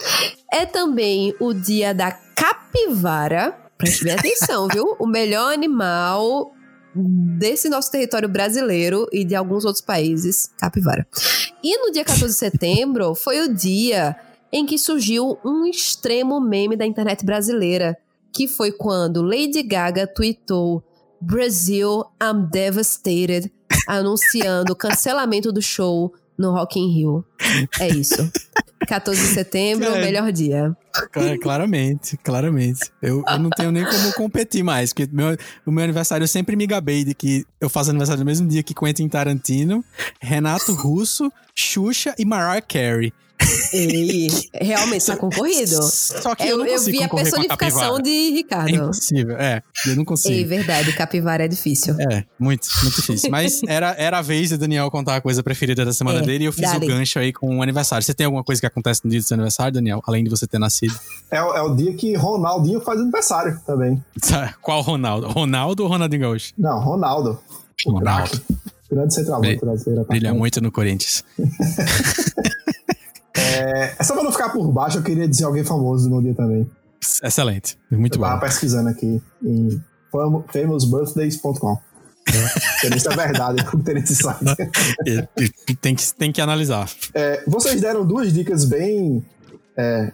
É 0.51 0.65
também 0.65 1.33
o 1.39 1.53
dia 1.53 1.93
da 1.93 2.11
capivara. 2.11 3.55
Preste 3.77 4.09
atenção, 4.09 4.67
viu? 4.67 4.95
O 4.99 5.07
melhor 5.07 5.53
animal 5.53 6.51
desse 6.93 7.69
nosso 7.69 7.91
território 7.91 8.27
brasileiro 8.27 9.07
e 9.11 9.23
de 9.23 9.35
alguns 9.35 9.63
outros 9.63 9.83
países, 9.83 10.49
capivara. 10.57 11.07
E 11.63 11.77
no 11.77 11.91
dia 11.91 12.03
14 12.03 12.27
de 12.27 12.33
setembro 12.33 13.15
foi 13.15 13.41
o 13.41 13.53
dia 13.53 14.15
em 14.51 14.65
que 14.65 14.77
surgiu 14.77 15.37
um 15.45 15.65
extremo 15.65 16.41
meme 16.41 16.75
da 16.75 16.85
internet 16.85 17.23
brasileira, 17.23 17.97
que 18.33 18.47
foi 18.47 18.71
quando 18.71 19.21
Lady 19.21 19.61
Gaga 19.61 20.07
tweetou 20.07 20.83
Brasil, 21.21 22.03
I'm 22.21 22.49
devastated, 22.49 23.51
anunciando 23.87 24.73
o 24.73 24.75
cancelamento 24.75 25.51
do 25.51 25.61
show 25.61 26.13
no 26.37 26.51
Rock 26.51 26.79
in 26.79 26.87
Rio. 26.87 27.25
É 27.79 27.87
isso. 27.89 28.31
14 28.89 29.21
de 29.21 29.27
setembro, 29.27 29.85
é, 29.85 29.91
o 29.91 29.95
melhor 30.01 30.31
dia. 30.31 30.75
Claramente, 31.39 32.17
claramente. 32.17 32.91
Eu, 32.99 33.23
eu 33.25 33.39
não 33.39 33.51
tenho 33.51 33.71
nem 33.71 33.85
como 33.85 34.13
competir 34.13 34.63
mais, 34.63 34.91
porque 34.91 35.07
meu, 35.13 35.37
o 35.63 35.71
meu 35.71 35.83
aniversário 35.83 36.23
eu 36.23 36.27
sempre 36.27 36.55
me 36.55 36.65
gabei 36.65 37.05
de 37.05 37.13
que 37.13 37.45
eu 37.61 37.69
faço 37.69 37.91
aniversário 37.91 38.19
no 38.19 38.25
mesmo 38.25 38.47
dia 38.47 38.63
que 38.63 38.73
Quentin 38.73 39.07
Tarantino, 39.07 39.85
Renato 40.19 40.73
Russo, 40.73 41.31
Xuxa 41.53 42.15
e 42.17 42.25
Mariah 42.25 42.61
Carey. 42.61 43.13
Ei, 43.73 44.27
realmente 44.53 45.05
tá 45.05 45.15
concorrido. 45.15 45.81
Só 45.81 46.35
que 46.35 46.43
eu, 46.43 46.49
eu 46.49 46.57
não 46.57 46.65
eu 46.65 46.81
vi 46.81 47.03
a 47.03 47.09
personificação 47.09 47.95
a 47.95 48.01
de 48.01 48.31
Ricardo. 48.31 48.69
É 48.69 48.75
impossível, 48.75 49.37
é. 49.37 49.63
Eu 49.87 49.95
não 49.95 50.05
consigo. 50.05 50.39
É 50.39 50.43
verdade, 50.43 50.93
capivara 50.93 51.45
é 51.45 51.47
difícil. 51.47 51.95
É, 51.99 52.25
muito, 52.39 52.67
muito 52.83 52.95
difícil. 52.95 53.29
Mas 53.29 53.61
era, 53.67 53.95
era 53.97 54.19
a 54.19 54.21
vez 54.21 54.49
de 54.49 54.57
Daniel 54.57 54.89
contar 54.91 55.15
a 55.15 55.21
coisa 55.21 55.41
preferida 55.41 55.85
da 55.85 55.93
semana 55.93 56.19
é, 56.19 56.21
dele 56.21 56.43
e 56.45 56.47
eu 56.47 56.53
fiz 56.53 56.71
o 56.73 56.79
gancho 56.79 57.19
aí 57.19 57.31
com 57.31 57.57
o 57.57 57.61
aniversário. 57.61 58.03
Você 58.03 58.13
tem 58.13 58.25
alguma 58.25 58.43
coisa 58.43 58.59
que 58.59 58.67
acontece 58.67 59.01
no 59.03 59.09
dia 59.09 59.19
do 59.19 59.23
seu 59.23 59.35
aniversário, 59.35 59.73
Daniel? 59.73 60.01
Além 60.05 60.23
de 60.23 60.29
você 60.29 60.45
ter 60.45 60.59
nascido? 60.59 60.97
É, 61.31 61.37
é 61.37 61.61
o 61.61 61.75
dia 61.75 61.93
que 61.93 62.15
Ronaldinho 62.15 62.81
faz 62.81 62.99
aniversário 62.99 63.59
também. 63.65 64.03
Qual 64.61 64.81
Ronaldo? 64.81 65.27
Ronaldo 65.27 65.83
ou 65.83 65.89
Ronaldinho 65.89 66.21
Gaúcho? 66.21 66.53
Não, 66.57 66.79
Ronaldo. 66.79 67.39
Ronaldo. 67.85 68.41
Grande 68.91 69.13
centralmente 69.13 69.61
brasileiro. 69.61 70.05
Brilha 70.05 70.33
muito 70.33 70.59
no 70.59 70.71
Corinthians. 70.71 71.23
É, 73.36 73.95
é, 73.97 74.03
só 74.03 74.13
pra 74.13 74.23
não 74.23 74.32
ficar 74.32 74.49
por 74.49 74.71
baixo, 74.71 74.97
eu 74.97 75.03
queria 75.03 75.27
dizer 75.27 75.45
alguém 75.45 75.63
famoso 75.63 76.09
no 76.09 76.21
dia 76.21 76.34
também. 76.34 76.69
Excelente, 77.23 77.77
muito 77.91 78.15
eu 78.15 78.21
bom. 78.21 78.27
Tava 78.27 78.41
pesquisando 78.41 78.89
aqui 78.89 79.21
em 79.43 79.82
famousbirthdays.com. 80.51 81.77
É. 82.84 82.88
Isso 82.95 83.11
é 83.11 83.15
verdade, 83.15 83.65
não 83.73 83.82
tem 83.82 83.95
nesse 83.95 84.15
site. 84.15 84.39
tem, 85.82 85.95
que, 85.95 86.13
tem 86.13 86.32
que 86.32 86.41
analisar. 86.41 86.89
É, 87.13 87.43
vocês 87.47 87.82
deram 87.82 88.05
duas 88.05 88.34
dicas 88.34 88.65
bem. 88.65 89.23
É, 89.77 90.11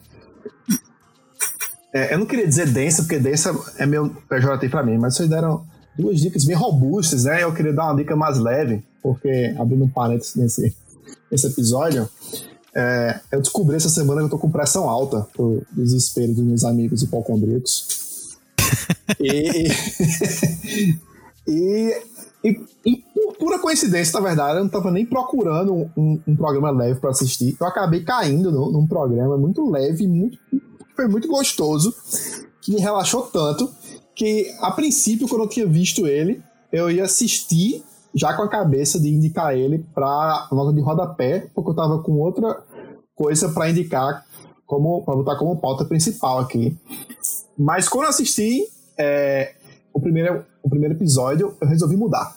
é, 1.93 2.13
eu 2.13 2.19
não 2.19 2.25
queria 2.25 2.47
dizer 2.47 2.67
densa, 2.67 3.03
porque 3.03 3.19
densa 3.19 3.55
é 3.77 3.85
meio 3.85 4.09
pejorativo 4.29 4.71
pra 4.71 4.83
mim, 4.83 4.97
mas 4.97 5.15
vocês 5.15 5.29
deram 5.29 5.65
duas 5.97 6.19
dicas 6.19 6.43
bem 6.43 6.55
robustas, 6.55 7.23
né? 7.23 7.43
Eu 7.43 7.53
queria 7.53 7.73
dar 7.73 7.85
uma 7.85 7.95
dica 7.95 8.15
mais 8.15 8.37
leve, 8.37 8.83
porque 9.01 9.55
abrindo 9.57 9.85
um 9.85 9.89
parênteses 9.89 10.35
nesse, 10.35 10.75
nesse 11.31 11.47
episódio, 11.47 12.09
é, 12.75 13.21
eu 13.31 13.39
descobri 13.39 13.77
essa 13.77 13.87
semana 13.87 14.19
que 14.19 14.25
eu 14.25 14.31
tô 14.31 14.37
com 14.37 14.51
pressão 14.51 14.89
alta, 14.89 15.25
por 15.33 15.63
desespero 15.71 16.33
dos 16.33 16.43
meus 16.43 16.63
amigos 16.65 17.01
hipocondríacos. 17.01 18.35
e, 19.19 19.67
e, 21.47 22.01
e, 22.43 22.59
e, 22.85 23.03
por 23.13 23.37
pura 23.37 23.59
coincidência, 23.59 24.19
na 24.19 24.27
verdade, 24.27 24.57
eu 24.57 24.63
não 24.63 24.69
tava 24.69 24.91
nem 24.91 25.05
procurando 25.05 25.89
um, 25.95 26.19
um 26.27 26.35
programa 26.35 26.69
leve 26.69 26.99
para 26.99 27.11
assistir. 27.11 27.55
Eu 27.59 27.65
acabei 27.65 28.03
caindo 28.03 28.51
no, 28.51 28.71
num 28.71 28.85
programa 28.85 29.37
muito 29.37 29.69
leve, 29.69 30.05
muito, 30.05 30.37
foi 30.95 31.07
muito 31.07 31.29
gostoso, 31.29 31.95
que 32.61 32.73
me 32.73 32.81
relaxou 32.81 33.21
tanto 33.23 33.71
que, 34.13 34.53
a 34.59 34.71
princípio, 34.71 35.27
quando 35.27 35.43
eu 35.43 35.49
tinha 35.49 35.65
visto 35.65 36.07
ele, 36.07 36.41
eu 36.71 36.91
ia 36.91 37.05
assistir 37.05 37.83
já 38.15 38.33
com 38.33 38.43
a 38.43 38.49
cabeça 38.49 38.99
de 38.99 39.09
indicar 39.09 39.53
ele 39.53 39.85
para 39.93 40.47
nota 40.51 40.73
de 40.73 40.81
rodapé, 40.81 41.47
porque 41.53 41.69
eu 41.69 41.75
tava 41.75 42.01
com 42.01 42.13
outra 42.13 42.63
coisa 43.13 43.49
para 43.49 43.69
indicar 43.69 44.25
como 44.65 45.03
para 45.03 45.15
botar 45.15 45.35
como 45.35 45.57
pauta 45.57 45.83
principal 45.83 46.39
aqui. 46.39 46.77
Mas 47.57 47.89
quando 47.89 48.05
eu 48.05 48.09
assisti 48.09 48.63
é, 48.97 49.53
o 49.93 49.99
primeiro 49.99 50.45
o 50.63 50.69
primeiro 50.69 50.95
episódio, 50.95 51.55
eu 51.59 51.67
resolvi 51.67 51.97
mudar. 51.97 52.35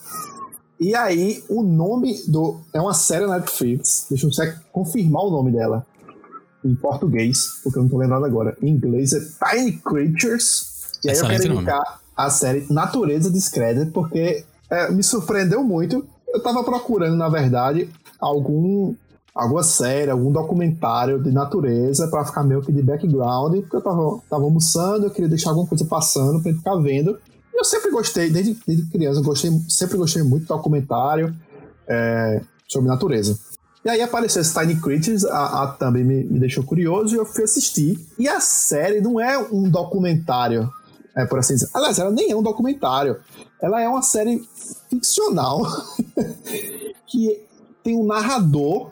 E 0.81 0.95
aí 0.95 1.43
o 1.49 1.62
nome 1.62 2.20
do 2.26 2.61
é 2.74 2.81
uma 2.81 2.93
série 2.93 3.26
na 3.26 3.39
Netflix. 3.39 4.07
Deixa 4.11 4.26
eu 4.26 4.33
só 4.33 4.43
confirmar 4.72 5.22
o 5.24 5.31
nome 5.31 5.53
dela 5.53 5.87
em 6.64 6.74
português, 6.74 7.61
porque 7.62 7.79
eu 7.79 7.85
não 7.85 7.91
tô 7.91 7.97
lembrando 7.97 8.26
agora. 8.26 8.57
Em 8.61 8.68
inglês 8.68 9.12
é 9.12 9.20
Tiny 9.20 9.79
Creatures. 9.79 10.99
E 11.05 11.09
aí 11.09 11.14
Excelente 11.14 11.35
eu 11.35 11.41
quero 11.41 11.55
indicar 11.55 11.79
nome. 11.79 11.99
a 12.16 12.31
série 12.31 12.66
Natureza 12.70 13.31
Discreta, 13.31 13.91
porque 13.93 14.45
é, 14.71 14.91
me 14.91 15.03
surpreendeu 15.03 15.62
muito. 15.62 16.07
Eu 16.29 16.43
tava 16.43 16.62
procurando, 16.62 17.16
na 17.16 17.29
verdade, 17.29 17.89
algum 18.21 18.95
alguma 19.35 19.62
série, 19.62 20.11
algum 20.11 20.33
documentário 20.33 21.23
de 21.23 21.31
natureza 21.31 22.09
para 22.09 22.25
ficar 22.25 22.43
meio 22.43 22.61
que 22.61 22.73
de 22.73 22.83
background, 22.83 23.61
porque 23.61 23.77
eu 23.77 23.81
tava, 23.81 24.21
tava 24.29 24.43
almoçando, 24.43 25.07
eu 25.07 25.11
queria 25.11 25.29
deixar 25.29 25.51
alguma 25.51 25.69
coisa 25.69 25.85
passando 25.85 26.43
gente 26.43 26.59
ficar 26.59 26.75
vendo. 26.77 27.16
E 27.55 27.61
eu 27.61 27.64
sempre 27.64 27.91
gostei, 27.93 28.31
desde, 28.31 28.59
desde 28.66 28.91
criança, 28.91 29.21
eu 29.21 29.25
gostei, 29.25 29.51
sempre 29.69 29.97
gostei 29.97 30.25
muito 30.25 30.43
de 30.43 30.49
documentário 30.49 31.33
é, 31.87 32.41
sobre 32.66 32.89
natureza. 32.89 33.39
E 33.85 33.89
aí 33.89 34.03
apareceu 34.03 34.43
esse 34.43 34.53
Tiny 34.53 34.81
Creatures, 34.81 35.25
a, 35.25 35.62
a 35.62 35.66
também 35.69 36.05
me, 36.05 36.25
me 36.25 36.41
deixou 36.41 36.64
curioso 36.64 37.14
e 37.14 37.19
eu 37.19 37.25
fui 37.25 37.45
assistir. 37.45 37.97
E 38.19 38.29
a 38.29 38.41
série 38.41 39.01
não 39.01 39.21
é 39.21 39.39
um 39.39 39.71
documentário, 39.71 40.69
é 41.19 41.27
por 41.27 41.39
assim 41.41 41.55
dizer. 41.55 41.69
Aliás, 41.75 41.99
ela 41.99 42.11
nem 42.11 42.31
é 42.31 42.37
um 42.37 42.43
documentário. 42.43 43.19
Ela 43.61 43.83
é 43.83 43.89
uma 43.89 44.03
série 44.03 44.41
ficcional 44.89 45.61
que 47.07 47.43
tem 47.83 47.97
um 47.97 48.07
narrador 48.07 48.91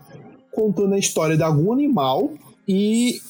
contando 0.52 0.94
a 0.94 0.98
história 0.98 1.36
de 1.36 1.42
algum 1.42 1.72
animal 1.72 2.32
e 2.66 3.20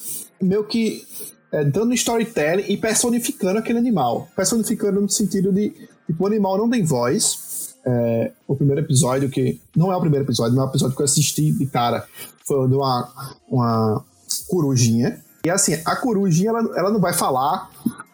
meio 0.41 0.63
que 0.63 1.05
é, 1.51 1.63
dando 1.63 1.93
storytelling 1.93 2.65
e 2.67 2.75
personificando 2.75 3.59
aquele 3.59 3.77
animal. 3.77 4.27
Personificando 4.35 4.99
no 4.99 5.09
sentido 5.09 5.51
de, 5.51 5.69
tipo, 6.07 6.23
o 6.23 6.27
animal 6.27 6.57
não 6.57 6.69
tem 6.69 6.83
voz. 6.83 7.75
É, 7.85 8.31
o 8.47 8.55
primeiro 8.55 8.81
episódio, 8.81 9.29
que 9.29 9.61
não 9.75 9.91
é 9.91 9.95
o 9.95 10.01
primeiro 10.01 10.25
episódio, 10.25 10.55
não 10.55 10.63
é 10.63 10.65
o 10.65 10.69
episódio 10.69 10.95
que 10.95 11.01
eu 11.01 11.05
assisti 11.05 11.51
de 11.51 11.67
cara, 11.67 12.05
foi 12.45 12.67
de 12.67 12.75
uma, 12.75 13.37
uma 13.47 14.05
corujinha. 14.47 15.23
E 15.45 15.49
assim, 15.49 15.79
a 15.85 15.95
corujinha, 15.95 16.49
ela, 16.49 16.59
ela 16.75 16.91
não 16.91 16.99
vai 16.99 17.13
falar 17.13 17.69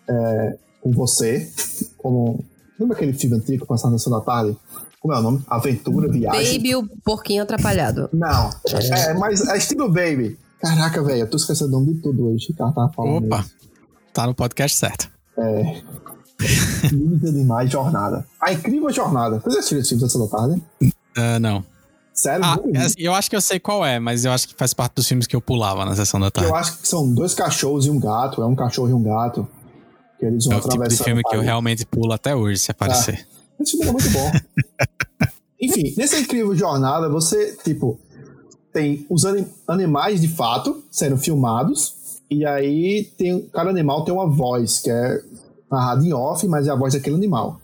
é, 0.08 0.58
com 0.84 0.92
você, 0.92 1.50
como. 1.98 2.44
Lembra 2.78 2.98
aquele 2.98 3.14
filme 3.14 3.38
antigo 3.38 3.66
passado 3.66 3.92
na 3.92 3.98
Sessão 3.98 4.12
da 4.12 4.20
Tarde? 4.20 4.58
Como 5.00 5.14
é 5.14 5.20
o 5.20 5.22
nome? 5.22 5.42
Aventura, 5.48 6.12
Viagem. 6.12 6.58
Baby, 6.58 6.76
o 6.76 6.88
porquinho 7.04 7.44
atrapalhado. 7.44 8.10
Não. 8.12 8.50
É, 8.92 9.14
mas 9.14 9.48
é 9.48 9.58
estilo 9.58 9.88
Baby. 9.88 10.38
Caraca, 10.60 11.04
velho, 11.04 11.22
eu 11.22 11.30
tô 11.30 11.38
esquecendo 11.38 11.70
o 11.70 11.80
nome 11.80 11.94
de 11.94 12.02
tudo 12.02 12.28
hoje. 12.28 12.48
O 12.52 12.56
cara 12.56 12.72
tava 12.72 12.92
falando. 12.94 13.26
Opa, 13.26 13.40
isso. 13.40 13.52
tá 14.14 14.26
no 14.26 14.34
podcast 14.34 14.78
certo. 14.78 15.10
É. 15.38 15.82
Livro 16.92 17.20
de 17.20 17.28
Animais 17.28 17.70
Jornada. 17.70 18.26
A 18.42 18.54
Incrível 18.54 18.90
Jornada. 18.92 19.40
Vocês 19.40 19.58
assistiram 19.58 19.82
esse 19.82 19.90
filme 19.90 20.02
da 20.04 20.10
Sessão 20.10 20.26
da 20.26 20.38
Tarde? 20.38 20.64
Ah, 21.16 21.40
não. 21.40 21.64
Sério? 22.14 22.46
Ah, 22.46 22.58
é 22.74 22.78
assim, 22.80 22.96
eu 23.00 23.14
acho 23.14 23.30
que 23.30 23.36
eu 23.36 23.42
sei 23.42 23.60
qual 23.60 23.86
é, 23.86 24.00
mas 24.00 24.24
eu 24.24 24.32
acho 24.32 24.48
que 24.48 24.56
faz 24.56 24.74
parte 24.74 24.96
dos 24.96 25.08
filmes 25.08 25.26
que 25.26 25.36
eu 25.36 25.42
pulava 25.42 25.84
na 25.84 25.96
sessão 25.96 26.20
da 26.20 26.30
tarde. 26.30 26.50
Eu 26.50 26.56
acho 26.56 26.78
que 26.78 26.88
são 26.88 27.12
dois 27.12 27.34
cachorros 27.34 27.88
e 27.88 27.90
um 27.90 28.00
gato. 28.00 28.42
É 28.42 28.46
um 28.46 28.56
cachorro 28.56 28.90
e 28.90 28.94
um 28.94 29.02
gato. 29.02 29.48
Que 30.24 30.28
eles 30.28 30.46
É 30.46 30.50
vão 30.50 30.60
o 30.60 30.70
tipo 30.70 30.88
de 30.88 30.98
filme 30.98 31.22
que 31.22 31.36
eu 31.36 31.42
realmente 31.42 31.86
pulo 31.86 32.14
até 32.14 32.34
hoje, 32.34 32.58
se 32.60 32.72
aparecer. 32.72 33.28
Esse 33.60 33.72
filme 33.72 33.88
é 33.88 33.92
muito 33.92 34.10
bom. 34.10 34.32
Enfim, 35.60 35.94
nessa 35.98 36.18
incrível 36.18 36.56
jornada, 36.56 37.10
você, 37.10 37.58
tipo, 37.62 38.00
tem 38.72 39.06
os 39.10 39.26
anim- 39.26 39.48
animais 39.68 40.22
de 40.22 40.30
fato 40.30 40.82
sendo 40.90 41.18
filmados, 41.18 42.22
e 42.30 42.46
aí 42.46 43.12
tem 43.18 43.42
cada 43.54 43.70
animal 43.70 44.06
tem 44.06 44.14
uma 44.14 44.28
voz, 44.28 44.80
que 44.80 44.90
é 44.90 45.22
narrada 45.70 46.06
em 46.06 46.14
off, 46.14 46.48
mas 46.48 46.68
é 46.68 46.72
a 46.72 46.76
voz 46.76 46.94
daquele 46.94 47.18
animal. 47.18 47.60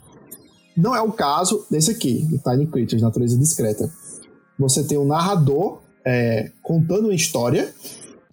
Não 0.76 0.94
é 0.94 1.02
o 1.02 1.12
caso 1.14 1.66
desse 1.72 1.92
aqui, 1.92 2.26
do 2.26 2.38
Tiny 2.40 2.68
Creatures, 2.68 3.02
Natureza 3.02 3.38
Discreta. 3.38 3.90
Você 4.58 4.84
tem 4.84 4.98
um 4.98 5.06
narrador 5.06 5.80
é, 6.06 6.52
contando 6.62 7.06
uma 7.06 7.16
história, 7.16 7.74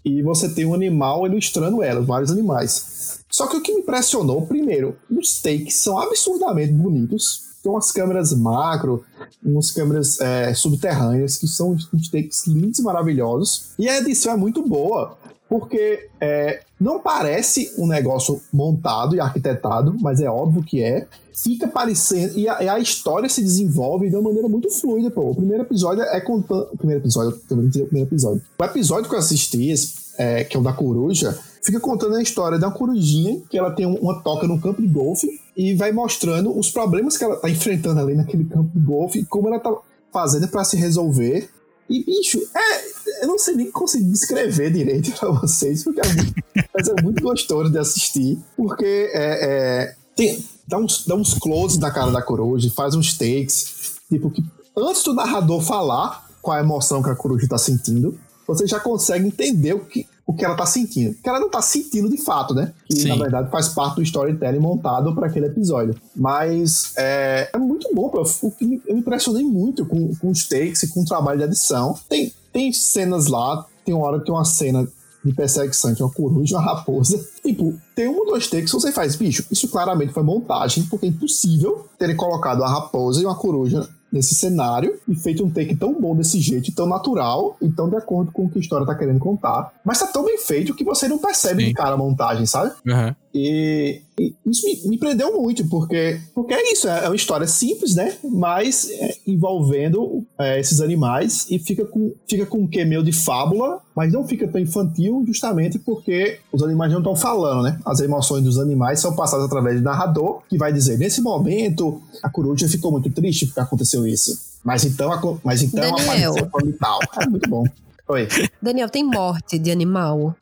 e 0.07 0.22
você 0.22 0.48
tem 0.48 0.64
um 0.64 0.72
animal 0.72 1.26
ilustrando 1.26 1.82
ela, 1.82 2.00
vários 2.00 2.30
animais. 2.30 3.18
Só 3.28 3.48
que 3.48 3.57
o 3.57 3.61
que 3.61 3.74
me 3.74 3.80
impressionou, 3.80 4.46
primeiro, 4.46 4.96
os 5.11 5.42
takes 5.42 5.74
são 5.74 5.98
absurdamente 5.98 6.72
bonitos. 6.72 7.44
Tem 7.61 7.72
umas 7.72 7.90
câmeras 7.90 8.32
macro, 8.32 9.04
umas 9.44 9.72
câmeras 9.72 10.20
é, 10.20 10.54
subterrâneas, 10.54 11.36
que 11.36 11.48
são 11.48 11.76
uns 11.92 12.09
takes 12.09 12.46
lindos 12.46 12.78
e 12.78 12.82
maravilhosos. 12.82 13.70
E 13.76 13.88
a 13.88 13.98
edição 13.98 14.32
é 14.32 14.36
muito 14.36 14.62
boa, 14.62 15.18
porque 15.49 16.09
é, 16.20 16.61
não 16.80 17.01
parece 17.01 17.72
um 17.78 17.86
negócio 17.86 18.40
montado 18.53 19.14
e 19.14 19.20
arquitetado, 19.20 19.94
mas 20.01 20.20
é 20.20 20.28
óbvio 20.28 20.62
que 20.62 20.82
é. 20.82 21.07
Fica 21.32 21.68
parecendo. 21.68 22.38
E 22.38 22.49
a, 22.49 22.62
e 22.62 22.68
a 22.68 22.78
história 22.78 23.28
se 23.28 23.42
desenvolve 23.42 24.09
de 24.09 24.16
uma 24.16 24.22
maneira 24.22 24.49
muito 24.49 24.70
fluida, 24.70 25.11
pô. 25.11 25.30
O 25.30 25.34
primeiro 25.34 25.62
episódio 25.64 26.03
é 26.03 26.20
contando. 26.20 26.68
O 26.72 26.76
primeiro 26.78 27.03
episódio, 27.03 27.38
dizer 27.68 27.82
o 27.82 27.86
primeiro 27.86 28.09
episódio. 28.09 28.42
O 28.59 28.64
episódio 28.64 29.09
que 29.09 29.14
eu 29.14 29.18
assisti, 29.18 29.74
é, 30.18 30.44
que 30.44 30.57
é 30.57 30.61
o 30.61 30.62
da 30.62 30.72
coruja, 30.72 31.38
fica 31.62 31.78
contando 31.78 32.16
a 32.16 32.22
história 32.22 32.59
da 32.59 32.70
corujinha, 32.70 33.40
que 33.51 33.59
ela 33.59 33.70
tem 33.70 33.86
um- 33.86 33.97
uma 33.97 34.22
toca 34.22 34.47
no 34.47 34.59
campo 34.59 34.80
de 34.80 34.88
golfe, 34.88 35.28
e 35.55 35.74
vai 35.74 35.92
mostrando 35.92 36.59
os 36.59 36.70
problemas 36.70 37.18
que 37.18 37.24
ela 37.24 37.36
tá 37.36 37.51
enfrentando 37.51 38.01
ali 38.01 38.14
naquele 38.14 38.44
campo 38.44 38.70
de 38.74 38.84
golfe, 38.84 39.18
e 39.18 39.24
como 39.26 39.49
ela 39.49 39.61
tá 39.61 39.76
fazendo 40.11 40.49
para 40.49 40.64
se 40.64 40.76
resolver. 40.78 41.51
E, 41.88 42.03
bicho, 42.03 42.38
é, 42.57 42.95
eu 43.23 43.29
não 43.29 43.39
sei 43.39 43.55
nem 43.55 43.71
conseguir 43.71 44.11
descrever 44.11 44.73
direito 44.73 45.12
pra 45.19 45.31
vocês, 45.31 45.85
porque 45.85 46.01
é 46.01 46.14
muito, 46.14 46.35
mas 46.75 46.89
é 46.89 47.03
muito 47.03 47.23
gostoso 47.23 47.71
de 47.71 47.79
assistir, 47.79 48.39
porque 48.57 49.11
é, 49.12 49.85
é, 49.85 49.95
tem, 50.14 50.45
dá, 50.67 50.79
uns, 50.79 51.07
dá 51.07 51.14
uns 51.14 51.35
close 51.35 51.79
na 51.79 51.91
cara 51.91 52.11
da 52.11 52.23
coruja, 52.23 52.71
faz 52.71 52.95
uns 52.95 53.17
takes, 53.17 53.97
tipo, 54.09 54.31
que 54.31 54.45
antes 54.77 55.03
do 55.03 55.14
narrador 55.14 55.61
falar 55.61 56.27
qual 56.41 56.57
a 56.57 56.61
emoção 56.61 57.03
que 57.03 57.11
a 57.11 57.17
coruja 57.17 57.49
tá 57.49 57.59
sentindo, 57.59 58.19
você 58.47 58.67
já 58.67 58.79
consegue 58.79 59.27
entender 59.27 59.75
o 59.75 59.81
que, 59.81 60.07
o 60.25 60.33
que 60.33 60.45
ela 60.45 60.55
tá 60.55 60.64
sentindo. 60.64 61.14
Que 61.21 61.29
ela 61.29 61.41
não 61.41 61.51
tá 61.51 61.61
sentindo 61.61 62.09
de 62.09 62.17
fato, 62.19 62.55
né? 62.55 62.73
Que 62.87 63.03
Sim. 63.03 63.09
na 63.09 63.17
verdade 63.17 63.51
faz 63.51 63.69
parte 63.71 63.97
do 63.97 64.03
storytelling 64.03 64.61
montado 64.61 65.14
para 65.14 65.27
aquele 65.27 65.47
episódio. 65.47 65.97
Mas 66.14 66.93
é, 66.97 67.51
é 67.53 67.59
muito 67.59 67.93
bom, 67.93 68.12
eu, 68.14 68.23
eu 68.23 68.69
me 68.69 68.81
impressionei 68.89 69.43
muito 69.43 69.85
com, 69.85 70.14
com 70.17 70.31
os 70.31 70.47
takes 70.47 70.85
e 70.85 70.89
com 70.89 71.03
o 71.03 71.05
trabalho 71.05 71.39
de 71.39 71.45
edição. 71.45 71.99
Tem, 72.09 72.33
tem 72.57 72.72
cenas 72.72 73.26
lá, 73.26 73.66
tem 73.84 73.94
uma 73.94 74.07
hora 74.07 74.18
que 74.18 74.24
tem 74.24 74.34
uma 74.34 74.46
cena 74.46 74.88
de 75.22 75.32
perseguição 75.34 75.92
de 75.92 76.02
uma 76.02 76.11
coruja 76.11 76.54
e 76.54 76.57
uma 76.57 76.64
raposa. 76.64 77.22
Tipo, 77.42 77.74
tem 77.94 78.09
um 78.09 78.16
ou 78.16 78.24
dois 78.24 78.48
takes 78.48 78.72
que 78.72 78.80
você 78.80 78.90
faz, 78.90 79.14
bicho, 79.14 79.44
isso 79.50 79.68
claramente 79.68 80.14
foi 80.14 80.22
montagem, 80.22 80.84
porque 80.84 81.04
é 81.04 81.09
impossível 81.11 81.86
terem 81.98 82.16
colocado 82.16 82.61
uma 82.61 82.70
raposa 82.70 83.20
e 83.20 83.26
uma 83.26 83.34
coruja 83.34 83.86
nesse 84.11 84.34
cenário 84.34 84.98
e 85.07 85.14
feito 85.14 85.44
um 85.44 85.50
take 85.50 85.76
tão 85.76 86.00
bom 86.00 86.16
desse 86.16 86.40
jeito, 86.40 86.74
tão 86.74 86.86
natural 86.86 87.59
e 87.61 87.68
tão 87.68 87.90
de 87.90 87.96
acordo 87.96 88.32
com 88.32 88.46
o 88.46 88.48
que 88.48 88.59
a 88.59 88.62
história 88.62 88.86
tá 88.86 88.94
querendo 88.94 89.18
contar. 89.18 89.74
Mas 89.84 89.98
tá 89.98 90.07
tão 90.07 90.24
bem 90.24 90.38
feito 90.38 90.74
que 90.74 90.84
você 90.84 91.07
não 91.09 91.18
percebe 91.18 91.62
Sim. 91.62 91.68
de 91.68 91.74
cara 91.74 91.94
a 91.94 91.98
montagem, 91.98 92.46
sabe? 92.46 92.72
Uhum. 92.86 93.14
E, 93.39 94.01
e 94.18 94.34
isso 94.47 94.64
me, 94.64 94.89
me 94.89 94.99
prendeu 94.99 95.39
muito, 95.39 95.68
porque, 95.68 96.18
porque 96.34 96.55
é 96.55 96.72
isso, 96.72 96.89
é, 96.89 97.07
uma 97.07 97.14
história 97.14 97.47
simples, 97.47 97.95
né? 97.95 98.16
Mas 98.24 98.89
é, 98.91 99.14
envolvendo 99.26 100.24
é, 100.39 100.59
esses 100.59 100.80
animais 100.80 101.47
e 101.51 101.59
fica 101.59 101.84
com, 101.84 102.14
fica 102.26 102.47
com 102.47 102.61
um 102.61 102.66
quê 102.66 102.82
meio 102.82 103.05
de 103.05 103.12
fábula, 103.12 103.78
mas 103.95 104.11
não 104.11 104.26
fica 104.26 104.49
tão 104.49 104.59
infantil, 104.59 105.22
justamente 105.26 105.78
porque 105.78 106.39
os 106.51 106.62
animais 106.62 106.91
não 106.91 107.01
estão 107.01 107.14
falando, 107.14 107.64
né? 107.64 107.78
As 107.84 108.01
emoções 108.01 108.43
dos 108.43 108.59
animais 108.59 109.01
são 109.01 109.14
passadas 109.14 109.45
através 109.45 109.76
do 109.76 109.84
narrador, 109.84 110.41
que 110.49 110.57
vai 110.57 110.72
dizer: 110.72 110.99
nesse 110.99 111.20
momento, 111.20 112.01
a 112.22 112.30
coruja 112.30 112.66
ficou 112.68 112.91
muito 112.91 113.11
triste 113.11 113.45
porque 113.45 113.61
aconteceu 113.61 114.07
isso. 114.07 114.57
Mas 114.64 114.84
então, 114.87 115.39
mas 115.45 115.62
então 115.62 115.80
Daniel. 115.95 116.30
apareceu 116.30 116.78
tal. 116.80 116.99
É 117.20 117.26
muito 117.28 117.51
bom. 117.51 117.64
Oi. 118.09 118.28
Daniel, 118.62 118.89
tem 118.89 119.05
morte 119.05 119.59
de 119.59 119.70
animal? 119.70 120.34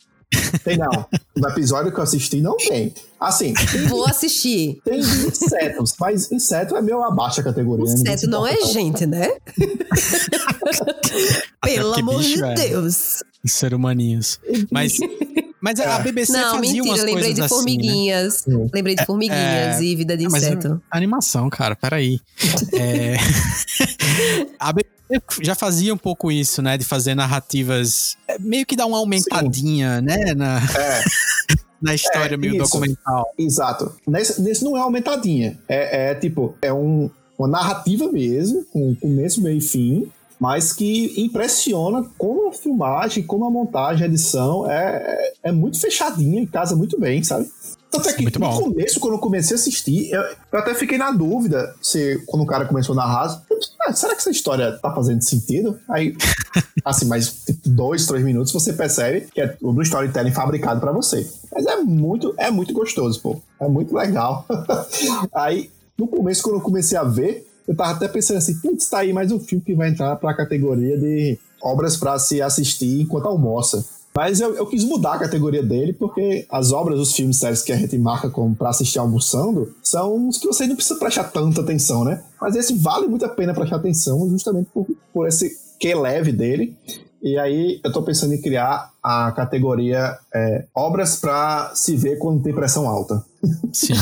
Tem 0.65 0.79
não. 0.79 1.07
No 1.37 1.49
episódio 1.49 1.93
que 1.93 1.99
eu 1.99 2.03
assisti, 2.05 2.41
não 2.41 2.57
tem. 2.57 2.93
Assim, 3.21 3.55
tem 3.55 3.87
Vou 3.87 4.07
assistir. 4.07 4.81
Tem 4.85 5.01
insetos, 5.01 5.95
mas 5.99 6.31
inseto 6.31 6.77
é 6.77 6.83
meio 6.83 7.03
abaixo 7.03 7.41
a 7.41 7.45
categoria. 7.45 7.85
né? 7.87 7.93
Inseto 7.95 8.21
se 8.21 8.27
não 8.27 8.47
é 8.47 8.53
importa 8.53 8.73
gente, 8.73 9.07
né? 9.07 9.29
Pelo 11.63 11.95
amor 11.95 12.19
bicho 12.19 12.37
de 12.37 12.45
é. 12.45 12.55
Deus. 12.55 13.23
Ser 13.47 13.75
humaninhos. 13.75 14.41
Mas, 14.71 14.95
mas 15.61 15.79
a 15.81 15.99
BBC 15.99 16.33
Não, 16.33 16.55
fazia 16.57 16.61
mentira, 16.61 16.85
umas 16.85 16.99
lembrei 17.01 17.15
coisas 17.15 17.35
de 17.35 17.41
assim, 17.43 17.43
né? 17.43 17.49
formiguinhas. 17.49 18.35
Sim. 18.35 18.71
Lembrei 18.73 18.95
de 18.95 19.05
formiguinhas 19.07 19.81
É, 19.81 19.83
e 19.83 19.97
vida 19.97 20.17
de 20.17 20.27
Ah, 20.27 20.29
mas 20.31 20.45
é 20.45 20.49
inseto. 20.49 20.83
animação, 20.91 21.49
cara, 21.51 21.75
peraí. 21.77 22.21
É... 22.73 23.17
a 24.59 24.73
BBC 24.73 24.94
já 25.43 25.55
fazia 25.55 25.93
um 25.93 25.99
pouco 25.99 26.31
isso, 26.33 26.63
né? 26.63 26.77
De 26.79 26.85
fazer 26.85 27.15
narrativas. 27.15 28.17
é, 28.29 28.39
Meio 28.39 28.65
que 28.67 28.77
dar 28.77 28.87
uma 28.87 28.99
aumentadinha, 28.99 30.01
né? 30.01 30.35
Na, 30.35 30.59
É, 30.59 31.03
na 31.81 31.95
história 31.95 32.35
É, 32.35 32.37
meio 32.37 32.55
isso. 32.55 32.65
documental. 32.65 33.33
exato. 33.39 33.95
Nesse, 34.07 34.41
nesse 34.41 34.65
não 34.65 34.77
é 34.77 34.81
aumentadinha. 34.81 35.59
É, 35.69 36.11
é 36.11 36.15
tipo, 36.15 36.55
é 36.63 36.73
um, 36.73 37.11
uma 37.39 37.49
narrativa 37.49 38.11
mesmo, 38.11 38.65
com 38.73 38.95
começo, 38.97 39.43
meio 39.43 39.59
e 39.59 39.61
fim, 39.61 40.09
mas 40.41 40.73
que 40.73 41.15
impressiona 41.21 42.05
como 42.19 42.49
a 42.49 42.53
filmagem, 42.53 43.23
como 43.23 43.45
a 43.45 43.51
montagem, 43.51 44.05
a 44.05 44.09
edição 44.09 44.69
é, 44.71 45.33
é, 45.43 45.49
é 45.51 45.53
muito 45.53 45.79
fechadinha 45.81 46.43
e 46.43 46.47
casa 46.47 46.75
muito 46.75 46.99
bem, 46.99 47.23
sabe? 47.23 47.49
Tanto 47.91 48.09
é 48.09 48.13
que 48.13 48.23
Muito 48.23 48.41
no 48.41 48.49
bom. 48.51 48.59
começo, 48.61 48.99
quando 48.99 49.13
eu 49.15 49.19
comecei 49.21 49.55
a 49.57 49.61
assistir, 49.61 50.11
eu, 50.11 50.21
eu 50.21 50.59
até 50.59 50.75
fiquei 50.75 50.99
na 50.99 51.13
dúvida 51.13 51.73
se 51.81 52.21
quando 52.27 52.43
o 52.43 52.47
cara 52.47 52.65
começou 52.67 52.93
a 52.93 52.97
narrar, 52.97 53.41
eu 53.44 53.44
"Ah, 53.81 53.93
será 53.93 54.15
que 54.15 54.21
essa 54.21 54.31
história 54.31 54.73
tá 54.73 54.93
fazendo 54.95 55.23
sentido? 55.23 55.79
Aí, 55.89 56.17
assim, 56.85 57.07
mais 57.07 57.45
tipo, 57.45 57.69
dois, 57.69 58.07
três 58.07 58.25
minutos 58.25 58.53
você 58.53 58.73
percebe 58.73 59.29
que 59.33 59.41
é 59.41 59.49
todo 59.49 59.79
um 59.79 59.83
storytelling 59.83 60.33
fabricado 60.33 60.81
pra 60.81 60.93
você. 60.93 61.29
Mas 61.53 61.67
é 61.67 61.77
muito, 61.77 62.35
é 62.37 62.51
muito 62.51 62.73
gostoso, 62.73 63.21
pô. 63.21 63.41
É 63.61 63.69
muito 63.69 63.95
legal. 63.95 64.47
Aí, 65.35 65.71
no 65.97 66.09
começo, 66.09 66.43
quando 66.43 66.57
eu 66.57 66.61
comecei 66.61 66.99
a 66.99 67.05
ver, 67.05 67.47
eu 67.67 67.75
tava 67.75 67.93
até 67.93 68.09
pensando 68.09 68.39
assim, 68.39 68.59
putz, 68.61 68.89
tá 68.89 68.99
aí 68.99 69.13
mais 69.13 69.33
um 69.33 69.41
filme 69.41 69.65
que 69.65 69.75
vai 69.75 69.89
entrar 69.89 70.17
pra 70.17 70.35
categoria 70.35 70.99
de 70.99 71.39
obras 71.63 71.97
pra 71.97 72.19
se 72.19 72.43
assistir 72.43 73.01
enquanto 73.01 73.27
almoça. 73.27 73.85
Mas 74.17 74.41
eu, 74.41 74.55
eu 74.55 74.67
quis 74.67 74.85
mudar 74.85 75.15
a 75.15 75.19
categoria 75.19 75.63
dele, 75.63 75.93
porque 75.93 76.47
as 76.49 76.71
obras, 76.71 77.01
os 77.01 77.13
filmes, 77.13 77.39
séries 77.39 77.63
que 77.63 77.73
a 77.73 77.77
gente 77.77 77.99
marca 77.99 78.31
como 78.31 78.55
pra 78.55 78.69
assistir 78.71 78.99
almoçando, 79.01 79.75
são 79.83 80.29
os 80.29 80.39
que 80.39 80.47
você 80.47 80.67
não 80.69 80.77
precisa 80.77 80.99
prestar 81.01 81.25
tanta 81.25 81.61
atenção, 81.63 82.05
né? 82.05 82.23
Mas 82.41 82.55
esse 82.55 82.75
vale 82.75 83.09
muito 83.09 83.25
a 83.25 83.29
pena 83.29 83.53
prestar 83.53 83.77
atenção, 83.77 84.29
justamente 84.31 84.71
por, 84.73 84.87
por 85.13 85.27
esse 85.27 85.51
Q 85.81 85.95
leve 85.97 86.31
dele. 86.31 86.77
E 87.21 87.39
aí 87.39 87.81
eu 87.83 87.91
tô 87.91 88.03
pensando 88.03 88.35
em 88.35 88.41
criar 88.41 88.93
a 89.03 89.33
categoria 89.33 90.17
é, 90.33 90.67
obras 90.75 91.17
para 91.17 91.73
se 91.75 91.97
ver 91.97 92.19
quando 92.19 92.43
tem 92.43 92.55
pressão 92.55 92.87
alta. 92.87 93.25
Sim. 93.73 93.95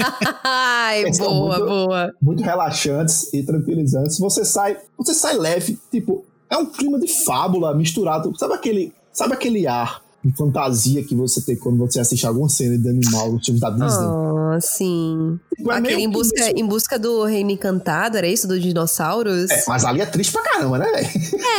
Ai, 0.44 1.02
Eles 1.02 1.18
boa, 1.18 1.58
muito- 1.58 1.66
boa. 1.66 2.12
Muito 2.22 2.42
relaxantes 2.42 3.32
e 3.34 3.42
tranquilizantes. 3.42 4.18
Você 4.18 4.44
sai, 4.44 4.76
você 4.96 5.12
sai 5.12 5.36
leve, 5.36 5.78
tipo, 5.90 6.24
é 6.48 6.56
um 6.56 6.66
clima 6.66 6.98
de 6.98 7.08
fábula 7.24 7.74
misturado. 7.74 8.32
Sabe 8.38 8.54
aquele, 8.54 8.92
sabe 9.20 9.34
aquele 9.34 9.66
ar 9.66 10.02
de 10.24 10.32
fantasia 10.32 11.02
que 11.02 11.14
você 11.14 11.40
tem 11.40 11.56
quando 11.56 11.78
você 11.78 12.00
assiste 12.00 12.26
alguma 12.26 12.48
cena 12.48 12.76
de 12.76 12.88
animal 12.88 13.32
nos 13.32 13.44
filmes 13.44 13.60
da 13.60 13.70
Disney? 13.70 14.06
Ah, 14.06 14.58
sim. 14.60 15.38
Tipo, 15.56 15.72
é 15.72 15.76
Aquele 15.78 16.02
em 16.02 16.10
busca, 16.10 16.40
isso. 16.40 16.52
em 16.56 16.66
busca 16.66 16.98
do 16.98 17.24
reino 17.24 17.50
encantado, 17.50 18.16
era 18.18 18.26
isso? 18.26 18.46
Dos 18.46 18.62
dinossauros? 18.62 19.50
É, 19.50 19.64
mas 19.66 19.84
ali 19.84 20.00
é 20.00 20.06
triste 20.06 20.32
pra 20.32 20.42
caramba, 20.42 20.78
né, 20.78 20.86
velho? 20.90 21.08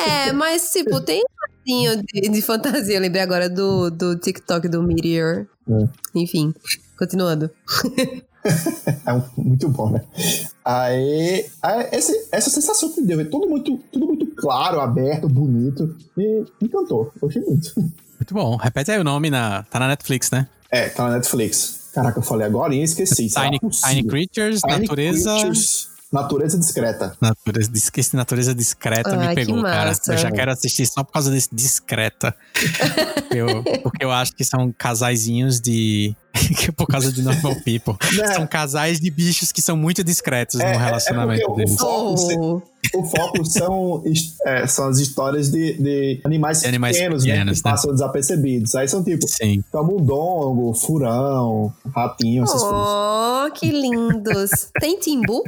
É, 0.08 0.32
mas 0.32 0.70
tipo, 0.70 1.02
tem 1.02 1.24
um 1.68 2.02
de, 2.02 2.30
de 2.30 2.42
fantasia. 2.42 2.96
Eu 2.96 3.02
lembrei 3.02 3.22
agora 3.22 3.50
do, 3.50 3.90
do 3.90 4.16
TikTok 4.16 4.68
do 4.68 4.82
Meteor. 4.84 5.48
É. 5.70 5.90
Enfim, 6.16 6.54
continuando. 6.98 7.50
É 9.06 9.22
muito 9.38 9.68
bom, 9.70 9.90
né? 9.92 10.02
Aí, 10.64 11.46
aí 11.62 11.90
esse- 11.92 12.28
essa 12.32 12.50
sensação 12.50 12.90
que 12.92 13.02
deu, 13.02 13.20
é 13.20 13.24
tudo 13.26 13.48
muito, 13.48 13.78
tudo 13.92 14.08
muito 14.08 14.28
claro, 14.36 14.80
aberto, 14.80 15.28
bonito. 15.28 15.96
E 16.18 16.22
me 16.62 16.68
encantou, 16.68 17.12
gostei 17.20 17.42
muito. 17.44 17.74
Muito 17.78 18.34
bom. 18.34 18.56
Repete 18.56 18.92
aí 18.92 19.00
o 19.00 19.04
nome, 19.04 19.30
na, 19.30 19.64
tá 19.64 19.80
na 19.80 19.88
Netflix, 19.88 20.30
né? 20.32 20.48
É, 20.70 20.90
tá 20.90 21.08
na 21.10 21.16
Netflix. 21.16 21.90
Caraca, 21.94 22.20
eu 22.20 22.24
falei 22.24 22.48
agora 22.48 22.74
e 22.74 22.82
esqueci. 22.84 23.28
Tiny? 23.28 23.60
Tiny 23.60 24.04
Creatures, 24.06 24.62
Tiny 24.62 24.80
natureza. 24.82 25.24
Creatures, 25.32 25.88
natureza 26.12 26.58
discreta. 26.58 27.16
Natureza, 27.22 27.72
esqueci 27.74 28.16
natureza 28.16 28.54
discreta 28.54 29.12
Ai, 29.12 29.18
me 29.18 29.28
que 29.30 29.36
pegou, 29.36 29.62
cara. 29.64 29.94
Eu 30.08 30.18
já 30.18 30.32
quero 30.32 30.52
assistir 30.52 30.86
só 30.86 31.04
por 31.04 31.12
causa 31.14 31.32
desse 31.32 31.50
discreta. 31.54 32.36
eu, 33.32 33.64
porque 33.82 34.04
eu 34.04 34.12
acho 34.12 34.34
que 34.36 34.44
são 34.44 34.74
casaizinhos 34.78 35.60
de. 35.62 36.16
por 36.78 36.88
causa 36.88 37.12
de 37.12 37.22
Normal 37.22 37.56
People. 37.56 37.96
Né? 38.18 38.34
São 38.34 38.48
casais 38.48 39.00
de 39.00 39.12
bichos 39.12 39.52
que 39.52 39.62
são 39.62 39.76
muito 39.76 40.04
discretos 40.04 40.60
É, 40.60 40.64
é- 40.64 40.74
no 40.78 40.80
é 40.82 40.86
relacionamento 40.86 41.52
o- 41.52 41.56
deles. 41.56 41.76
Foco, 41.78 42.18
se- 42.18 42.38
Oh, 42.40 42.62
O 43.00 43.06
foco 43.06 43.46
são, 43.46 44.04
é, 44.46 44.66
são 44.68 44.88
as 44.88 44.98
histórias 44.98 45.50
de, 45.52 45.74
de 45.74 46.22
animais, 46.26 46.62
De 46.62 46.68
animais 46.68 46.98
pequenos, 46.98 47.24
né, 47.24 47.32
pequenos, 47.34 47.62
que 47.62 47.66
né? 47.68 47.72
passam 47.72 47.92
desapercebidos. 47.92 48.76
Aí 48.76 48.88
são 48.88 49.04
tipo 49.04 49.28
Sim. 49.28 49.64
camundongo, 49.72 50.74
furão, 50.74 51.72
ratinho, 51.96 52.44
essas 52.44 52.62
coisas. 52.62 52.88
oh, 52.88 53.52
que 53.54 53.72
lindos. 53.72 54.50
Tem 54.80 55.00
timbu? 55.00 55.44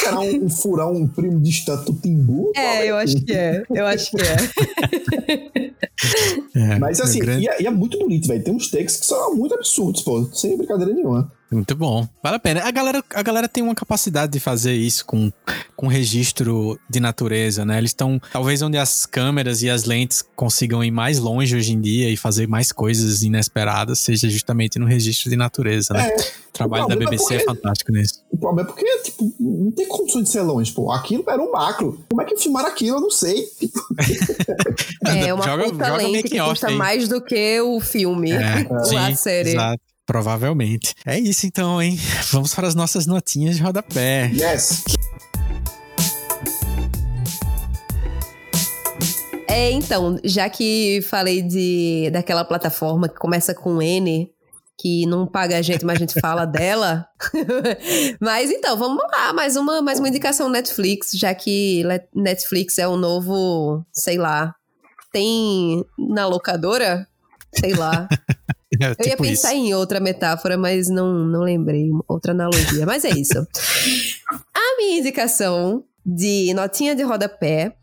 Será 0.00 0.20
um, 0.20 0.44
um 0.44 0.50
furão, 0.50 0.92
um 0.94 1.06
primo 1.08 1.40
distante 1.40 1.84
do 1.86 1.94
timbu? 1.94 2.52
É, 2.56 2.90
eu 2.90 2.96
acho 2.96 3.16
que 3.24 3.32
é. 3.32 3.62
Eu 3.70 3.86
acho 3.86 4.10
que 4.10 4.22
é. 4.22 5.72
É, 6.54 6.78
Mas 6.78 7.00
assim, 7.00 7.20
é 7.20 7.24
grande- 7.24 7.44
e, 7.44 7.48
é, 7.48 7.62
e 7.62 7.66
é 7.66 7.70
muito 7.70 7.98
bonito, 7.98 8.26
velho. 8.28 8.42
Tem 8.42 8.54
uns 8.54 8.70
takes 8.70 8.96
que 8.96 9.06
são 9.06 9.34
muito 9.34 9.54
absurdos, 9.54 10.02
pô. 10.02 10.24
Sem 10.32 10.56
brincadeira 10.56 10.92
nenhuma. 10.92 11.30
Muito 11.52 11.76
bom. 11.76 12.08
Vale 12.22 12.36
a 12.36 12.38
pena. 12.38 12.62
A 12.64 12.70
galera, 12.70 13.04
a 13.14 13.22
galera 13.22 13.48
tem 13.48 13.62
uma 13.62 13.74
capacidade 13.74 14.32
de 14.32 14.40
fazer 14.40 14.72
isso 14.74 15.04
com, 15.04 15.30
com 15.76 15.86
registro 15.86 16.78
de 16.88 16.98
natureza, 16.98 17.64
né? 17.64 17.78
Eles 17.78 17.90
estão, 17.90 18.20
talvez, 18.32 18.62
onde 18.62 18.78
as 18.78 19.04
câmeras 19.06 19.62
e 19.62 19.68
as 19.70 19.84
lentes 19.84 20.24
consigam 20.34 20.82
ir 20.82 20.90
mais 20.90 21.18
longe 21.18 21.54
hoje 21.54 21.72
em 21.72 21.80
dia 21.80 22.08
e 22.10 22.16
fazer 22.16 22.48
mais 22.48 22.72
coisas 22.72 23.22
inesperadas, 23.22 23.98
seja 24.00 24.28
justamente 24.30 24.78
no 24.78 24.86
registro 24.86 25.28
de 25.30 25.36
natureza, 25.36 25.92
né? 25.94 26.08
o 26.48 26.52
trabalho 26.52 26.84
o 26.84 26.88
da 26.88 26.96
problema 26.96 27.10
é 27.14 27.16
BBC 27.16 27.34
é 27.34 27.38
porque- 27.38 27.54
fantástico 27.54 27.92
nisso. 27.92 28.14
O 28.30 28.36
problema 28.38 28.68
é 28.68 28.72
porque, 28.72 28.98
tipo, 29.02 29.34
não 29.40 29.70
tem 29.72 29.86
condições 29.88 30.24
de 30.24 30.30
ser 30.30 30.40
longe, 30.42 30.72
pô. 30.72 30.90
Aquilo 30.92 31.24
era 31.28 31.40
um 31.42 31.50
macro. 31.52 32.02
Como 32.10 32.22
é 32.22 32.24
que 32.24 32.36
filmaram 32.36 32.68
aquilo? 32.68 32.96
Eu 32.96 33.00
não 33.02 33.10
sei. 33.10 33.44
É 35.06 35.32
uma 35.34 35.44
Joga- 35.44 35.64
puta 35.64 35.84
joga 35.86 35.96
lente 36.02 36.28
que 36.28 36.40
custa 36.40 36.68
aí. 36.68 36.76
mais 36.76 37.08
do 37.08 37.20
que 37.20 37.60
o 37.60 37.80
filme. 37.80 38.30
É, 38.32 38.66
Ou 38.70 38.84
sim, 38.84 38.96
a 38.96 39.14
série. 39.14 39.50
exato. 39.50 39.82
Provavelmente. 40.06 40.94
É 41.06 41.18
isso 41.18 41.46
então, 41.46 41.80
hein? 41.80 41.98
Vamos 42.32 42.54
para 42.54 42.66
as 42.66 42.74
nossas 42.74 43.06
notinhas 43.06 43.56
de 43.56 43.62
rodapé. 43.62 44.30
Yes. 44.34 44.84
É, 49.48 49.70
então, 49.70 50.18
já 50.24 50.48
que 50.48 51.02
falei 51.02 51.42
de 51.42 52.10
daquela 52.10 52.44
plataforma 52.44 53.08
que 53.08 53.16
começa 53.16 53.54
com 53.54 53.82
N, 53.82 54.32
que 54.78 55.06
não 55.06 55.26
paga 55.26 55.58
a 55.58 55.62
gente, 55.62 55.84
mas 55.84 55.96
a 55.96 55.98
gente 56.00 56.20
fala 56.20 56.44
dela. 56.46 57.06
mas 58.20 58.50
então, 58.50 58.76
vamos 58.76 59.04
lá, 59.12 59.32
mais 59.32 59.54
uma, 59.56 59.80
mais 59.82 60.00
uma 60.00 60.08
indicação 60.08 60.48
Netflix, 60.48 61.10
já 61.12 61.34
que 61.34 61.84
Netflix 62.14 62.78
é 62.78 62.88
o 62.88 62.96
novo, 62.96 63.84
sei 63.92 64.16
lá, 64.18 64.54
tem 65.12 65.84
na 65.98 66.26
locadora? 66.26 67.06
Sei 67.54 67.74
lá. 67.74 68.08
É, 68.80 68.86
Eu 68.86 68.88
ia 68.88 68.94
tipo 69.10 69.22
pensar 69.22 69.54
isso. 69.54 69.66
em 69.66 69.74
outra 69.74 70.00
metáfora, 70.00 70.56
mas 70.56 70.88
não, 70.88 71.12
não 71.26 71.40
lembrei 71.42 71.90
outra 72.08 72.32
analogia. 72.32 72.86
Mas 72.86 73.04
é 73.04 73.10
isso. 73.10 73.34
A 74.54 74.76
minha 74.78 74.98
indicação 74.98 75.84
de 76.04 76.52
notinha 76.54 76.94
de 76.94 77.02
rodapé, 77.02 77.76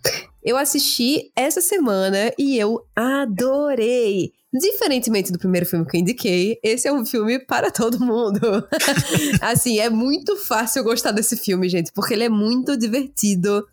eu 0.44 0.58
assisti 0.58 1.32
essa 1.36 1.62
semana 1.62 2.34
e 2.38 2.58
eu 2.58 2.86
adorei. 2.96 4.32
Diferentemente 4.52 5.32
do 5.32 5.38
primeiro 5.38 5.66
filme 5.66 5.86
que 5.86 5.96
eu 5.96 6.02
indiquei, 6.02 6.58
esse 6.64 6.88
é 6.88 6.92
um 6.92 7.06
filme 7.06 7.38
para 7.38 7.70
todo 7.70 8.00
mundo. 8.00 8.68
assim, 9.42 9.80
é 9.80 9.92
muito 9.92 10.36
fácil 10.38 10.84
gostar 10.84 11.12
desse 11.12 11.38
filme, 11.38 11.70
gente, 11.70 11.92
porque 11.94 12.16
ele 12.16 12.24
é 12.24 12.30
muito 12.30 12.76
divertido. 12.76 13.64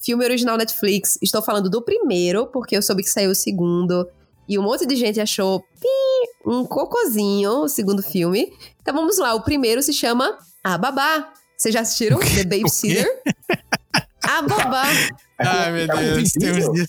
Filme 0.00 0.24
original 0.24 0.56
Netflix. 0.56 1.18
Estou 1.22 1.40
falando 1.40 1.70
do 1.70 1.80
primeiro, 1.80 2.48
porque 2.48 2.76
eu 2.76 2.82
soube 2.82 3.04
que 3.04 3.10
saiu 3.10 3.30
o 3.30 3.34
segundo. 3.34 4.08
E 4.48 4.58
um 4.58 4.62
monte 4.62 4.86
de 4.86 4.96
gente 4.96 5.20
achou 5.20 5.60
pi, 5.60 6.46
um 6.46 6.64
cocôzinho, 6.64 7.62
o 7.62 7.68
segundo 7.68 8.02
filme. 8.02 8.52
Então 8.80 8.94
vamos 8.94 9.18
lá, 9.18 9.34
o 9.34 9.42
primeiro 9.42 9.82
se 9.82 9.92
chama 9.92 10.38
A 10.62 10.76
Babá. 10.76 11.32
Vocês 11.56 11.72
já 11.72 11.80
assistiram? 11.80 12.18
The 12.18 12.44
Babysitter? 12.44 13.06
A 14.22 14.42
Babá. 14.42 14.84
Ai, 15.38 15.72
meu 15.72 15.84
um 15.84 15.98
Deus, 15.98 16.32
tem 16.32 16.50
uns 16.50 16.56
vídeo? 16.56 16.72
dias. 16.72 16.88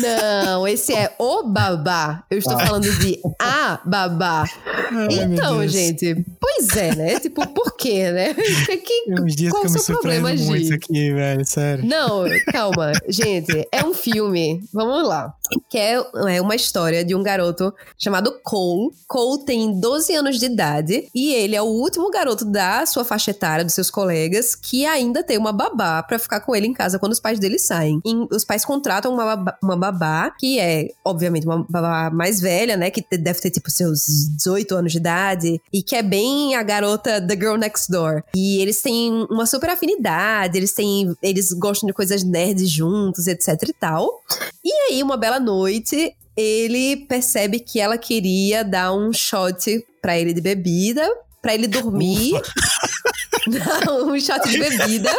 Não, 0.00 0.66
esse 0.66 0.92
é 0.94 1.14
o 1.18 1.42
babá. 1.44 2.24
Eu 2.30 2.38
estou 2.38 2.54
Ah. 2.56 2.66
falando 2.66 2.90
de 2.98 3.20
a 3.40 3.80
babá. 3.84 4.44
Ai, 4.92 5.08
Então, 5.10 5.66
gente, 5.66 6.24
pois 6.40 6.68
é, 6.76 6.94
né? 6.94 7.20
Tipo, 7.20 7.46
por 7.48 7.76
quê, 7.76 8.10
né? 8.10 8.34
Que- 8.66 8.76
que- 8.78 9.04
Tem 9.06 9.20
uns 9.22 9.34
dias 9.36 9.50
qual 9.52 9.62
que 9.62 9.68
o 9.68 9.74
eu 9.76 9.80
me 9.80 9.84
problema, 9.86 10.34
muito 10.34 10.66
Gi? 10.66 10.74
aqui, 10.74 11.12
velho, 11.12 11.44
sério. 11.46 11.84
Não, 11.84 12.24
calma. 12.52 12.92
Gente, 13.08 13.66
é 13.72 13.84
um 13.84 13.92
filme, 13.94 14.62
vamos 14.72 15.06
lá, 15.06 15.32
que 15.70 15.78
é, 15.78 15.94
é 16.28 16.40
uma 16.40 16.54
história 16.54 17.04
de 17.04 17.14
um 17.14 17.22
garoto 17.22 17.72
chamado 17.98 18.38
Cole. 18.42 18.90
Cole 19.06 19.44
tem 19.44 19.78
12 19.80 20.14
anos 20.14 20.38
de 20.38 20.46
idade 20.46 21.08
e 21.14 21.34
ele 21.34 21.54
é 21.56 21.62
o 21.62 21.66
último 21.66 22.10
garoto 22.10 22.44
da 22.44 22.84
sua 22.86 23.04
faixa 23.04 23.30
etária, 23.30 23.64
dos 23.64 23.74
seus 23.74 23.90
colegas, 23.90 24.54
que 24.54 24.86
ainda 24.86 25.22
tem 25.22 25.38
uma 25.38 25.52
babá 25.52 26.02
pra 26.02 26.18
ficar 26.18 26.40
com 26.40 26.54
ele 26.54 26.66
em 26.66 26.72
casa 26.72 26.98
quando 26.98 27.12
os 27.12 27.20
pais 27.20 27.38
dele 27.38 27.58
saem. 27.58 28.00
E 28.04 28.14
os 28.34 28.44
pais 28.44 28.64
contratam 28.64 29.12
uma 29.12 29.24
babá, 29.36 29.55
uma 29.62 29.76
babá, 29.76 30.30
que 30.38 30.58
é, 30.58 30.88
obviamente, 31.04 31.46
uma 31.46 31.64
babá 31.68 32.10
mais 32.10 32.40
velha, 32.40 32.76
né, 32.76 32.90
que 32.90 33.04
deve 33.16 33.40
ter, 33.40 33.50
tipo, 33.50 33.70
seus 33.70 34.28
18 34.36 34.74
anos 34.74 34.92
de 34.92 34.98
idade, 34.98 35.60
e 35.72 35.82
que 35.82 35.96
é 35.96 36.02
bem 36.02 36.54
a 36.54 36.62
garota 36.62 37.20
The 37.20 37.34
Girl 37.34 37.56
Next 37.56 37.90
Door. 37.90 38.22
E 38.34 38.60
eles 38.60 38.82
têm 38.82 39.26
uma 39.30 39.46
super 39.46 39.70
afinidade, 39.70 40.56
eles 40.56 40.72
têm. 40.72 41.14
Eles 41.22 41.52
gostam 41.52 41.86
de 41.86 41.92
coisas 41.92 42.22
nerds 42.22 42.70
juntos, 42.70 43.26
etc 43.26 43.68
e 43.68 43.72
tal. 43.72 44.22
E 44.64 44.72
aí, 44.88 45.02
uma 45.02 45.16
bela 45.16 45.40
noite, 45.40 46.14
ele 46.36 46.96
percebe 47.08 47.60
que 47.60 47.80
ela 47.80 47.96
queria 47.96 48.62
dar 48.62 48.92
um 48.92 49.12
shot 49.12 49.84
pra 50.02 50.18
ele 50.18 50.32
de 50.32 50.40
bebida. 50.40 51.08
Pra 51.40 51.54
ele 51.54 51.68
dormir. 51.68 52.32
Não, 53.46 54.08
um 54.12 54.20
shot 54.20 54.48
de 54.48 54.58
bebida. 54.58 55.10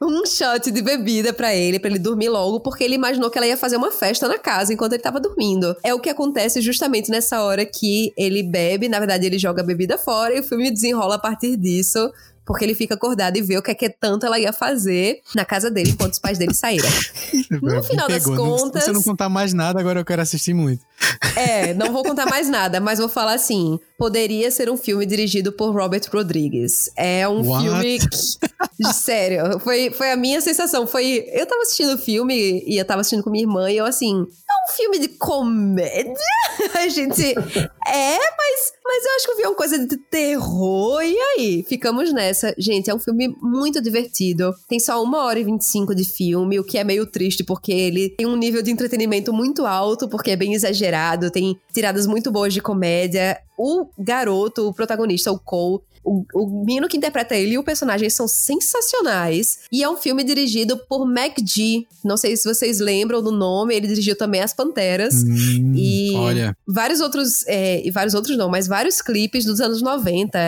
Um 0.00 0.24
shot 0.26 0.70
de 0.70 0.82
bebida 0.82 1.32
pra 1.32 1.54
ele, 1.54 1.78
pra 1.78 1.90
ele 1.90 1.98
dormir 1.98 2.28
logo, 2.28 2.60
porque 2.60 2.84
ele 2.84 2.94
imaginou 2.94 3.30
que 3.30 3.38
ela 3.38 3.46
ia 3.46 3.56
fazer 3.56 3.76
uma 3.76 3.90
festa 3.90 4.26
na 4.28 4.38
casa 4.38 4.72
enquanto 4.72 4.92
ele 4.94 5.02
tava 5.02 5.20
dormindo. 5.20 5.74
É 5.82 5.94
o 5.94 6.00
que 6.00 6.10
acontece 6.10 6.60
justamente 6.60 7.10
nessa 7.10 7.42
hora 7.42 7.64
que 7.64 8.12
ele 8.16 8.42
bebe, 8.42 8.88
na 8.88 8.98
verdade 8.98 9.26
ele 9.26 9.38
joga 9.38 9.62
a 9.62 9.64
bebida 9.66 9.98
fora 9.98 10.34
e 10.34 10.40
o 10.40 10.42
filme 10.42 10.70
desenrola 10.70 11.16
a 11.16 11.18
partir 11.18 11.56
disso. 11.56 12.10
Porque 12.46 12.64
ele 12.64 12.74
fica 12.74 12.94
acordado 12.94 13.36
e 13.36 13.42
vê 13.42 13.58
o 13.58 13.62
que 13.62 13.70
é 13.72 13.74
que 13.74 13.90
tanto 13.90 14.24
ela 14.24 14.38
ia 14.38 14.54
fazer 14.54 15.20
na 15.34 15.44
casa 15.44 15.70
dele 15.70 15.90
enquanto 15.90 16.14
os 16.14 16.18
pais 16.18 16.38
dele 16.38 16.54
saíram. 16.54 16.88
No 17.60 17.82
final 17.82 18.08
das. 18.08 18.24
Não- 18.24 18.36
contas- 18.36 18.84
Se 18.84 18.88
você 18.88 18.92
não 18.94 19.02
contar 19.02 19.28
mais 19.28 19.52
nada, 19.52 19.78
agora 19.78 20.00
eu 20.00 20.04
quero 20.04 20.22
assistir 20.22 20.54
muito. 20.54 20.82
É, 21.36 21.74
não 21.74 21.92
vou 21.92 22.02
contar 22.02 22.24
mais 22.24 22.48
nada, 22.48 22.80
mas 22.80 22.98
vou 22.98 23.08
falar 23.08 23.34
assim: 23.34 23.78
poderia 23.98 24.48
ser 24.52 24.70
um 24.70 24.76
filme 24.76 25.04
dirigido 25.04 25.50
por 25.50 25.74
Robert 25.74 26.02
Rodrigues. 26.12 26.88
É 26.96 27.28
um 27.28 27.42
What? 27.46 27.64
filme. 27.64 27.98
que- 28.78 28.92
Sério, 28.94 29.58
foi, 29.58 29.90
foi 29.90 30.12
a 30.12 30.16
minha 30.16 30.40
sensação. 30.40 30.86
Foi. 30.86 31.24
Eu 31.32 31.44
tava 31.46 31.62
assistindo 31.62 31.94
o 31.94 31.98
filme 31.98 32.62
e 32.64 32.78
eu 32.78 32.84
tava 32.84 33.00
assistindo 33.00 33.24
com 33.24 33.30
minha 33.30 33.42
irmã 33.42 33.68
e 33.70 33.76
eu 33.76 33.84
assim. 33.84 34.14
É 34.14 34.70
um 34.70 34.72
filme 34.76 34.98
de 35.00 35.08
comédia? 35.08 36.14
A 36.78 36.88
gente. 36.88 37.22
É, 37.22 37.34
mas, 38.18 38.72
mas 38.84 39.04
eu 39.04 39.12
acho 39.16 39.24
que 39.24 39.30
eu 39.32 39.36
vi 39.36 39.42
uma 39.46 39.54
coisa 39.56 39.78
de 39.84 39.96
terror. 39.96 41.02
E 41.02 41.16
aí? 41.18 41.64
Ficamos 41.68 42.12
nessa. 42.12 42.54
Gente, 42.56 42.88
é 42.88 42.94
um 42.94 43.00
filme 43.00 43.34
muito 43.42 43.80
divertido. 43.80 44.54
Tem 44.68 44.78
só 44.78 45.02
uma 45.02 45.24
hora 45.24 45.40
e 45.40 45.44
25 45.44 45.92
de 45.94 46.04
filme, 46.04 46.60
o 46.60 46.64
que 46.64 46.78
é 46.78 46.84
meio 46.84 47.04
triste, 47.04 47.42
porque 47.42 47.72
ele 47.72 48.10
tem 48.10 48.26
um 48.26 48.36
nível 48.36 48.62
de 48.62 48.70
entretenimento 48.70 49.32
muito 49.32 49.66
alto, 49.66 50.08
porque 50.08 50.30
é 50.30 50.36
bem 50.36 50.54
exagerado, 50.54 51.30
tem 51.32 51.58
tiradas 51.72 52.06
muito 52.06 52.30
boas 52.30 52.54
de 52.54 52.60
comédia. 52.60 53.36
O 53.58 53.88
garoto, 53.98 54.68
o 54.68 54.72
protagonista, 54.72 55.32
o 55.32 55.38
Cole, 55.38 55.82
o, 56.04 56.24
o 56.34 56.64
menino 56.64 56.88
que 56.88 56.96
interpreta 56.96 57.34
ele 57.34 57.52
e 57.54 57.58
o 57.58 57.62
personagem 57.64 58.08
são 58.08 58.26
sensacionais. 58.26 59.60
E 59.70 59.82
é 59.82 59.90
um 59.90 59.96
filme 59.96 60.24
dirigido 60.24 60.78
por 60.88 61.06
Mac 61.06 61.36
G. 61.44 61.86
Não 62.04 62.16
sei 62.16 62.36
se 62.36 62.48
vocês 62.48 62.80
lembram 62.80 63.22
do 63.22 63.30
nome, 63.30 63.74
ele 63.74 63.86
dirigiu 63.86 64.16
também 64.16 64.40
As 64.40 64.54
Panteras. 64.54 65.22
Hum, 65.22 65.72
e 65.74 66.14
olha. 66.14 66.56
vários 66.66 67.00
outros. 67.00 67.46
É, 67.46 67.86
e 67.86 67.90
vários 67.90 68.14
outros 68.14 68.36
não, 68.36 68.48
mas 68.48 68.66
vários 68.66 69.02
clipes 69.02 69.44
dos 69.44 69.60
anos 69.60 69.82
90, 69.82 70.38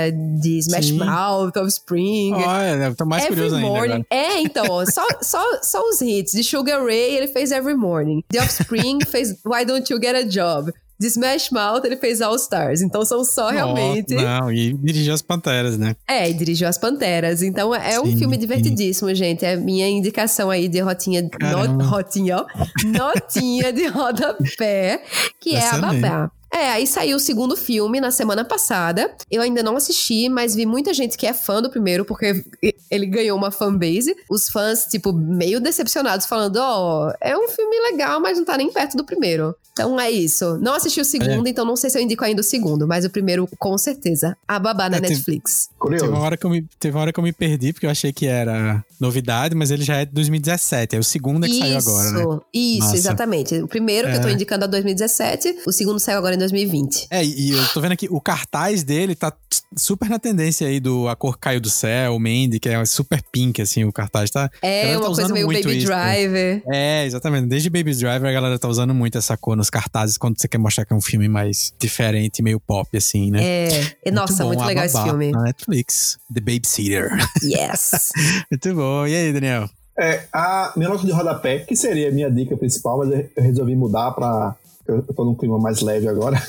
de 0.41 0.59
Smash 0.59 0.87
Sim. 0.87 0.99
Mouth, 0.99 1.57
Offspring. 1.57 2.33
Olha, 2.35 2.95
tô 2.95 3.05
mais 3.05 3.25
Every 3.25 3.35
curioso 3.37 3.57
ainda. 3.57 3.69
Morning. 3.69 3.93
agora. 3.93 4.07
É, 4.11 4.41
então, 4.41 4.67
ó, 4.71 4.85
só, 4.87 5.07
só, 5.21 5.43
só 5.63 5.83
os 5.89 6.01
hits. 6.01 6.33
De 6.33 6.43
Sugar 6.43 6.83
Ray, 6.83 7.17
ele 7.17 7.29
fez 7.29 7.51
Every 7.51 7.77
Morning. 7.77 8.25
The 8.31 8.41
Offspring 8.43 9.01
fez 9.07 9.37
Why 9.45 9.65
Don't 9.65 9.93
You 9.93 10.01
Get 10.01 10.15
a 10.15 10.23
Job. 10.23 10.73
De 11.01 11.07
Smash 11.07 11.51
Mouth, 11.51 11.85
ele 11.85 11.97
fez 11.97 12.21
All 12.21 12.37
Stars. 12.37 12.83
Então 12.83 13.05
são 13.05 13.25
só 13.25 13.49
realmente. 13.49 14.15
Ó, 14.17 14.21
Não, 14.21 14.53
e 14.53 14.75
dirigiu 14.75 15.15
as 15.15 15.23
Panteras, 15.23 15.79
né? 15.79 15.97
É, 16.07 16.29
e 16.29 16.35
dirigiu 16.35 16.69
As 16.69 16.77
Panteras. 16.77 17.43
Então 17.43 17.75
é 17.75 17.99
um 17.99 18.05
Sim, 18.05 18.19
filme 18.19 18.35
sim. 18.35 18.41
divertidíssimo, 18.41 19.15
gente. 19.15 19.45
É 19.45 19.57
minha 19.57 19.89
indicação 19.89 20.51
aí 20.51 20.69
de 20.69 20.79
rotinha. 20.81 21.27
Caramba. 21.31 21.69
No, 21.69 21.89
rotinha, 21.89 22.37
ó. 22.37 22.47
Notinha 22.85 23.73
de 23.73 23.87
rodapé, 23.87 25.03
que 25.41 25.57
é 25.57 25.67
a. 25.67 25.79
Babá. 25.79 26.31
É, 26.53 26.71
aí 26.71 26.87
saiu 26.87 27.17
o 27.17 27.21
segundo 27.21 27.57
filme 27.57 28.01
na 28.01 28.11
semana 28.11 28.45
passada. 28.45 29.15
Eu 29.31 29.41
ainda 29.43 29.63
não 29.63 29.77
assisti, 29.77 30.29
mas 30.29 30.55
vi 30.55 30.67
muita 30.67 30.93
gente 30.93 31.17
que 31.17 31.27
é 31.27 31.33
fã 31.33 31.63
do 31.63 31.71
primeiro, 31.71 32.05
porque 32.05 32.45
ele 32.91 33.07
ganhou 33.07 33.39
uma 33.39 33.51
fanbase. 33.51 34.17
Os 34.29 34.49
fãs, 34.49 34.85
tipo, 34.85 35.13
meio 35.13 35.61
decepcionados, 35.61 36.27
falando: 36.27 36.57
Ó, 36.57 37.13
é 37.21 37.37
um 37.37 37.49
filme 37.49 37.77
legal, 37.93 38.21
mas 38.21 38.37
não 38.39 38.45
tá 38.45 38.57
nem 38.57 38.73
perto 38.73 38.97
do 38.97 39.05
primeiro. 39.05 39.55
Então 39.73 39.99
é 39.99 40.11
isso. 40.11 40.59
Não 40.59 40.75
assisti 40.75 41.01
o 41.01 41.05
segundo, 41.05 41.47
então 41.47 41.65
não 41.65 41.77
sei 41.77 41.89
se 41.89 41.97
eu 41.99 42.03
indico 42.03 42.25
ainda 42.25 42.41
o 42.41 42.45
segundo, 42.45 42.87
mas 42.87 43.05
o 43.05 43.11
primeiro, 43.11 43.49
com 43.59 43.79
certeza. 43.79 44.37
A 44.47 44.59
Babá 44.59 44.91
na 44.91 44.97
É, 44.99 45.01
Netflix. 45.01 45.71
Curioso. 45.79 46.05
Teve 46.05 46.17
uma, 46.17 46.23
hora 46.25 46.37
que 46.37 46.45
eu 46.45 46.51
me, 46.51 46.67
teve 46.79 46.95
uma 46.97 47.01
hora 47.03 47.13
que 47.13 47.19
eu 47.21 47.25
me 47.25 47.33
perdi, 47.33 47.73
porque 47.73 47.87
eu 47.87 47.91
achei 47.91 48.13
que 48.13 48.27
era 48.27 48.85
novidade, 49.01 49.55
mas 49.55 49.71
ele 49.71 49.83
já 49.85 49.97
é 49.97 50.05
de 50.05 50.13
2017. 50.13 50.97
É 50.97 50.99
o 50.99 51.05
segundo 51.05 51.47
é 51.47 51.49
que 51.49 51.59
saiu 51.59 51.79
agora, 51.79 52.11
né? 52.11 52.41
Isso, 52.53 52.95
exatamente. 52.95 53.55
O 53.63 53.69
primeiro 53.69 54.11
que 54.11 54.17
eu 54.17 54.21
tô 54.21 54.29
É. 54.29 54.33
indicando 54.33 54.65
é 54.65 54.69
2017, 54.69 55.61
o 55.67 55.73
segundo 55.73 55.99
saiu 56.01 56.19
agora 56.19 56.35
em 56.35 56.39
2020. 56.41 57.07
É, 57.11 57.25
e 57.25 57.51
eu 57.51 57.69
tô 57.69 57.81
vendo 57.81 57.93
aqui, 57.93 58.09
o 58.11 58.21
cartaz 58.21 58.83
dele 58.83 59.15
tá 59.15 59.33
super 59.77 60.09
na 60.09 60.19
tendência 60.19 60.67
aí 60.67 60.81
do 60.81 61.09
A 61.09 61.15
Cor 61.15 61.39
Caiu 61.39 61.61
do 61.61 61.71
Céu, 61.71 62.19
Mandy, 62.19 62.59
que 62.59 62.69
é 62.69 62.85
super 62.85 63.23
pink, 63.31 63.63
assim, 63.63 63.85
o 63.85 63.93
cartaz 63.93 64.31
tá... 64.31 64.51
É 64.63 64.83
galera 64.83 64.99
uma 64.99 65.09
tá 65.09 65.15
coisa 65.15 65.33
meio 65.33 65.47
muito 65.47 65.63
Baby 65.63 65.79
isso, 65.79 65.89
né? 65.89 66.13
Driver. 66.13 66.63
É, 66.73 67.07
exatamente. 67.07 67.47
Desde 67.47 67.71
Baby's 67.71 67.99
Driver 67.99 68.29
a 68.29 68.33
galera 68.33 68.59
tá 68.59 68.69
usando 68.69 68.95
muito 68.95 69.17
essa 69.17 69.37
cor 69.37 69.57
nos 69.57 69.71
cartazes 69.71 70.19
quando 70.19 70.41
você 70.41 70.49
quer 70.49 70.59
mostrar 70.59 70.85
que 70.85 70.93
é 70.93 70.97
um 70.97 71.01
filme 71.01 71.29
mais 71.29 71.73
diferente, 71.79 72.43
meio 72.43 72.59
pop, 72.59 72.97
assim, 72.97 73.31
né? 73.31 73.45
É, 73.45 73.97
e, 74.05 74.11
nossa, 74.11 74.43
bom, 74.43 74.49
muito 74.49 74.65
legal 74.65 74.85
esse 74.85 75.03
filme. 75.03 75.31
Na 75.31 75.43
Netflix. 75.43 76.19
The 76.33 76.41
Babysitter. 76.41 77.11
Yes. 77.43 78.11
muito 78.51 78.75
bom. 78.75 79.07
E 79.07 79.15
aí, 79.15 79.33
Daniel? 79.33 79.69
É, 79.99 80.23
a 80.33 80.73
minha 80.77 80.89
nota 80.89 81.05
de 81.05 81.13
rodapé, 81.13 81.59
que 81.59 81.77
seria 81.77 82.09
a 82.09 82.13
minha 82.13 82.31
dica 82.31 82.57
principal, 82.57 82.99
mas 82.99 83.11
eu 83.11 83.29
eu 83.37 83.43
resolvi 83.43 83.77
mudar 83.77 84.13
pra. 84.13 84.55
Eu 84.91 85.15
tô 85.15 85.25
num 85.25 85.35
clima 85.35 85.59
mais 85.59 85.81
leve 85.81 86.09
agora. 86.09 86.41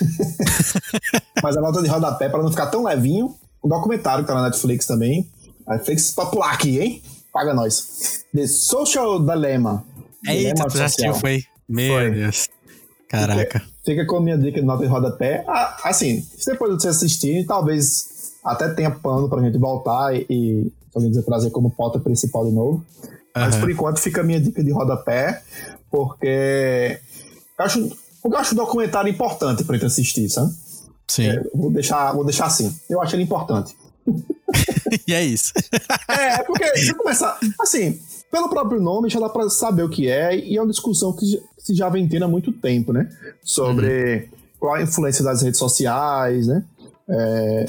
mas 1.43 1.57
a 1.57 1.61
nota 1.61 1.81
de 1.81 1.87
rodapé, 1.87 2.29
pra 2.29 2.41
não 2.41 2.49
ficar 2.49 2.67
tão 2.67 2.83
levinho, 2.83 3.35
um 3.63 3.69
documentário 3.69 4.23
que 4.23 4.27
tá 4.27 4.35
na 4.35 4.43
Netflix 4.43 4.85
também. 4.85 5.29
A 5.67 5.73
Netflix 5.73 6.11
pra 6.11 6.25
pular 6.25 6.51
aqui, 6.51 6.79
hein? 6.79 7.01
Paga 7.31 7.53
nós. 7.53 8.25
The 8.33 8.47
Social 8.47 9.19
Dilemma. 9.19 9.85
Eita, 10.27 10.53
Dilema 10.53 10.65
tu 10.65 10.77
já 10.77 10.85
assistiu, 10.85 11.13
foi? 11.13 11.43
Meu 11.67 11.93
Foi. 11.93 12.11
Deus. 12.11 12.49
Caraca. 13.07 13.61
Fica 13.85 14.05
com 14.05 14.17
a 14.17 14.21
minha 14.21 14.37
dica 14.37 14.59
de 14.59 14.65
nota 14.65 14.83
de 14.83 14.89
rodapé. 14.89 15.43
Ah, 15.47 15.77
assim, 15.83 16.25
depois 16.45 16.75
de 16.75 16.81
você 16.81 16.89
assistir, 16.89 17.45
talvez 17.45 18.33
até 18.43 18.69
tenha 18.69 18.91
pano 18.91 19.29
pra 19.29 19.41
gente 19.41 19.57
voltar 19.57 20.15
e, 20.15 20.25
e 20.29 20.71
alguém 20.93 21.11
quiser 21.11 21.23
trazer 21.23 21.49
como 21.51 21.71
pauta 21.71 21.99
principal 21.99 22.45
de 22.45 22.51
novo. 22.51 22.85
Mas 23.35 23.53
Aham. 23.53 23.61
por 23.61 23.71
enquanto 23.71 23.99
fica 23.99 24.21
a 24.21 24.23
minha 24.23 24.39
dica 24.39 24.63
de 24.63 24.71
rodapé, 24.71 25.41
porque 25.89 26.99
eu 27.57 27.65
acho, 27.65 27.97
porque 28.21 28.35
eu 28.35 28.39
acho 28.39 28.53
um 28.53 28.57
documentário 28.57 29.09
importante 29.09 29.63
pra 29.63 29.75
gente 29.75 29.85
assistir, 29.85 30.29
sabe? 30.29 30.53
Sim. 31.07 31.27
É, 31.27 31.43
vou, 31.53 31.71
deixar, 31.71 32.13
vou 32.13 32.23
deixar 32.23 32.45
assim. 32.45 32.73
Eu 32.89 33.01
acho 33.01 33.15
ele 33.15 33.23
importante. 33.23 33.75
E 35.07 35.13
é 35.13 35.23
isso. 35.23 35.53
É, 36.09 36.43
porque 36.43 36.77
se 36.77 36.93
começar. 36.93 37.39
Assim, 37.61 37.97
pelo 38.29 38.49
próprio 38.49 38.81
nome 38.81 39.09
já 39.09 39.21
dá 39.21 39.29
pra 39.29 39.49
saber 39.49 39.83
o 39.83 39.89
que 39.89 40.09
é, 40.09 40.37
e 40.37 40.57
é 40.57 40.61
uma 40.61 40.69
discussão 40.69 41.13
que 41.13 41.41
se 41.57 41.73
já 41.73 41.87
vem 41.87 42.07
tendo 42.09 42.25
há 42.25 42.27
muito 42.27 42.51
tempo, 42.51 42.91
né? 42.91 43.09
Sobre 43.41 44.29
qual 44.59 44.75
a 44.75 44.81
influência 44.81 45.23
das 45.23 45.41
redes 45.41 45.59
sociais, 45.59 46.47
né? 46.47 46.63
É, 47.09 47.65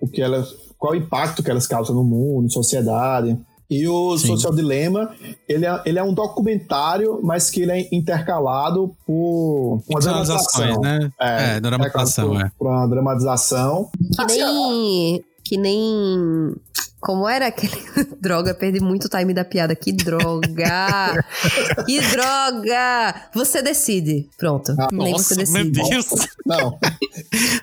o 0.00 0.06
que 0.06 0.20
elas, 0.20 0.54
qual 0.78 0.92
o 0.92 0.96
impacto 0.96 1.42
que 1.42 1.50
elas 1.50 1.66
causam 1.66 1.94
no 1.94 2.04
mundo, 2.04 2.44
na 2.44 2.50
sociedade. 2.50 3.38
E 3.68 3.86
o 3.88 4.16
Sim. 4.16 4.28
Social 4.28 4.54
Dilema, 4.54 5.10
ele 5.48 5.66
é, 5.66 5.82
ele 5.84 5.98
é 5.98 6.02
um 6.02 6.14
documentário, 6.14 7.20
mas 7.22 7.50
que 7.50 7.62
ele 7.62 7.72
é 7.72 7.88
intercalado 7.92 8.94
por 9.04 9.82
uma 9.88 10.00
dramatização. 10.00 10.80
né? 10.80 11.10
É, 11.20 11.60
dramatização, 11.60 12.26
intercalado 12.26 12.46
é. 12.46 12.50
por, 12.56 12.58
por 12.58 12.68
uma 12.68 12.86
dramatização. 12.86 13.90
Que 14.16 14.24
nem. 14.26 15.24
Que 15.44 15.56
nem. 15.56 16.54
Como 17.00 17.28
era 17.28 17.48
aquele. 17.48 17.72
droga, 18.20 18.54
perdi 18.54 18.80
muito 18.80 19.06
o 19.06 19.08
time 19.08 19.32
da 19.34 19.44
piada. 19.44 19.74
Que 19.76 19.92
droga! 19.92 21.24
que 21.86 22.00
droga! 22.00 23.14
Você 23.34 23.62
decide. 23.62 24.28
Pronto. 24.38 24.74
Nem 24.92 25.12
você 25.12 25.34
Nossa, 25.36 25.52
meu 25.52 25.70
decide. 25.70 25.90
Deus. 25.90 26.06
Não, 26.44 26.78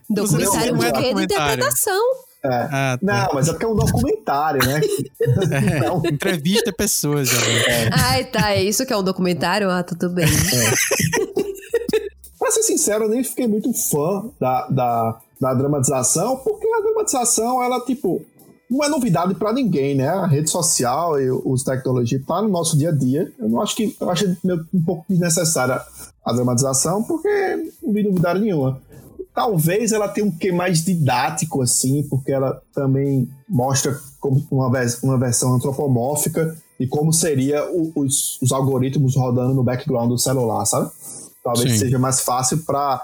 Documentário 0.09 0.75
Não 0.75 0.83
é 0.83 0.91
de 0.91 1.01
documentário. 1.01 1.23
interpretação. 1.23 2.01
É. 2.45 2.67
Ah, 2.71 2.97
tá. 2.97 2.99
Não, 3.27 3.33
mas 3.33 3.47
é 3.47 3.51
porque 3.51 3.65
é 3.65 3.67
um 3.67 3.75
documentário, 3.75 4.65
né? 4.65 4.81
É, 5.51 5.79
Não. 5.81 6.01
entrevista 6.05 6.71
pessoas. 6.73 7.29
Já. 7.29 7.37
Ai, 7.91 8.25
tá. 8.25 8.51
É 8.51 8.63
isso 8.63 8.85
que 8.85 8.93
é 8.93 8.97
um 8.97 9.03
documentário? 9.03 9.69
Ah, 9.69 9.83
tudo 9.83 10.09
bem. 10.09 10.27
Pra 12.39 12.51
ser 12.51 12.63
sincero, 12.63 13.05
eu 13.05 13.09
nem 13.09 13.23
fiquei 13.23 13.47
muito 13.47 13.71
fã 13.89 14.25
da, 14.39 14.67
da, 14.67 15.17
da 15.39 15.53
dramatização, 15.53 16.37
porque 16.37 16.67
a 16.67 16.81
dramatização, 16.81 17.63
ela, 17.63 17.79
tipo, 17.85 18.21
não 18.69 18.83
é 18.83 18.89
novidade 18.89 19.33
pra 19.35 19.53
ninguém, 19.53 19.95
né? 19.95 20.09
A 20.09 20.27
rede 20.27 20.49
social 20.49 21.19
e 21.21 21.31
os 21.31 21.63
tecnologia 21.63 22.21
tá 22.27 22.41
no 22.41 22.49
nosso 22.49 22.77
dia 22.77 22.89
a 22.89 22.91
dia. 22.91 23.31
Eu 23.39 23.47
não 23.47 23.61
acho 23.61 23.75
que. 23.75 23.95
Eu 23.99 24.09
acho 24.09 24.35
meio- 24.43 24.65
um 24.73 24.83
pouco 24.83 25.05
desnecessária 25.07 25.79
a 26.25 26.33
dramatização, 26.33 27.01
porque 27.03 27.71
não 27.81 27.93
vi 27.93 28.03
novidade 28.03 28.39
nenhuma. 28.41 28.81
Talvez 29.33 29.91
ela 29.91 30.07
tenha 30.07 30.25
um 30.27 30.31
quê 30.31 30.51
mais 30.51 30.83
didático, 30.83 31.61
assim, 31.61 32.03
porque 32.09 32.31
ela 32.31 32.61
também 32.73 33.27
mostra 33.49 33.99
como 34.19 34.45
uma, 34.51 34.69
uma 35.01 35.17
versão 35.19 35.53
antropomórfica 35.55 36.55
de 36.79 36.87
como 36.87 37.11
seria 37.11 37.63
o- 37.71 37.91
os, 37.95 38.39
os 38.41 38.51
algoritmos 38.51 39.15
rodando 39.15 39.53
no 39.53 39.63
background 39.63 40.09
do 40.09 40.17
celular, 40.17 40.65
sabe? 40.65 40.89
Talvez 41.43 41.71
Sim. 41.73 41.77
seja 41.79 41.99
mais 41.99 42.21
fácil 42.21 42.59
para 42.59 43.01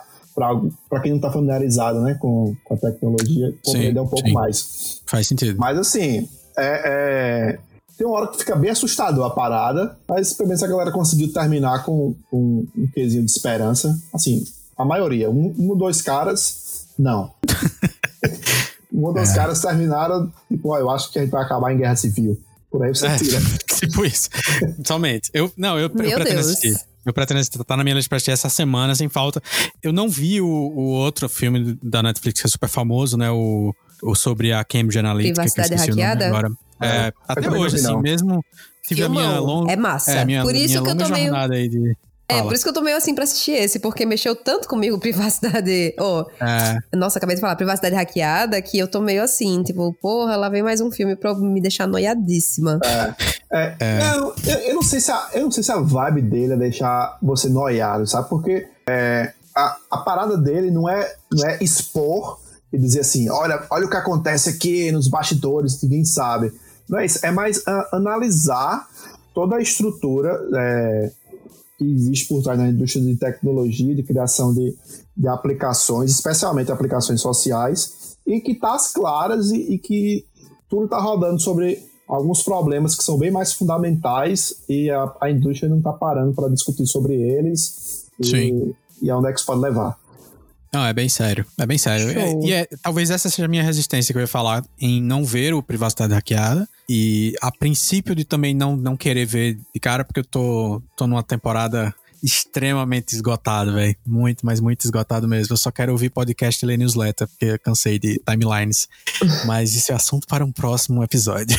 para 0.90 1.02
quem 1.02 1.12
não 1.12 1.18
está 1.18 1.30
familiarizado 1.30 2.00
né, 2.00 2.14
com, 2.14 2.56
com 2.64 2.74
a 2.74 2.78
tecnologia 2.78 3.54
compreender 3.66 4.00
um 4.00 4.08
pouco 4.08 4.26
sim. 4.26 4.34
mais. 4.34 5.02
Faz 5.06 5.28
sentido. 5.28 5.60
Mas 5.60 5.78
assim, 5.78 6.30
é, 6.58 7.58
é- 7.58 7.60
tem 7.98 8.08
uma 8.08 8.16
hora 8.18 8.28
que 8.28 8.38
fica 8.38 8.56
bem 8.56 8.72
assustador 8.72 9.26
a 9.26 9.30
parada, 9.32 9.98
mas 10.08 10.32
pelo 10.32 10.48
menos 10.48 10.64
a 10.64 10.68
galera 10.68 10.92
conseguiu 10.94 11.34
terminar 11.34 11.84
com, 11.84 12.16
com 12.32 12.66
um 12.78 12.88
quesinho 12.94 13.26
de 13.26 13.30
esperança. 13.32 14.00
Assim, 14.14 14.46
a 14.80 14.86
maioria, 14.86 15.30
um, 15.30 15.54
um 15.60 15.70
ou 15.70 15.76
dois 15.78 16.02
caras, 16.02 16.88
não. 16.98 17.32
um 18.94 19.04
ou 19.06 19.14
dois 19.14 19.32
É. 19.32 19.36
caras 19.36 19.62
terminaram, 19.62 20.32
tipo, 20.48 20.70
ó, 20.70 20.80
eu 20.80 20.90
acho 20.90 21.12
que 21.12 21.20
a 21.20 21.22
gente 21.22 21.32
vai 21.32 21.44
acabar 21.44 21.74
em 21.74 21.78
guerra 21.78 21.96
civil. 21.96 22.40
Por 22.72 22.84
aí 22.84 22.90
você 22.96 23.08
É, 23.08 23.16
tira. 23.18 23.40
tipo 23.80 24.06
isso. 24.06 24.30
Somente. 24.86 25.30
Eu, 25.34 25.52
não, 25.58 25.76
eu, 25.78 25.84
eu 25.84 25.90
pretendo 25.90 26.24
Deus. 26.24 26.46
assistir. 26.48 26.76
Eu 27.06 27.14
pretendo 27.14 27.40
assistir. 27.40 27.64
Tá 27.64 27.76
na 27.76 27.84
minha 27.84 27.96
lista 27.96 28.08
pra 28.10 28.18
assistir 28.18 28.32
essa 28.32 28.50
semana, 28.50 28.94
sem 28.96 29.10
falta. 29.10 29.42
Eu 29.82 29.92
não 29.92 30.08
vi 30.08 30.40
o, 30.40 30.46
o 30.48 30.82
outro 30.92 31.28
filme 31.28 31.78
da 31.82 32.04
Netflix 32.04 32.42
que 32.42 32.48
é 32.48 32.50
super 32.50 32.70
famoso, 32.70 33.18
né? 33.18 33.32
O, 33.32 33.74
o 34.04 34.14
sobre 34.16 34.54
a 34.54 34.64
Cambridge 34.64 35.00
Analytica. 35.00 35.42
que 35.42 35.50
eu 35.50 35.54
Privacidade 35.54 35.74
o 35.74 35.88
nome 35.88 36.02
hackeada? 36.02 36.28
Agora. 36.28 36.50
É, 36.82 37.08
Eu 37.08 37.14
até 37.28 37.50
hoje, 37.52 37.76
assim, 37.78 37.98
mesmo 37.98 38.44
tive 38.88 39.04
a 39.04 39.10
minha 39.10 39.40
longa. 39.40 39.72
É 39.72 39.76
massa. 39.76 40.12
É, 40.12 40.26
minha, 40.26 40.42
Por 40.44 40.56
isso 40.56 40.82
minha 40.82 40.84
que 40.84 40.90
eu 40.90 41.06
tô 41.06 41.10
meio. 41.14 41.26
jornada 41.26 41.54
aí 41.56 41.68
de. 41.68 41.98
É, 42.30 42.36
Fala. 42.36 42.44
por 42.46 42.54
isso 42.54 42.64
que 42.64 42.70
eu 42.70 42.74
tô 42.74 42.82
meio 42.82 42.96
assim 42.96 43.16
pra 43.16 43.24
assistir 43.24 43.54
esse, 43.54 43.80
porque 43.80 44.06
mexeu 44.06 44.36
tanto 44.36 44.68
comigo, 44.68 45.00
privacidade. 45.00 45.96
Oh, 46.00 46.24
É, 46.40 46.96
nossa, 46.96 47.18
acabei 47.18 47.36
de 47.36 47.42
falar, 47.42 47.56
privacidade 47.56 47.96
hackeada, 47.96 48.62
que 48.62 48.78
eu 48.78 48.88
tô 48.88 49.02
meio 49.02 49.24
assim, 49.24 49.64
tipo, 49.64 49.92
porra, 50.00 50.36
lá 50.36 50.48
vem 50.48 50.62
mais 50.62 50.80
um 50.80 50.92
filme 50.92 51.16
pra 51.16 51.34
me 51.34 51.60
deixar 51.60 51.88
noiadíssima. 51.88 52.80
É, 53.52 53.76
Eu, 54.16 54.36
eu, 54.46 54.60
eu 54.60 54.76
não 54.76 54.84
sei 54.84 55.00
se 55.00 55.12
a, 55.12 55.30
eu 55.34 55.42
não 55.44 55.52
sei 55.52 55.64
se 55.64 55.72
a 55.72 55.78
vibe 55.78 56.22
dele 56.22 56.54
é 56.54 56.58
deixar 56.58 57.18
você 57.22 57.50
noiado, 57.50 58.06
sabe? 58.06 58.30
Porque 58.30 58.68
é, 58.88 59.34
a, 59.56 59.78
a 59.90 59.98
parada 59.98 60.38
dele 60.38 60.70
não 60.70 60.88
é, 60.88 61.16
não 61.32 61.48
é 61.50 61.58
expor 61.62 62.40
e 62.72 62.78
dizer 62.78 63.00
assim, 63.00 63.28
olha, 63.32 63.64
olha 63.72 63.88
o 63.88 63.90
que 63.90 63.98
acontece 63.98 64.50
aqui 64.50 64.92
nos 64.92 65.08
bastidores, 65.08 65.82
ninguém 65.82 66.06
sabe. 66.06 66.54
Não 66.88 67.00
é 67.00 67.06
isso, 67.08 67.26
é 67.26 67.32
mais 67.32 67.64
a, 67.68 67.90
analisar 67.98 68.88
toda 69.34 69.56
a 69.56 69.62
estrutura 69.62 70.40
é, 70.56 71.12
que 71.80 71.86
existe 71.86 72.28
por 72.28 72.44
trás 72.44 72.60
da 72.60 72.68
indústria 72.68 73.04
de 73.04 73.16
tecnologia, 73.16 73.96
de 73.96 74.04
criação 74.04 74.54
de, 74.54 74.76
de 75.16 75.28
aplicações, 75.30 76.12
especialmente 76.12 76.72
aplicações 76.72 77.22
sociais, 77.22 78.18
e 78.28 78.42
que 78.42 78.54
tá 78.54 78.76
às 78.76 78.92
claras 78.92 79.50
e, 79.52 79.74
e 79.74 79.80
que 79.80 80.26
tudo 80.70 80.84
está 80.84 81.00
rodando 81.00 81.40
sobre 81.40 81.82
alguns 82.06 82.44
problemas 82.44 82.96
que 82.96 83.04
são 83.04 83.18
bem 83.18 83.32
mais 83.32 83.54
fundamentais 83.54 84.56
e 84.68 84.90
a, 84.90 85.12
a 85.22 85.32
indústria 85.32 85.70
não 85.70 85.78
está 85.78 85.94
parando 85.94 86.34
para 86.34 86.50
discutir 86.50 86.86
sobre 86.86 87.16
eles 87.16 88.06
e, 88.20 88.26
Sim. 88.26 88.76
e 89.02 89.10
aonde 89.10 89.30
é 89.30 89.32
que 89.32 89.40
isso 89.40 89.48
pode 89.48 89.62
levar. 89.62 89.98
Não, 90.72 90.86
é 90.86 90.94
bem 90.94 91.10
sério. 91.10 91.46
É 91.58 91.66
bem 91.66 91.78
sério. 91.78 92.12
Show. 92.14 92.44
É- 92.44 92.48
e 92.48 92.54
é- 92.54 92.68
talvez 92.82 93.10
essa 93.10 93.30
seja 93.30 93.46
a 93.46 93.48
minha 93.48 93.64
resistência 93.64 94.14
que 94.14 94.18
eu 94.18 94.22
ia 94.22 94.28
falar 94.28 94.64
em 94.80 95.02
não 95.02 95.26
ver 95.26 95.54
o 95.54 95.64
Privacidade 95.64 96.14
Hackeada. 96.14 96.68
E 96.88 97.34
a 97.42 97.52
princípio 97.52 98.16
de 98.16 98.24
também 98.24 98.54
não, 98.54 98.76
não 98.76 98.96
querer 98.98 99.26
ver 99.26 99.60
de 99.74 99.80
cara, 99.80 100.04
porque 100.04 100.20
eu 100.22 100.26
tô, 100.26 100.82
tô 100.96 101.08
numa 101.08 101.24
temporada 101.24 101.94
extremamente 102.24 103.14
esgotado, 103.14 103.74
velho. 103.74 103.96
Muito, 104.06 104.46
mas 104.46 104.60
muito 104.60 104.84
esgotado 104.86 105.28
mesmo. 105.28 105.54
Eu 105.54 105.58
só 105.58 105.72
quero 105.72 105.92
ouvir 105.92 106.10
podcast 106.10 106.64
e 106.64 106.68
ler 106.68 106.78
newsletter, 106.78 107.28
porque 107.28 107.46
eu 107.46 107.60
cansei 107.60 108.00
de 108.00 108.22
timelines. 108.28 108.88
Mas 109.46 109.74
isso 109.76 109.92
é 109.92 109.96
assunto 109.96 110.28
para 110.28 110.44
um 110.44 110.52
próximo 110.52 111.04
episódio. 111.04 111.58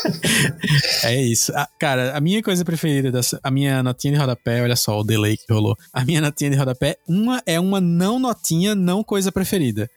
é 1.04 1.20
isso. 1.22 1.52
Ah, 1.54 1.68
cara, 1.78 2.16
a 2.16 2.20
minha 2.20 2.42
coisa 2.42 2.64
preferida, 2.64 3.10
dessa, 3.10 3.40
a 3.42 3.50
minha 3.50 3.82
notinha 3.82 4.12
de 4.14 4.18
rodapé, 4.18 4.62
olha 4.62 4.76
só 4.76 5.00
o 5.00 5.04
delay 5.04 5.36
que 5.36 5.52
rolou. 5.52 5.76
A 5.92 6.04
minha 6.04 6.20
notinha 6.20 6.50
de 6.50 6.56
rodapé, 6.56 6.96
uma 7.06 7.42
é 7.46 7.58
uma 7.58 7.80
não 7.80 8.18
notinha, 8.18 8.74
não 8.74 9.02
coisa 9.02 9.32
preferida. 9.32 9.90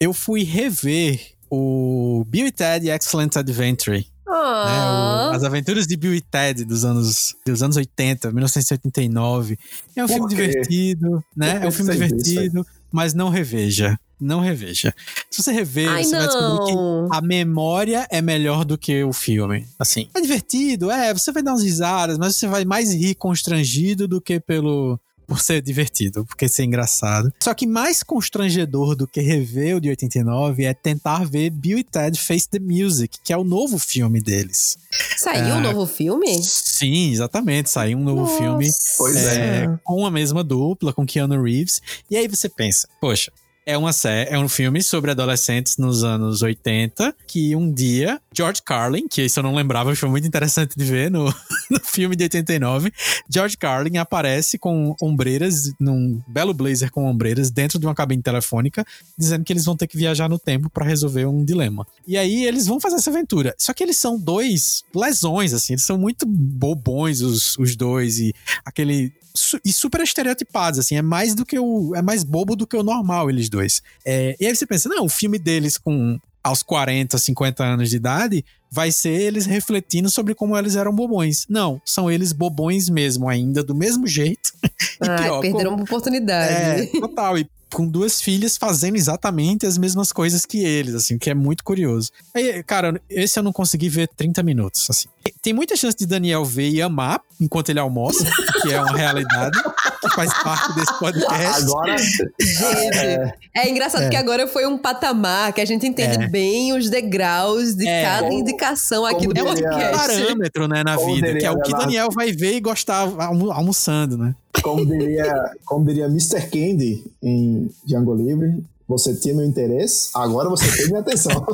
Eu 0.00 0.12
fui 0.12 0.42
rever 0.44 1.34
o 1.50 2.24
Bill 2.28 2.46
e 2.46 2.52
Ted 2.52 2.88
Excellent 2.88 3.36
Adventure 3.36 4.06
né, 4.30 4.36
Ah, 4.78 5.28
o- 5.32 5.34
as 5.36 5.42
aventuras 5.44 5.86
de 5.86 5.96
Bill 5.96 6.14
e 6.14 6.20
Ted 6.20 6.64
dos 6.64 6.84
anos, 6.84 7.34
dos 7.44 7.62
anos 7.62 7.76
80, 7.76 8.30
1989. 8.30 9.58
É 9.96 10.04
um 10.04 10.06
Por 10.06 10.14
filme 10.14 10.28
quê? 10.34 10.46
divertido, 10.48 11.24
né? 11.36 11.54
Por 11.58 11.64
É 11.64 11.68
um 11.68 11.72
filme 11.72 11.92
divertido, 11.92 12.66
mas 12.92 13.14
não 13.14 13.28
reveja. 13.28 13.98
Não 14.20 14.40
reveja. 14.40 14.94
Se 15.30 15.42
você 15.42 15.50
rever, 15.50 15.88
Ai, 15.88 16.04
você 16.04 16.14
vai 16.14 16.26
descobrir 16.26 16.66
que 16.66 16.74
não. 16.74 17.08
a 17.10 17.22
memória 17.22 18.06
é 18.10 18.20
melhor 18.20 18.66
do 18.66 18.76
que 18.76 19.02
o 19.02 19.14
filme. 19.14 19.66
Assim, 19.78 20.08
é 20.14 20.20
divertido, 20.20 20.90
é, 20.90 21.14
você 21.14 21.32
vai 21.32 21.42
dar 21.42 21.52
umas 21.52 21.62
risadas, 21.62 22.18
mas 22.18 22.36
você 22.36 22.46
vai 22.46 22.66
mais 22.66 22.92
rir 22.92 23.14
constrangido 23.14 24.06
do 24.06 24.20
que 24.20 24.38
pelo 24.38 25.00
por 25.30 25.40
ser 25.40 25.62
divertido, 25.62 26.24
porque 26.24 26.48
ser 26.48 26.64
engraçado. 26.64 27.32
Só 27.40 27.54
que 27.54 27.64
mais 27.64 28.02
constrangedor 28.02 28.96
do 28.96 29.06
que 29.06 29.20
rever 29.20 29.76
o 29.76 29.80
de 29.80 29.88
89 29.88 30.64
é 30.64 30.74
tentar 30.74 31.24
ver 31.24 31.50
Bill 31.50 31.78
e 31.78 31.84
Ted 31.84 32.18
Face 32.18 32.48
the 32.48 32.58
Music, 32.58 33.16
que 33.22 33.32
é 33.32 33.36
o 33.36 33.44
novo 33.44 33.78
filme 33.78 34.20
deles. 34.20 34.76
Saiu 35.16 35.54
um 35.54 35.60
novo 35.60 35.86
filme? 35.86 36.42
Sim, 36.42 37.12
exatamente. 37.12 37.70
Saiu 37.70 37.96
um 37.98 38.02
novo 38.02 38.22
Nossa. 38.22 38.38
filme 38.38 38.68
Pois 38.98 39.16
é, 39.16 39.66
é. 39.66 39.78
com 39.84 40.04
a 40.04 40.10
mesma 40.10 40.42
dupla, 40.42 40.92
com 40.92 41.06
Keanu 41.06 41.40
Reeves. 41.40 41.80
E 42.10 42.16
aí 42.16 42.26
você 42.26 42.48
pensa, 42.48 42.88
poxa, 43.00 43.30
é 43.66 43.76
uma 43.76 43.92
série, 43.92 44.30
é 44.30 44.38
um 44.38 44.48
filme 44.48 44.82
sobre 44.82 45.10
adolescentes 45.10 45.76
nos 45.76 46.02
anos 46.02 46.42
80, 46.42 47.14
que 47.26 47.54
um 47.54 47.72
dia 47.72 48.20
George 48.34 48.62
Carlin, 48.62 49.06
que 49.06 49.22
isso 49.22 49.38
eu 49.38 49.42
não 49.42 49.54
lembrava, 49.54 49.94
foi 49.94 50.08
muito 50.08 50.26
interessante 50.26 50.76
de 50.76 50.84
ver 50.84 51.10
no, 51.10 51.24
no 51.70 51.80
filme 51.80 52.16
de 52.16 52.24
89, 52.24 52.92
George 53.28 53.56
Carlin 53.56 53.98
aparece 53.98 54.58
com 54.58 54.94
ombreiras, 55.00 55.72
num 55.78 56.20
belo 56.26 56.54
blazer 56.54 56.90
com 56.90 57.06
ombreiras, 57.06 57.50
dentro 57.50 57.78
de 57.78 57.86
uma 57.86 57.94
cabine 57.94 58.22
telefônica, 58.22 58.84
dizendo 59.16 59.44
que 59.44 59.52
eles 59.52 59.64
vão 59.64 59.76
ter 59.76 59.86
que 59.86 59.96
viajar 59.96 60.28
no 60.28 60.38
tempo 60.38 60.70
para 60.70 60.84
resolver 60.84 61.26
um 61.26 61.44
dilema. 61.44 61.86
E 62.06 62.16
aí 62.16 62.44
eles 62.44 62.66
vão 62.66 62.80
fazer 62.80 62.96
essa 62.96 63.10
aventura. 63.10 63.54
Só 63.58 63.72
que 63.72 63.82
eles 63.82 63.96
são 63.96 64.18
dois 64.18 64.84
lesões, 64.94 65.52
assim, 65.52 65.74
eles 65.74 65.84
são 65.84 65.98
muito 65.98 66.26
bobões 66.26 67.20
os, 67.20 67.56
os 67.58 67.76
dois 67.76 68.18
e 68.18 68.34
aquele 68.64 69.12
su- 69.34 69.60
e 69.64 69.72
super 69.72 70.00
estereotipados, 70.02 70.78
assim, 70.78 70.96
é 70.96 71.02
mais 71.02 71.34
do 71.34 71.44
que 71.46 71.58
o 71.58 71.94
é 71.94 72.02
mais 72.02 72.22
bobo 72.24 72.54
do 72.56 72.66
que 72.66 72.76
o 72.76 72.82
normal 72.82 73.28
eles 73.30 73.48
dois. 73.48 73.82
É, 74.04 74.36
e 74.40 74.46
aí 74.46 74.54
você 74.54 74.66
pensa, 74.66 74.88
não, 74.88 75.04
o 75.04 75.08
filme 75.08 75.38
deles 75.38 75.76
com 75.78 76.18
aos 76.42 76.62
40, 76.62 77.18
50 77.18 77.62
anos 77.62 77.90
de 77.90 77.96
idade 77.96 78.44
vai 78.70 78.90
ser 78.90 79.10
eles 79.10 79.44
refletindo 79.46 80.08
sobre 80.08 80.34
como 80.34 80.56
eles 80.56 80.74
eram 80.76 80.94
bobões. 80.94 81.44
Não, 81.48 81.80
são 81.84 82.10
eles 82.10 82.32
bobões 82.32 82.88
mesmo 82.88 83.28
ainda 83.28 83.62
do 83.62 83.74
mesmo 83.74 84.06
jeito. 84.06 84.52
E 85.02 85.06
pior, 85.22 85.40
perderam 85.40 85.74
uma 85.74 85.82
oportunidade. 85.84 86.52
é, 86.52 86.86
total. 87.00 87.38
E 87.38 87.48
com 87.72 87.86
duas 87.86 88.20
filhas 88.20 88.56
fazendo 88.56 88.96
exatamente 88.96 89.66
as 89.66 89.78
mesmas 89.78 90.12
coisas 90.12 90.44
que 90.44 90.64
eles, 90.64 90.94
assim, 90.94 91.18
que 91.18 91.30
é 91.30 91.34
muito 91.34 91.64
curioso. 91.64 92.10
Aí, 92.34 92.62
cara, 92.62 93.00
esse 93.08 93.38
eu 93.38 93.42
não 93.42 93.52
consegui 93.52 93.88
ver 93.88 94.08
30 94.16 94.42
minutos, 94.42 94.86
assim. 94.88 95.08
Tem 95.42 95.52
muita 95.52 95.76
chance 95.76 95.96
de 95.96 96.06
Daniel 96.06 96.44
ver 96.44 96.70
e 96.70 96.82
amar 96.82 97.20
enquanto 97.40 97.70
ele 97.70 97.78
almoça, 97.78 98.24
que 98.62 98.72
é 98.72 98.80
uma 98.80 98.96
realidade 98.96 99.58
que 100.00 100.08
faz 100.14 100.32
parte 100.42 100.74
desse 100.74 100.98
podcast. 100.98 101.62
Agora, 101.62 101.96
Gente, 101.98 103.34
é, 103.54 103.68
engraçado 103.68 104.04
É. 104.04 104.08
que 104.08 104.16
agora 104.16 104.46
foi 104.46 104.66
um 104.66 104.78
patamar 104.78 105.52
que 105.52 105.60
a 105.60 105.64
gente 105.64 105.86
entende 105.86 106.24
É. 106.24 106.28
bem 106.28 106.72
os 106.72 106.88
degraus 106.88 107.74
de 107.74 107.86
É. 107.86 108.02
cada 108.04 108.22
Como- 108.28 108.40
indicação 108.40 109.04
aqui 109.04 109.26
do 109.26 109.38
É 109.38 109.42
um 109.42 109.54
diria- 109.54 109.68
podcast. 109.70 109.96
parâmetro, 109.96 110.68
né, 110.68 110.82
na 110.84 110.96
Como 110.96 111.14
vida, 111.14 111.26
que 111.26 111.32
é 111.32 111.34
diria 111.34 111.52
o 111.52 111.62
que. 111.62 111.72
Daniel 111.72 112.08
vai 112.14 112.32
ver 112.32 112.54
e 112.56 112.60
gostar 112.60 113.08
almo- 113.18 113.50
almoçando, 113.52 114.16
né? 114.16 114.34
como 114.62 114.84
diria, 114.84 115.32
como 115.64 115.86
diria 115.86 116.04
Mr. 116.06 116.42
Candy 116.42 117.02
em 117.22 117.70
Django 117.86 118.14
Livre, 118.14 118.62
você 118.90 119.14
tinha 119.14 119.32
meu 119.32 119.44
interesse, 119.44 120.10
agora 120.12 120.48
você 120.48 120.68
tem 120.76 120.88
minha 120.88 121.00
atenção. 121.00 121.32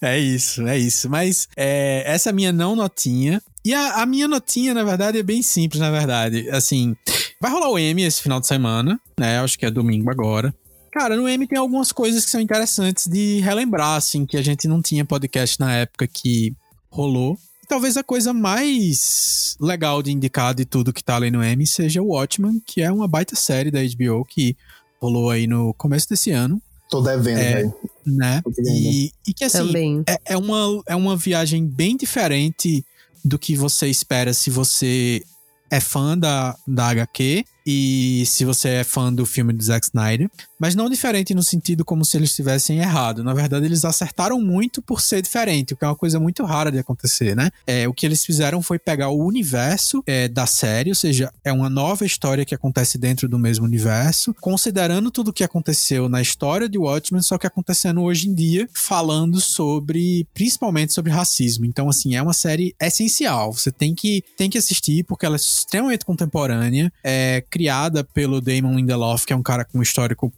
É 0.00 0.16
isso, 0.16 0.64
é 0.66 0.78
isso. 0.78 1.10
Mas 1.10 1.48
é, 1.56 2.04
essa 2.06 2.28
é 2.28 2.30
a 2.30 2.32
minha 2.32 2.52
não 2.52 2.76
notinha. 2.76 3.42
E 3.64 3.74
a, 3.74 4.02
a 4.02 4.06
minha 4.06 4.28
notinha, 4.28 4.72
na 4.72 4.84
verdade, 4.84 5.18
é 5.18 5.22
bem 5.24 5.42
simples, 5.42 5.80
na 5.80 5.90
verdade. 5.90 6.48
Assim, 6.50 6.94
vai 7.40 7.50
rolar 7.50 7.68
o 7.70 7.78
M 7.78 8.00
esse 8.02 8.22
final 8.22 8.38
de 8.38 8.46
semana, 8.46 9.00
né? 9.18 9.40
Acho 9.40 9.58
que 9.58 9.66
é 9.66 9.70
domingo 9.70 10.08
agora. 10.08 10.54
Cara, 10.92 11.16
no 11.16 11.28
M 11.28 11.46
tem 11.48 11.58
algumas 11.58 11.90
coisas 11.90 12.24
que 12.24 12.30
são 12.30 12.40
interessantes 12.40 13.08
de 13.08 13.40
relembrar, 13.40 13.96
assim, 13.96 14.24
que 14.24 14.36
a 14.36 14.42
gente 14.42 14.68
não 14.68 14.80
tinha 14.80 15.04
podcast 15.04 15.58
na 15.58 15.74
época 15.74 16.06
que 16.06 16.54
rolou. 16.88 17.36
E 17.64 17.66
talvez 17.66 17.96
a 17.96 18.04
coisa 18.04 18.32
mais 18.32 19.56
legal 19.60 20.00
de 20.00 20.12
indicar 20.12 20.54
de 20.54 20.64
tudo 20.64 20.92
que 20.92 21.02
tá 21.02 21.16
ali 21.16 21.30
no 21.30 21.42
M 21.42 21.66
seja 21.66 22.00
o 22.00 22.08
Watchmen, 22.08 22.62
que 22.64 22.82
é 22.82 22.92
uma 22.92 23.08
baita 23.08 23.34
série 23.34 23.72
da 23.72 23.80
HBO 23.80 24.24
que 24.24 24.56
rolou 25.00 25.30
aí 25.30 25.46
no 25.46 25.72
começo 25.74 26.08
desse 26.08 26.30
ano, 26.30 26.60
Tô 26.90 27.02
devendo, 27.02 27.38
É. 27.38 27.54
velho. 27.54 27.74
né? 28.06 28.42
E, 28.64 29.12
e 29.26 29.34
que 29.34 29.44
assim, 29.44 30.02
é, 30.08 30.18
é 30.32 30.36
uma, 30.38 30.82
é 30.86 30.96
uma 30.96 31.16
viagem 31.16 31.66
bem 31.66 31.96
diferente 31.96 32.82
do 33.24 33.38
que 33.38 33.54
você 33.54 33.88
espera 33.88 34.32
se 34.32 34.48
você 34.48 35.22
é 35.70 35.80
fã 35.80 36.16
da, 36.16 36.56
da 36.66 36.88
HQ 36.88 37.44
e 37.70 38.24
se 38.24 38.46
você 38.46 38.68
é 38.70 38.84
fã 38.84 39.12
do 39.12 39.26
filme 39.26 39.52
do 39.52 39.62
Zack 39.62 39.88
Snyder, 39.88 40.30
mas 40.58 40.74
não 40.74 40.88
diferente 40.88 41.34
no 41.34 41.42
sentido 41.42 41.84
como 41.84 42.02
se 42.02 42.16
eles 42.16 42.34
tivessem 42.34 42.78
errado. 42.78 43.22
Na 43.22 43.34
verdade, 43.34 43.66
eles 43.66 43.84
acertaram 43.84 44.40
muito 44.40 44.80
por 44.80 45.02
ser 45.02 45.20
diferente, 45.20 45.74
o 45.74 45.76
que 45.76 45.84
é 45.84 45.88
uma 45.88 45.94
coisa 45.94 46.18
muito 46.18 46.42
rara 46.46 46.72
de 46.72 46.78
acontecer, 46.78 47.36
né? 47.36 47.50
É, 47.66 47.86
o 47.86 47.92
que 47.92 48.06
eles 48.06 48.24
fizeram 48.24 48.62
foi 48.62 48.78
pegar 48.78 49.10
o 49.10 49.22
universo 49.22 50.02
é, 50.06 50.28
da 50.28 50.46
série, 50.46 50.88
ou 50.88 50.94
seja, 50.94 51.30
é 51.44 51.52
uma 51.52 51.68
nova 51.68 52.06
história 52.06 52.42
que 52.42 52.54
acontece 52.54 52.96
dentro 52.96 53.28
do 53.28 53.38
mesmo 53.38 53.66
universo, 53.66 54.34
considerando 54.40 55.10
tudo 55.10 55.28
o 55.28 55.32
que 55.32 55.44
aconteceu 55.44 56.08
na 56.08 56.22
história 56.22 56.70
de 56.70 56.78
Watchmen, 56.78 57.20
só 57.20 57.36
que 57.36 57.46
acontecendo 57.46 58.00
hoje 58.00 58.30
em 58.30 58.34
dia, 58.34 58.66
falando 58.72 59.42
sobre, 59.42 60.26
principalmente 60.32 60.94
sobre 60.94 61.12
racismo. 61.12 61.66
Então, 61.66 61.90
assim, 61.90 62.16
é 62.16 62.22
uma 62.22 62.32
série 62.32 62.74
essencial. 62.80 63.52
Você 63.52 63.70
tem 63.70 63.94
que, 63.94 64.24
tem 64.38 64.48
que 64.48 64.56
assistir 64.56 65.04
porque 65.04 65.26
ela 65.26 65.36
é 65.36 65.38
extremamente 65.38 66.06
contemporânea, 66.06 66.90
é 67.04 67.44
criada 67.58 68.04
pelo 68.04 68.40
Damon 68.40 68.76
Lindelof, 68.76 69.26
que 69.26 69.32
é 69.32 69.36
um 69.36 69.42
cara 69.42 69.64
com 69.64 69.80
um 69.80 69.82
histórico 69.82 70.32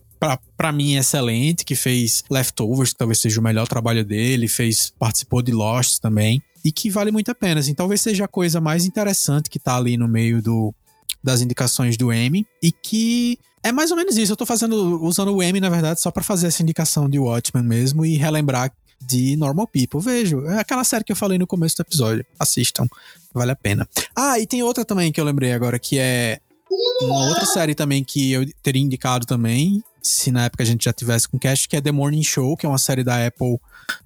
pra 0.56 0.72
mim 0.72 0.96
excelente, 0.96 1.66
que 1.66 1.74
fez 1.74 2.24
Leftovers, 2.30 2.92
que 2.92 2.98
talvez 2.98 3.20
seja 3.20 3.38
o 3.38 3.44
melhor 3.44 3.68
trabalho 3.68 4.02
dele, 4.02 4.48
fez 4.48 4.90
participou 4.98 5.42
de 5.42 5.52
Lost 5.52 5.98
também, 5.98 6.42
e 6.64 6.72
que 6.72 6.88
vale 6.88 7.10
muito 7.10 7.30
a 7.30 7.34
pena. 7.34 7.60
Assim, 7.60 7.74
talvez 7.74 8.00
seja 8.00 8.24
a 8.24 8.28
coisa 8.28 8.58
mais 8.58 8.86
interessante 8.86 9.50
que 9.50 9.58
tá 9.58 9.76
ali 9.76 9.98
no 9.98 10.08
meio 10.08 10.40
do, 10.40 10.74
das 11.22 11.42
indicações 11.42 11.98
do 11.98 12.10
Emmy, 12.10 12.46
e 12.62 12.72
que 12.72 13.38
é 13.62 13.70
mais 13.70 13.90
ou 13.90 13.96
menos 13.98 14.16
isso. 14.16 14.32
Eu 14.32 14.36
tô 14.36 14.46
fazendo, 14.46 15.02
usando 15.02 15.34
o 15.34 15.42
Emmy, 15.42 15.60
na 15.60 15.68
verdade, 15.68 16.00
só 16.00 16.10
pra 16.10 16.22
fazer 16.22 16.46
essa 16.46 16.62
indicação 16.62 17.08
de 17.08 17.18
Watchmen 17.18 17.64
mesmo 17.64 18.04
e 18.04 18.16
relembrar 18.16 18.72
de 19.06 19.36
Normal 19.36 19.66
People. 19.66 20.00
Vejo, 20.00 20.46
é 20.46 20.58
aquela 20.58 20.84
série 20.84 21.04
que 21.04 21.12
eu 21.12 21.16
falei 21.16 21.38
no 21.38 21.46
começo 21.46 21.76
do 21.76 21.82
episódio. 21.82 22.24
Assistam, 22.38 22.86
vale 23.32 23.52
a 23.52 23.56
pena. 23.56 23.86
Ah, 24.16 24.38
e 24.38 24.46
tem 24.46 24.62
outra 24.62 24.84
também 24.84 25.12
que 25.12 25.20
eu 25.20 25.24
lembrei 25.24 25.52
agora, 25.52 25.78
que 25.78 25.98
é 25.98 26.40
uma 27.02 27.28
outra 27.28 27.46
série 27.46 27.74
também 27.74 28.04
que 28.04 28.32
eu 28.32 28.46
teria 28.62 28.82
indicado 28.82 29.26
também, 29.26 29.82
se 30.02 30.30
na 30.30 30.44
época 30.44 30.62
a 30.62 30.66
gente 30.66 30.84
já 30.84 30.92
tivesse 30.92 31.28
com 31.28 31.38
cast, 31.38 31.68
que 31.68 31.76
é 31.76 31.80
The 31.80 31.92
Morning 31.92 32.22
Show, 32.22 32.56
que 32.56 32.64
é 32.64 32.68
uma 32.68 32.78
série 32.78 33.02
da 33.04 33.26
Apple 33.26 33.58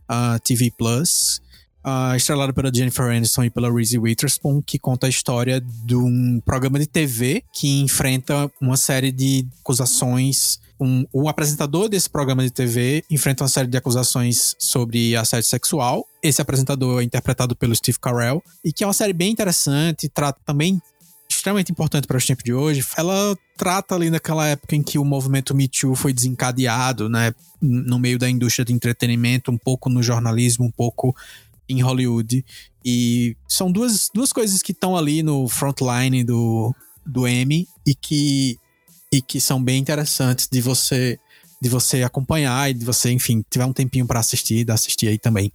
ah, 0.09 0.39
TV 0.43 0.73
Plus, 0.77 1.41
uh, 1.85 2.17
estrelada 2.17 2.53
pela 2.53 2.73
Jennifer 2.75 3.05
Aniston 3.07 3.45
e 3.45 3.51
pela 3.51 3.73
Reese 3.73 3.99
Witherspoon, 3.99 4.62
que 4.62 4.79
conta 4.79 5.07
a 5.07 5.11
história 5.11 5.61
de 5.61 5.95
um 5.95 6.41
programa 6.45 6.79
de 6.79 6.87
TV 6.87 7.45
que 7.53 7.81
enfrenta 7.81 8.51
uma 8.61 8.77
série 8.77 9.12
de 9.12 9.47
acusações 9.61 10.62
um, 10.81 11.07
um, 11.15 11.29
apresentador 11.29 11.89
desse 11.89 12.11
programa 12.11 12.43
de 12.43 12.51
TV 12.51 13.05
enfrenta 13.09 13.45
uma 13.45 13.49
série 13.49 13.69
de 13.69 13.77
acusações 13.77 14.57
sobre 14.59 15.15
assédio 15.15 15.49
sexual. 15.49 16.05
Esse 16.21 16.43
apresentador 16.43 17.01
é 17.01 17.05
interpretado 17.05 17.55
pelo 17.55 17.75
Steve 17.77 17.99
Carell, 17.99 18.43
e 18.65 18.73
que 18.73 18.83
é 18.83 18.87
uma 18.87 18.93
série 18.93 19.12
bem 19.12 19.31
interessante, 19.31 20.09
trata 20.09 20.41
também 20.45 20.83
extremamente 21.45 21.70
importante 21.70 22.07
para 22.07 22.16
os 22.16 22.24
tempos 22.24 22.42
de 22.42 22.55
hoje. 22.55 22.82
Ela 22.97 23.36
trata 23.55 23.95
ali 23.95 24.09
naquela 24.09 24.47
época 24.47 24.74
em 24.74 24.82
que 24.82 24.99
o 24.99 25.05
movimento 25.05 25.55
Me 25.55 25.68
Too 25.68 25.95
foi 25.95 26.14
desencadeado, 26.14 27.09
né, 27.11 27.34
no 27.61 27.99
meio 27.99 28.18
da 28.18 28.30
indústria 28.30 28.64
de 28.64 28.72
entretenimento, 28.72 29.51
um 29.51 29.59
pouco 29.59 29.90
no 29.90 30.03
jornalismo, 30.03 30.64
um 30.64 30.70
pouco 30.70 31.14
em 31.68 31.82
Hollywood. 31.82 32.42
E 32.82 33.36
são 33.47 33.70
duas, 33.70 34.09
duas 34.14 34.32
coisas 34.32 34.62
que 34.62 34.72
estão 34.72 34.97
ali 34.97 35.22
no 35.22 35.47
frontline 35.47 36.24
do, 36.24 36.74
do 37.05 37.26
M 37.26 37.68
e 37.86 37.95
que, 37.95 38.59
e 39.12 39.20
que 39.20 39.38
são 39.38 39.62
bem 39.62 39.78
interessantes 39.78 40.49
de 40.51 40.61
você 40.62 41.18
de 41.62 41.68
você 41.70 42.03
acompanhar 42.03 42.70
e 42.70 42.74
de 42.74 42.84
você, 42.84 43.11
enfim, 43.11 43.42
tiver 43.49 43.64
um 43.64 43.72
tempinho 43.72 44.07
para 44.07 44.20
assistir, 44.20 44.70
assistir 44.70 45.09
aí 45.09 45.18
também. 45.18 45.51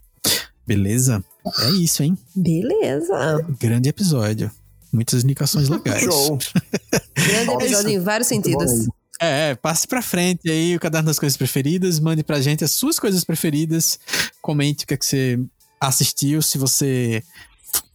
Beleza? 0.66 1.24
É 1.60 1.70
isso, 1.72 2.02
hein? 2.02 2.18
Beleza. 2.36 3.46
Grande 3.60 3.90
episódio. 3.90 4.50
Muitas 4.92 5.24
indicações 5.24 5.70
legais. 5.70 6.04
Show. 6.04 6.38
Grande 7.14 7.52
episódio 7.52 7.90
em 7.90 8.00
vários 8.00 8.28
sentidos. 8.28 8.88
É, 9.22 9.54
passe 9.56 9.86
pra 9.86 10.02
frente 10.02 10.50
aí 10.50 10.76
o 10.76 10.80
caderno 10.80 11.08
das 11.08 11.20
coisas 11.20 11.36
preferidas, 11.36 12.00
mande 12.00 12.24
pra 12.24 12.40
gente 12.40 12.64
as 12.64 12.72
suas 12.72 12.98
coisas 12.98 13.26
preferidas, 13.26 14.00
comente 14.42 14.86
o 14.86 14.88
que, 14.88 14.94
é 14.94 14.98
que 14.98 15.06
você 15.06 15.40
assistiu, 15.80 16.42
se 16.42 16.58
você 16.58 17.22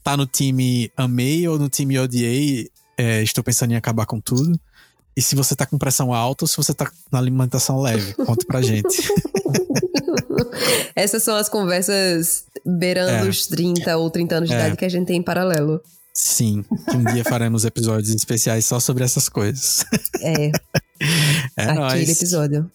tá 0.03 0.19
no 0.19 0.27
time 0.27 0.93
amei 0.95 1.49
ou 1.49 1.59
no 1.59 1.71
time 1.71 1.99
odiei, 1.99 2.69
é, 2.97 3.23
estou 3.23 3.43
pensando 3.43 3.73
em 3.73 3.77
acabar 3.77 4.05
com 4.05 4.21
tudo. 4.21 4.61
E 5.17 5.23
se 5.23 5.35
você 5.35 5.55
tá 5.55 5.65
com 5.65 5.79
pressão 5.79 6.13
alta 6.13 6.45
ou 6.45 6.49
se 6.49 6.57
você 6.57 6.75
tá 6.75 6.91
na 7.11 7.19
alimentação 7.19 7.81
leve, 7.81 8.15
conta 8.15 8.45
pra 8.47 8.61
gente. 8.61 9.09
Essas 10.95 11.23
são 11.23 11.37
as 11.37 11.49
conversas 11.49 12.45
beirando 12.67 13.27
é. 13.27 13.29
os 13.29 13.47
30 13.47 13.97
ou 13.97 14.11
30 14.11 14.35
anos 14.35 14.49
de 14.49 14.55
é. 14.55 14.59
idade 14.59 14.77
que 14.77 14.85
a 14.85 14.89
gente 14.89 15.07
tem 15.07 15.19
em 15.19 15.23
paralelo. 15.23 15.81
Sim, 16.17 16.65
que 16.89 16.97
um 16.97 17.03
dia 17.13 17.25
faremos 17.25 17.65
episódios 17.65 18.15
especiais 18.15 18.65
só 18.65 18.79
sobre 18.79 19.03
essas 19.03 19.29
coisas. 19.29 19.85
É. 20.21 20.47
é 21.59 21.63
Aquele 21.65 21.79
nóis. 21.81 22.09
episódio. 22.09 22.71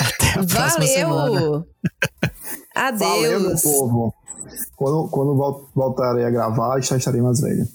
Até 0.00 0.30
a 0.40 0.44
próxima 0.44 0.86
Valeu! 0.86 0.92
semana. 0.92 1.66
Adeus! 2.74 3.00
Valeu, 3.00 3.40
meu 3.40 3.56
povo. 3.60 4.14
Quando, 4.76 5.08
quando 5.08 5.68
voltarei 5.74 6.24
a 6.24 6.30
gravar, 6.30 6.80
já 6.80 6.96
estarei 6.96 7.20
mais 7.20 7.40
velho. 7.40 7.66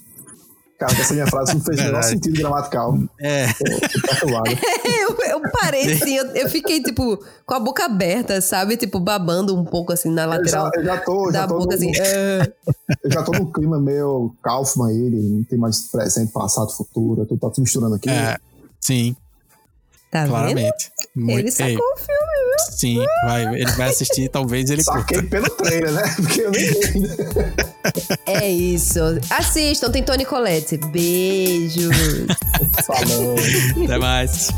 Essa 0.86 1.14
minha 1.14 1.26
frase 1.26 1.54
não 1.54 1.60
fez 1.60 1.80
o 1.80 1.82
menor 1.84 2.02
sentido 2.02 2.38
gramatical. 2.38 2.98
É. 3.20 3.46
eu, 5.02 5.16
eu 5.30 5.42
parei 5.52 5.92
assim, 5.92 6.16
eu, 6.16 6.26
eu, 6.28 6.48
fiquei, 6.48 6.82
tipo, 6.82 7.18
com 7.46 7.54
a 7.54 7.60
boca 7.60 7.84
aberta, 7.84 8.40
sabe? 8.40 8.76
Tipo, 8.76 9.00
babando 9.00 9.54
um 9.54 9.64
pouco 9.64 9.92
assim 9.92 10.10
na 10.10 10.26
lateral. 10.26 10.70
Eu 10.74 10.84
já, 10.84 10.92
eu 10.92 10.96
já 10.96 11.04
tô, 11.04 11.26
da 11.30 11.40
já 11.40 11.46
tô 11.46 11.58
boca, 11.58 11.66
no, 11.66 11.74
assim. 11.74 11.90
Uh... 11.90 12.52
Eu 13.02 13.10
já 13.10 13.22
tô 13.22 13.32
no 13.32 13.52
clima 13.52 13.80
meio 13.80 14.34
Kaufman 14.42 14.90
ele, 14.90 15.20
não 15.20 15.44
tem 15.44 15.58
mais 15.58 15.80
presente, 15.90 16.32
passado, 16.32 16.70
futuro, 16.70 17.26
tu 17.26 17.36
tá 17.36 17.52
se 17.52 17.60
misturando 17.60 17.94
aqui. 17.94 18.10
É, 18.10 18.36
sim. 18.80 19.16
Tá 20.10 20.26
Claramente. 20.26 20.62
Vendo? 20.62 20.93
Muito, 21.16 21.38
ele 21.38 21.50
sacou 21.52 21.68
ei, 21.70 21.76
o 21.76 21.96
filme, 21.96 22.44
viu? 22.44 22.76
Sim, 22.76 23.04
vai, 23.24 23.54
ele 23.54 23.72
vai 23.72 23.88
assistir, 23.90 24.28
talvez 24.28 24.68
ele 24.68 24.82
Saquei 24.82 25.18
curta. 25.18 25.30
pelo 25.30 25.50
trailer, 25.50 25.92
né? 25.92 26.02
Porque 26.16 26.40
eu 26.40 26.50
nem 26.50 26.66
É 28.26 28.48
isso. 28.50 28.98
Assistam, 29.30 29.90
tem 29.92 30.02
Tony 30.02 30.24
Colette. 30.24 30.76
Beijo. 30.76 31.90
Falou. 32.84 33.36
Até 33.84 33.98
mais. 33.98 34.48